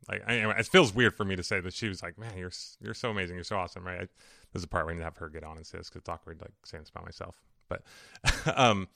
like 0.09 0.23
anyway, 0.27 0.55
it 0.59 0.67
feels 0.67 0.95
weird 0.95 1.17
for 1.17 1.25
me 1.25 1.37
to 1.37 1.43
say 1.43 1.61
that 1.61 1.73
she 1.73 1.89
was 1.89 2.03
like, 2.03 2.19
man, 2.19 2.37
you're 2.37 2.53
you're 2.81 2.95
so 2.95 3.11
amazing, 3.11 3.37
you're 3.37 3.45
so 3.45 3.57
awesome, 3.57 3.87
right? 3.87 4.01
This 4.53 4.61
is 4.61 4.63
the 4.63 4.69
part 4.69 4.85
where 4.85 4.93
I 4.93 4.97
need 4.97 5.01
to 5.01 5.05
have 5.05 5.17
her 5.19 5.29
get 5.29 5.45
on 5.45 5.57
and 5.57 5.67
say 5.67 5.79
this 5.79 5.89
because 5.89 6.01
it's 6.01 6.09
awkward, 6.09 6.41
like 6.41 6.51
saying 6.65 6.83
this 6.83 6.91
about 6.91 7.05
myself. 7.05 7.37
But, 7.69 7.83
um, 8.57 8.89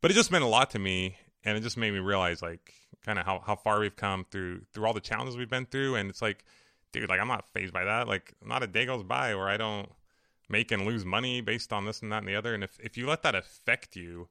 but 0.00 0.10
it 0.10 0.14
just 0.14 0.30
meant 0.30 0.44
a 0.44 0.48
lot 0.48 0.70
to 0.70 0.78
me, 0.78 1.16
and 1.44 1.56
it 1.56 1.62
just 1.62 1.76
made 1.76 1.92
me 1.92 1.98
realize 1.98 2.42
like 2.42 2.74
kind 3.04 3.18
of 3.18 3.26
how, 3.26 3.42
how 3.46 3.56
far 3.56 3.80
we've 3.80 3.96
come 3.96 4.26
through 4.30 4.62
through 4.72 4.86
all 4.86 4.92
the 4.92 5.00
challenges 5.00 5.36
we've 5.36 5.50
been 5.50 5.66
through 5.66 5.96
and 5.96 6.08
it's 6.08 6.22
like 6.22 6.44
dude 6.92 7.08
like 7.08 7.20
i'm 7.20 7.28
not 7.28 7.48
phased 7.48 7.72
by 7.72 7.84
that 7.84 8.08
like 8.08 8.32
not 8.44 8.62
a 8.62 8.66
day 8.66 8.84
goes 8.86 9.02
by 9.02 9.34
where 9.34 9.48
i 9.48 9.56
don't 9.56 9.88
make 10.48 10.70
and 10.70 10.84
lose 10.84 11.04
money 11.04 11.40
based 11.40 11.72
on 11.72 11.84
this 11.84 12.02
and 12.02 12.12
that 12.12 12.18
and 12.18 12.28
the 12.28 12.34
other 12.34 12.54
and 12.54 12.62
if, 12.62 12.78
if 12.80 12.96
you 12.96 13.06
let 13.06 13.22
that 13.22 13.34
affect 13.34 13.96
you 13.96 14.28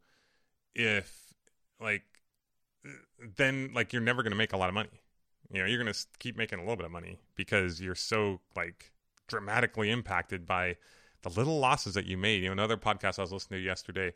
if 0.76 1.34
like 1.80 2.04
then 3.38 3.72
like 3.74 3.92
you're 3.92 4.02
never 4.02 4.24
to 4.24 4.36
make 4.36 4.54
a 4.54 4.58
lot 4.58 4.70
of 4.70 4.76
money 4.76 5.02
you 5.52 5.60
know 5.60 5.66
you're 5.66 5.84
to 5.84 6.06
keep 6.20 6.38
making 6.38 6.60
a 6.60 6.62
little 6.62 6.76
bit 6.76 6.86
of 6.86 6.92
money 6.92 7.20
because 7.36 7.82
you're 7.82 7.96
so 7.96 8.40
like 8.56 8.92
dramatically 9.28 9.90
impacted 9.90 10.46
by 10.46 10.76
the 11.24 11.30
little 11.30 11.60
losses 11.60 11.94
that 11.94 12.06
you 12.06 12.18
made 12.18 12.42
you 12.42 12.48
know 12.48 12.54
another 12.54 12.78
podcast 12.78 13.18
i 13.18 13.22
was 13.22 13.32
listening 13.32 13.60
to 13.60 13.66
yesterday 13.66 14.14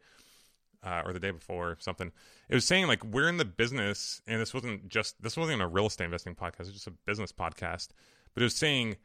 uh, 0.86 1.02
or 1.04 1.14
the 1.14 1.20
day 1.20 1.32
before 1.32 1.78
something. 1.80 2.12
It 2.48 2.56
was 2.56 2.66
saying 2.66 2.88
like 2.88 3.04
we're 3.04 3.28
in 3.28 3.38
the 3.38 3.46
business, 3.46 4.22
and 4.28 4.40
this 4.40 4.54
wasn't 4.54 4.88
just 4.88 5.22
this 5.22 5.36
wasn't 5.36 5.62
a 5.62 5.68
real 5.68 5.88
estate 5.88 6.06
investing 6.06 6.36
podcast. 6.36 6.62
It 6.62 6.68
was 6.68 6.74
just 6.74 6.88
a 6.88 6.92
business 6.92 7.32
podcast. 7.32 7.90
But 8.36 8.44
it 8.44 8.46
was 8.46 8.56
saying 8.56 8.98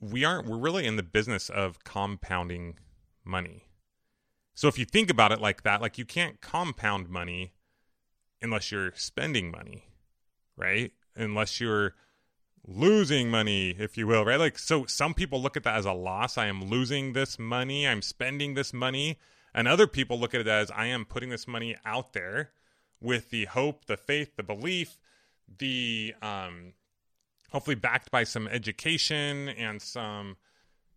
we 0.00 0.24
aren't. 0.24 0.48
We're 0.48 0.56
really 0.56 0.86
in 0.86 0.96
the 0.96 1.02
business 1.02 1.50
of 1.50 1.84
compounding 1.84 2.78
money. 3.24 3.64
So 4.54 4.68
if 4.68 4.78
you 4.78 4.84
think 4.84 5.10
about 5.10 5.32
it 5.32 5.40
like 5.40 5.64
that, 5.64 5.82
like 5.82 5.98
you 5.98 6.04
can't 6.04 6.40
compound 6.40 7.10
money 7.10 7.52
unless 8.40 8.70
you're 8.70 8.92
spending 8.94 9.50
money, 9.50 9.88
right? 10.56 10.92
Unless 11.16 11.60
you're 11.60 11.94
losing 12.66 13.30
money, 13.30 13.70
if 13.78 13.96
you 13.96 14.06
will, 14.06 14.24
right? 14.24 14.38
Like, 14.38 14.58
so 14.58 14.86
some 14.86 15.14
people 15.14 15.42
look 15.42 15.56
at 15.56 15.64
that 15.64 15.76
as 15.76 15.86
a 15.86 15.92
loss. 15.92 16.38
I 16.38 16.46
am 16.46 16.64
losing 16.64 17.12
this 17.12 17.38
money. 17.38 17.86
I'm 17.86 18.02
spending 18.02 18.54
this 18.54 18.72
money. 18.72 19.18
And 19.54 19.68
other 19.68 19.86
people 19.86 20.18
look 20.18 20.34
at 20.34 20.40
it 20.40 20.48
as 20.48 20.70
I 20.70 20.86
am 20.86 21.04
putting 21.04 21.30
this 21.30 21.46
money 21.46 21.76
out 21.84 22.12
there 22.12 22.50
with 23.00 23.30
the 23.30 23.46
hope, 23.46 23.86
the 23.86 23.96
faith, 23.96 24.36
the 24.36 24.42
belief, 24.42 24.98
the 25.58 26.14
um, 26.22 26.72
hopefully 27.54 27.76
backed 27.76 28.10
by 28.10 28.24
some 28.24 28.48
education 28.48 29.48
and 29.48 29.80
some 29.80 30.36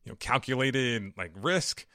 you 0.04 0.12
know 0.12 0.16
calculated 0.16 1.14
like 1.16 1.32
risk 1.36 1.86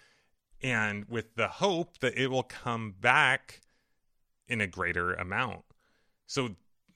and 0.63 1.05
with 1.09 1.35
the 1.35 1.49
hope 1.49 1.99
that 1.99 2.17
it 2.17 2.29
will 2.29 2.45
come 2.45 2.95
back 3.01 3.61
in 4.47 4.61
a 4.61 4.67
greater 4.69 5.15
amount. 5.15 5.65
So 6.29 6.51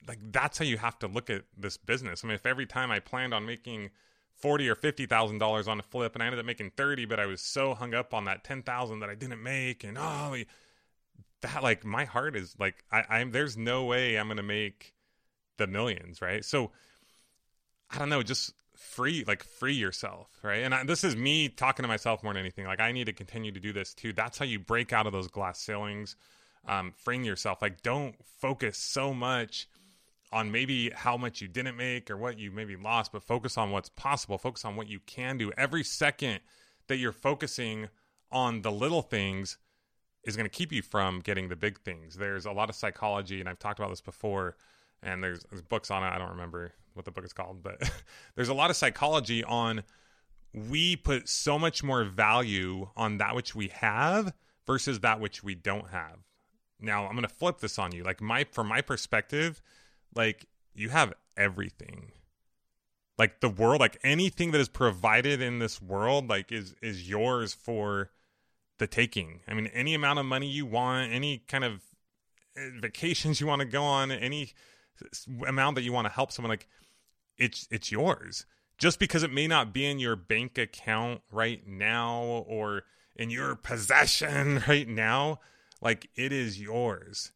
like 0.07 0.19
that's 0.31 0.57
how 0.57 0.63
you 0.63 0.77
have 0.77 0.97
to 0.99 1.07
look 1.07 1.29
at 1.29 1.43
this 1.57 1.75
business. 1.75 2.23
I 2.23 2.27
mean 2.27 2.35
if 2.35 2.45
every 2.45 2.65
time 2.65 2.89
I 2.89 3.01
planned 3.01 3.33
on 3.33 3.45
making 3.45 3.89
forty 4.37 4.69
or 4.69 4.75
fifty 4.75 5.05
thousand 5.05 5.39
dollars 5.39 5.67
on 5.67 5.77
a 5.77 5.83
flip, 5.83 6.15
and 6.15 6.23
I 6.23 6.27
ended 6.27 6.39
up 6.39 6.45
making 6.45 6.71
thirty, 6.77 7.03
but 7.03 7.19
I 7.19 7.25
was 7.25 7.41
so 7.41 7.73
hung 7.73 7.93
up 7.93 8.13
on 8.13 8.23
that 8.25 8.45
ten 8.45 8.63
thousand 8.63 9.01
that 9.01 9.09
I 9.09 9.15
didn't 9.15 9.43
make, 9.43 9.83
and 9.83 9.97
oh, 9.99 10.37
that 11.41 11.61
like 11.63 11.83
my 11.83 12.05
heart 12.05 12.37
is 12.37 12.55
like 12.57 12.85
I, 12.93 13.03
I'm 13.09 13.31
there's 13.31 13.57
no 13.57 13.83
way 13.83 14.17
I'm 14.17 14.29
gonna 14.29 14.41
make 14.41 14.93
the 15.57 15.67
millions, 15.67 16.21
right? 16.21 16.45
So 16.45 16.71
I 17.89 17.99
don't 17.99 18.09
know, 18.09 18.23
just 18.23 18.53
free 18.75 19.23
like 19.27 19.43
free 19.43 19.73
yourself, 19.73 20.27
right? 20.43 20.63
And 20.63 20.73
I, 20.73 20.83
this 20.83 21.03
is 21.03 21.15
me 21.15 21.49
talking 21.49 21.83
to 21.83 21.87
myself 21.87 22.23
more 22.23 22.33
than 22.33 22.41
anything. 22.41 22.65
Like 22.65 22.79
I 22.79 22.91
need 22.91 23.05
to 23.05 23.13
continue 23.13 23.51
to 23.51 23.59
do 23.59 23.73
this 23.73 23.93
too. 23.93 24.13
That's 24.13 24.37
how 24.37 24.45
you 24.45 24.59
break 24.59 24.93
out 24.93 25.07
of 25.07 25.13
those 25.13 25.27
glass 25.27 25.59
ceilings. 25.59 26.15
Um, 26.67 26.93
freeing 27.03 27.23
yourself. 27.23 27.61
Like 27.61 27.81
don't 27.81 28.15
focus 28.41 28.77
so 28.77 29.13
much 29.13 29.67
on 30.31 30.51
maybe 30.51 30.89
how 30.89 31.15
much 31.15 31.41
you 31.41 31.47
didn't 31.47 31.77
make 31.77 32.11
or 32.11 32.17
what 32.17 32.37
you 32.37 32.51
maybe 32.51 32.75
lost, 32.75 33.11
but 33.11 33.23
focus 33.23 33.57
on 33.57 33.71
what's 33.71 33.89
possible. 33.89 34.37
Focus 34.37 34.65
on 34.65 34.75
what 34.75 34.87
you 34.87 34.99
can 35.05 35.37
do. 35.37 35.51
Every 35.57 35.83
second 35.83 36.41
that 36.87 36.97
you're 36.97 37.13
focusing 37.13 37.87
on 38.31 38.61
the 38.61 38.71
little 38.71 39.01
things 39.01 39.57
is 40.23 40.35
going 40.35 40.45
to 40.45 40.49
keep 40.49 40.73
you 40.73 40.81
from 40.81 41.21
getting 41.21 41.47
the 41.47 41.55
big 41.55 41.79
things. 41.79 42.15
There's 42.15 42.45
a 42.45 42.51
lot 42.51 42.69
of 42.69 42.75
psychology, 42.75 43.39
and 43.39 43.47
I've 43.47 43.59
talked 43.59 43.79
about 43.79 43.89
this 43.89 44.01
before, 44.01 44.57
and 45.03 45.23
there's, 45.23 45.43
there's 45.49 45.61
books 45.61 45.91
on 45.91 46.03
it. 46.03 46.07
I 46.07 46.17
don't 46.17 46.31
remember 46.31 46.73
what 46.93 47.05
the 47.05 47.11
book 47.11 47.25
is 47.25 47.33
called, 47.33 47.63
but 47.63 47.89
there's 48.35 48.49
a 48.49 48.53
lot 48.53 48.69
of 48.69 48.75
psychology 48.75 49.43
on 49.43 49.83
we 50.53 50.95
put 50.95 51.29
so 51.29 51.59
much 51.59 51.83
more 51.83 52.03
value 52.03 52.89
on 52.95 53.17
that 53.17 53.35
which 53.35 53.53
we 53.53 53.67
have 53.67 54.33
versus 54.65 55.01
that 55.01 55.19
which 55.19 55.43
we 55.43 55.55
don't 55.55 55.89
have. 55.89 56.19
Now, 56.79 57.05
I'm 57.05 57.13
going 57.13 57.23
to 57.23 57.33
flip 57.33 57.59
this 57.59 57.77
on 57.77 57.91
you. 57.91 58.03
Like 58.03 58.21
my 58.21 58.45
from 58.51 58.67
my 58.67 58.81
perspective, 58.81 59.61
like 60.15 60.45
you 60.73 60.89
have 60.89 61.13
everything 61.35 62.11
like 63.17 63.39
the 63.39 63.49
world 63.49 63.79
like 63.79 63.97
anything 64.03 64.51
that 64.51 64.61
is 64.61 64.69
provided 64.69 65.41
in 65.41 65.59
this 65.59 65.81
world 65.81 66.29
like 66.29 66.51
is 66.51 66.75
is 66.81 67.09
yours 67.09 67.53
for 67.53 68.11
the 68.77 68.87
taking 68.87 69.41
i 69.47 69.53
mean 69.53 69.67
any 69.67 69.93
amount 69.93 70.19
of 70.19 70.25
money 70.25 70.47
you 70.47 70.65
want 70.65 71.11
any 71.11 71.39
kind 71.47 71.63
of 71.63 71.81
eh, 72.55 72.69
vacations 72.79 73.39
you 73.39 73.47
want 73.47 73.59
to 73.59 73.65
go 73.65 73.83
on 73.83 74.11
any 74.11 74.51
amount 75.47 75.75
that 75.75 75.83
you 75.83 75.93
want 75.93 76.05
to 76.05 76.13
help 76.13 76.31
someone 76.31 76.49
like 76.49 76.67
it's 77.37 77.67
it's 77.71 77.91
yours. 77.91 78.45
Just 78.77 78.99
because 78.99 79.23
it 79.23 79.33
may 79.33 79.47
not 79.47 79.73
be 79.73 79.85
in 79.85 79.99
your 79.99 80.15
bank 80.15 80.57
account 80.57 81.21
right 81.31 81.65
now 81.67 82.43
or 82.47 82.83
in 83.15 83.29
your 83.29 83.55
possession 83.55 84.61
right 84.67 84.87
now 84.87 85.39
like 85.81 86.09
it 86.15 86.31
is 86.31 86.59
yours 86.59 87.31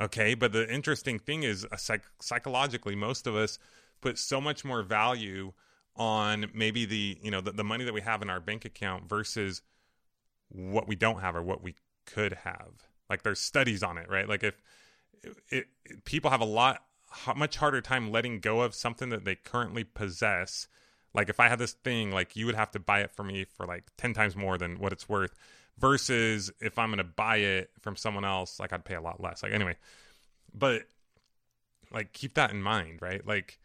okay? 0.00 0.34
But 0.34 0.52
the 0.52 0.72
interesting 0.72 1.18
thing 1.18 1.42
is 1.42 1.66
uh, 1.70 1.76
psych- 1.76 2.10
psychologically 2.20 2.94
most 2.94 3.26
of 3.26 3.34
us 3.34 3.58
put 4.00 4.18
so 4.18 4.40
much 4.40 4.64
more 4.64 4.82
value 4.82 5.52
on 5.94 6.46
maybe 6.54 6.84
the 6.84 7.18
you 7.22 7.30
know 7.30 7.40
the, 7.40 7.52
the 7.52 7.64
money 7.64 7.84
that 7.84 7.92
we 7.92 8.00
have 8.00 8.22
in 8.22 8.30
our 8.30 8.40
bank 8.40 8.64
account 8.64 9.08
versus 9.08 9.62
what 10.48 10.88
we 10.88 10.96
don't 10.96 11.20
have 11.20 11.36
or 11.36 11.42
what 11.42 11.62
we 11.62 11.74
could 12.06 12.32
have. 12.44 12.88
Like 13.10 13.22
there's 13.22 13.40
studies 13.40 13.82
on 13.82 13.98
it 13.98 14.08
right? 14.08 14.28
Like 14.28 14.42
if 14.42 14.60
it, 15.22 15.66
it, 15.84 16.04
people 16.04 16.30
have 16.30 16.40
a 16.40 16.46
lot 16.46 16.84
much 17.36 17.56
harder 17.56 17.80
time 17.80 18.10
letting 18.10 18.40
go 18.40 18.62
of 18.62 18.74
something 18.74 19.10
that 19.10 19.24
they 19.24 19.34
currently 19.34 19.84
possess. 19.84 20.68
Like 21.14 21.28
if 21.28 21.38
i 21.38 21.48
had 21.48 21.58
this 21.58 21.72
thing 21.72 22.10
like 22.10 22.36
you 22.36 22.46
would 22.46 22.54
have 22.54 22.70
to 22.70 22.80
buy 22.80 23.00
it 23.00 23.10
for 23.10 23.22
me 23.22 23.44
for 23.44 23.66
like 23.66 23.84
10 23.98 24.14
times 24.14 24.34
more 24.34 24.56
than 24.56 24.78
what 24.78 24.92
it's 24.92 25.08
worth 25.08 25.34
versus 25.78 26.50
if 26.60 26.78
i'm 26.78 26.88
going 26.88 26.98
to 26.98 27.04
buy 27.04 27.36
it 27.36 27.70
from 27.80 27.96
someone 27.96 28.24
else 28.24 28.58
like 28.58 28.72
i'd 28.72 28.84
pay 28.84 28.94
a 28.94 29.00
lot 29.00 29.20
less. 29.20 29.42
Like 29.42 29.52
anyway 29.52 29.76
but 30.54 30.82
like 31.92 32.12
keep 32.12 32.34
that 32.34 32.50
in 32.50 32.62
mind 32.62 33.02
right? 33.02 33.26
Like 33.26 33.58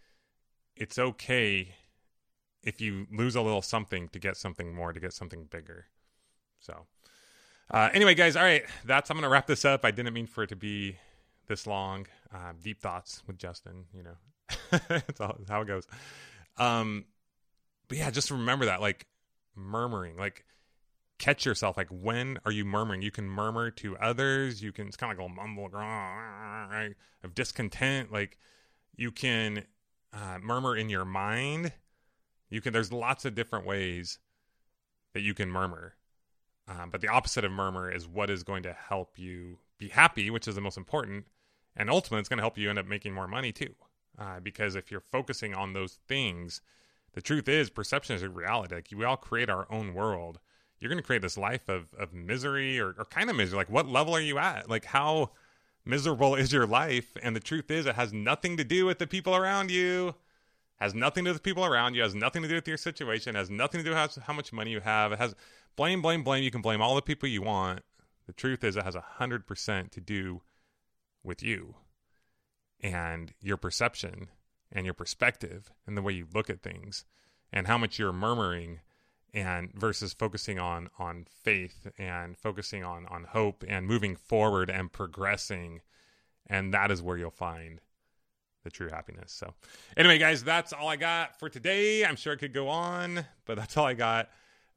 it's 0.76 1.00
okay 1.00 1.76
if 2.64 2.82
you 2.82 3.08
lose 3.12 3.36
a 3.36 3.42
little 3.42 3.62
something 3.62 4.10
to 4.10 4.20
get 4.20 4.36
something 4.36 4.76
more 4.76 4.92
to 4.92 5.00
get 5.00 5.14
something 5.14 5.46
bigger. 5.46 5.86
So 6.60 6.86
uh, 7.72 7.90
anyway 7.94 8.14
guys 8.16 8.36
all 8.36 8.44
right 8.44 8.64
that's 8.86 9.10
i'm 9.10 9.16
gonna 9.16 9.30
wrap 9.30 9.48
this 9.48 9.64
up. 9.64 9.86
I 9.86 9.92
didn't 9.92 10.14
mean 10.14 10.28
for 10.28 10.44
it 10.44 10.50
to 10.50 10.58
be 10.58 10.98
this 11.48 11.68
long. 11.68 12.08
Uh, 12.34 12.54
deep 12.62 12.82
thoughts 12.82 13.24
with 13.26 13.38
justin 13.38 13.86
you 13.94 14.04
know. 14.04 14.18
That's 14.90 15.22
all, 15.22 15.38
how 15.48 15.62
it 15.62 15.68
goes. 15.68 15.88
Um 16.58 17.06
but 17.88 17.98
yeah 17.98 18.12
just 18.12 18.32
remember 18.32 18.66
that 18.66 18.82
like 18.82 19.08
murmuring 19.56 20.18
like 20.18 20.46
catch 21.20 21.46
yourself 21.46 21.78
like 21.78 21.90
when 21.90 22.38
are 22.46 22.52
you 22.52 22.66
murmuring? 22.66 23.02
You 23.02 23.12
can 23.12 23.30
murmur 23.30 23.72
to 23.72 23.98
others. 23.98 24.62
You 24.62 24.72
can 24.72 24.88
it's 24.88 24.98
kind 24.98 25.12
of 25.12 25.18
like 25.18 25.30
a 25.30 25.34
mumble 25.34 25.70
right 25.70 26.94
of 27.24 27.34
discontent. 27.34 28.12
Like 28.12 28.38
you 28.96 29.12
can 29.12 29.64
uh, 30.14 30.38
murmur 30.42 30.76
in 30.76 30.90
your 30.90 31.06
mind. 31.06 31.74
You 32.50 32.62
can 32.62 32.74
there's 32.74 32.92
lots 32.92 33.26
of 33.26 33.36
different 33.36 33.66
ways 33.66 34.20
that 35.14 35.22
you 35.22 35.34
can 35.34 35.50
murmur. 35.50 35.96
Um, 36.68 36.90
but 36.92 37.02
the 37.02 37.08
opposite 37.08 37.46
of 37.46 37.52
murmur 37.52 37.92
is 37.92 38.08
what 38.08 38.30
is 38.30 38.44
going 38.44 38.64
to 38.64 38.74
help 38.74 39.18
you 39.18 39.60
be 39.78 39.88
happy 39.90 40.30
which 40.32 40.48
is 40.48 40.56
the 40.56 40.62
most 40.62 40.78
important 40.78 41.26
and 41.78 41.90
ultimately 41.90 42.20
it's 42.20 42.30
going 42.30 42.40
to 42.40 42.44
help 42.44 42.58
you 42.58 42.70
end 42.70 42.80
up 42.80 42.86
making 42.86 43.14
more 43.14 43.28
money 43.28 43.54
too. 43.54 43.74
Uh, 44.20 44.40
because 44.42 44.76
if 44.76 44.92
you're 44.92 45.00
focusing 45.00 45.54
on 45.54 45.74
those 45.74 46.00
things 46.08 46.62
the 47.18 47.22
truth 47.24 47.50
is 47.50 47.72
perception 47.72 48.16
is 48.16 48.22
a 48.22 48.30
reality. 48.30 48.76
Like 48.76 48.90
we 48.96 49.04
all 49.04 49.18
create 49.18 49.50
our 49.50 49.66
own 49.72 49.96
world. 49.96 50.38
You're 50.80 50.90
going 50.90 51.02
to 51.02 51.04
create 51.04 51.24
this 51.24 51.36
life 51.36 51.68
of, 51.68 51.92
of 51.98 52.14
misery 52.14 52.80
or, 52.80 52.94
or 52.96 53.06
kind 53.06 53.32
of 53.32 53.36
misery. 53.36 53.58
Like 53.58 53.72
what 53.72 53.88
level 53.88 54.16
are 54.16 54.22
you 54.22 54.38
at? 54.38 54.70
Like 54.70 54.86
how 54.86 55.32
miserable 55.84 56.36
is 56.36 56.54
your 56.54 56.68
life? 56.68 57.18
And 57.24 57.36
the 57.36 57.40
truth 57.40 57.72
is 57.72 57.88
it 57.88 57.96
has 57.96 58.14
nothing 58.14 58.56
to 58.58 58.64
do 58.64 58.86
with 58.86 59.00
the 59.00 59.08
people 59.08 59.36
around 59.36 59.72
you. 59.72 60.14
Has 60.76 60.94
nothing 60.94 61.24
to 61.24 61.30
do 61.30 61.34
with 61.34 61.42
the 61.42 61.50
people 61.50 61.66
around 61.66 61.96
you. 61.96 62.04
Has 62.04 62.14
nothing 62.14 62.44
to 62.44 62.48
do 62.48 62.54
with 62.54 62.68
your 62.68 62.78
situation. 62.78 63.34
Has 63.34 63.50
nothing 63.50 63.80
to 63.80 63.84
do 63.84 63.90
with 63.90 63.98
how, 63.98 64.22
how 64.28 64.34
much 64.34 64.54
money 64.54 64.70
you 64.70 64.82
have. 64.82 65.12
It 65.12 65.18
has 65.18 65.34
blame 65.76 66.04
blame 66.04 66.24
blame. 66.24 66.44
You 66.44 66.52
can 66.52 66.62
blame 66.62 66.84
all 66.84 66.94
the 66.94 67.02
people 67.02 67.28
you 67.28 67.42
want. 67.42 67.80
The 68.28 68.34
truth 68.34 68.64
is 68.64 68.76
it 68.76 68.84
has 68.84 68.96
100% 68.96 69.90
to 69.90 70.00
do 70.00 70.42
with 71.24 71.44
you 71.44 71.76
and 72.82 73.34
your 73.42 73.58
perception 73.58 74.28
and 74.72 74.86
your 74.86 74.94
perspective 74.94 75.72
and 75.86 75.98
the 75.98 76.02
way 76.02 76.14
you 76.14 76.28
look 76.34 76.50
at 76.50 76.62
things 76.62 77.06
and 77.52 77.68
how 77.68 77.78
much 77.78 77.98
you're 77.98 78.14
murmuring 78.14 78.80
and 79.34 79.72
versus 79.74 80.14
focusing 80.14 80.60
on 80.60 80.90
on 80.98 81.26
faith 81.44 81.88
and 81.98 82.38
focusing 82.38 82.84
on 82.84 83.06
on 83.08 83.26
hope 83.26 83.64
and 83.68 83.86
moving 83.86 84.16
forward 84.16 84.70
and 84.70 84.92
progressing. 84.92 85.82
And 86.48 86.74
that 86.74 86.92
is 86.92 87.02
where 87.02 87.18
you'll 87.18 87.32
find 87.32 87.82
the 88.64 88.70
true 88.70 88.90
happiness. 88.90 89.32
So 89.32 89.54
anyway 89.96 90.18
guys 90.18 90.44
that's 90.44 90.74
all 90.74 90.88
i 90.88 90.96
got 90.96 91.40
for 91.40 91.50
today. 91.50 92.06
I'm 92.06 92.16
sure 92.16 92.34
i 92.34 92.36
could 92.36 92.54
go 92.54 92.68
on 92.70 93.26
but 93.46 93.58
that's 93.58 93.78
all 93.78 93.86
i 93.86 93.94
got. 93.94 94.30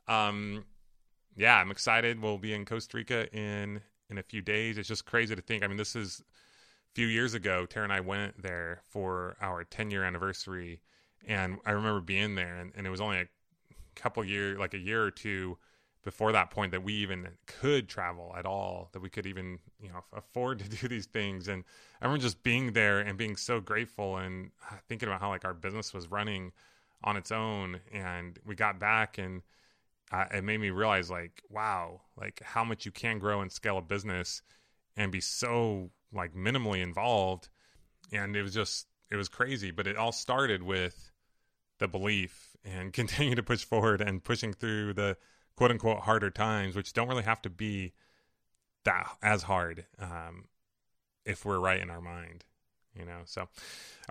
Um 0.08 0.64
yeah 1.36 1.56
i'm 1.56 1.70
excited. 1.70 2.20
We'll 2.20 2.38
be 2.38 2.52
in 2.52 2.64
costa 2.64 2.96
rica 2.96 3.32
in 3.34 3.80
in 4.10 4.18
a 4.18 4.22
few 4.22 4.42
days. 4.42 4.78
It's 4.78 4.88
just 4.88 5.06
crazy 5.06 5.34
to 5.34 5.42
think. 5.42 5.62
I 5.62 5.66
mean 5.66 5.76
this 5.76 5.96
is 5.96 6.22
a 6.90 6.94
few 6.94 7.06
years 7.06 7.34
ago 7.34 7.66
tara 7.66 7.84
and 7.84 7.92
i 7.92 8.00
went 8.00 8.42
there 8.42 8.82
for 8.88 9.36
our 9.40 9.62
10 9.62 9.92
year 9.92 10.02
anniversary 10.02 10.80
and 11.26 11.58
i 11.64 11.70
remember 11.70 12.00
being 12.00 12.34
there 12.34 12.56
and, 12.56 12.72
and 12.74 12.86
it 12.86 12.90
was 12.90 13.00
only 13.00 13.18
a 13.18 13.26
couple 13.94 14.24
year 14.24 14.58
like 14.58 14.74
a 14.74 14.78
year 14.78 15.02
or 15.02 15.10
two 15.10 15.56
before 16.02 16.32
that 16.32 16.50
point 16.50 16.72
that 16.72 16.82
we 16.82 16.94
even 16.94 17.28
could 17.46 17.88
travel 17.88 18.34
at 18.36 18.46
all 18.46 18.88
that 18.92 19.00
we 19.00 19.10
could 19.10 19.26
even 19.26 19.58
you 19.80 19.88
know 19.88 20.02
afford 20.12 20.58
to 20.58 20.68
do 20.80 20.88
these 20.88 21.06
things. 21.06 21.48
And 21.48 21.64
i 22.00 22.04
remember 22.04 22.22
just 22.22 22.42
being 22.42 22.72
there 22.72 23.00
and 23.00 23.18
being 23.18 23.36
so 23.36 23.60
grateful 23.60 24.16
and 24.16 24.50
uh, 24.70 24.76
thinking 24.88 25.08
about 25.08 25.20
how 25.20 25.28
like 25.28 25.44
our 25.44 25.54
business 25.54 25.92
was 25.92 26.10
running 26.10 26.52
on 27.04 27.16
its 27.16 27.30
own 27.30 27.80
and 27.92 28.38
we 28.44 28.54
got 28.54 28.78
back 28.78 29.18
and 29.18 29.42
uh, 30.10 30.26
it 30.32 30.44
made 30.44 30.60
me 30.60 30.70
realize 30.70 31.10
like 31.10 31.42
wow 31.48 32.00
like 32.16 32.40
how 32.44 32.64
much 32.64 32.84
you 32.84 32.92
can 32.92 33.18
grow 33.18 33.40
and 33.40 33.52
scale 33.52 33.78
a 33.78 33.82
business 33.82 34.42
and 34.96 35.12
be 35.12 35.20
so 35.20 35.90
like 36.12 36.34
minimally 36.34 36.82
involved. 36.82 37.48
And 38.12 38.34
it 38.34 38.42
was 38.42 38.54
just 38.54 38.86
it 39.10 39.16
was 39.16 39.28
crazy 39.28 39.70
but 39.70 39.86
it 39.86 39.96
all 39.96 40.12
started 40.12 40.62
with 40.62 41.12
the 41.78 41.88
belief 41.88 42.56
and 42.64 42.92
continue 42.92 43.34
to 43.34 43.42
push 43.42 43.64
forward 43.64 44.00
and 44.00 44.22
pushing 44.22 44.52
through 44.52 44.94
the 44.94 45.16
quote 45.56 45.70
unquote 45.70 46.00
harder 46.00 46.30
times, 46.30 46.76
which 46.76 46.92
don't 46.92 47.08
really 47.08 47.22
have 47.22 47.42
to 47.42 47.50
be 47.50 47.92
that 48.84 49.08
as 49.22 49.42
hard 49.42 49.84
um, 49.98 50.44
if 51.24 51.44
we're 51.44 51.58
right 51.58 51.80
in 51.80 51.90
our 51.90 52.00
mind, 52.00 52.44
you 52.94 53.04
know. 53.04 53.20
So, 53.24 53.42
all 53.42 53.48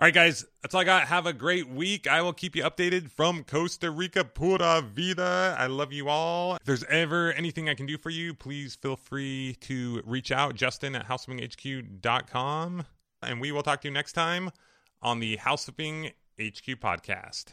right, 0.00 0.14
guys, 0.14 0.44
that's 0.62 0.74
all 0.74 0.80
I 0.80 0.84
got. 0.84 1.08
Have 1.08 1.26
a 1.26 1.32
great 1.32 1.68
week. 1.68 2.06
I 2.06 2.22
will 2.22 2.32
keep 2.32 2.56
you 2.56 2.62
updated 2.62 3.10
from 3.10 3.44
Costa 3.44 3.90
Rica. 3.90 4.24
Pura 4.24 4.82
vida. 4.82 5.56
I 5.58 5.66
love 5.66 5.92
you 5.92 6.08
all. 6.08 6.56
If 6.56 6.64
there's 6.64 6.84
ever 6.84 7.32
anything 7.32 7.68
I 7.68 7.74
can 7.74 7.86
do 7.86 7.98
for 7.98 8.10
you, 8.10 8.34
please 8.34 8.74
feel 8.74 8.96
free 8.96 9.56
to 9.62 10.02
reach 10.04 10.32
out. 10.32 10.54
Justin 10.54 10.94
at 10.94 11.06
houseflippinghq.com. 11.06 12.84
And 13.22 13.40
we 13.40 13.52
will 13.52 13.62
talk 13.62 13.82
to 13.82 13.88
you 13.88 13.92
next 13.92 14.12
time 14.14 14.50
on 15.02 15.20
the 15.20 15.36
House 15.36 15.68
HQ 15.68 16.80
podcast. 16.80 17.52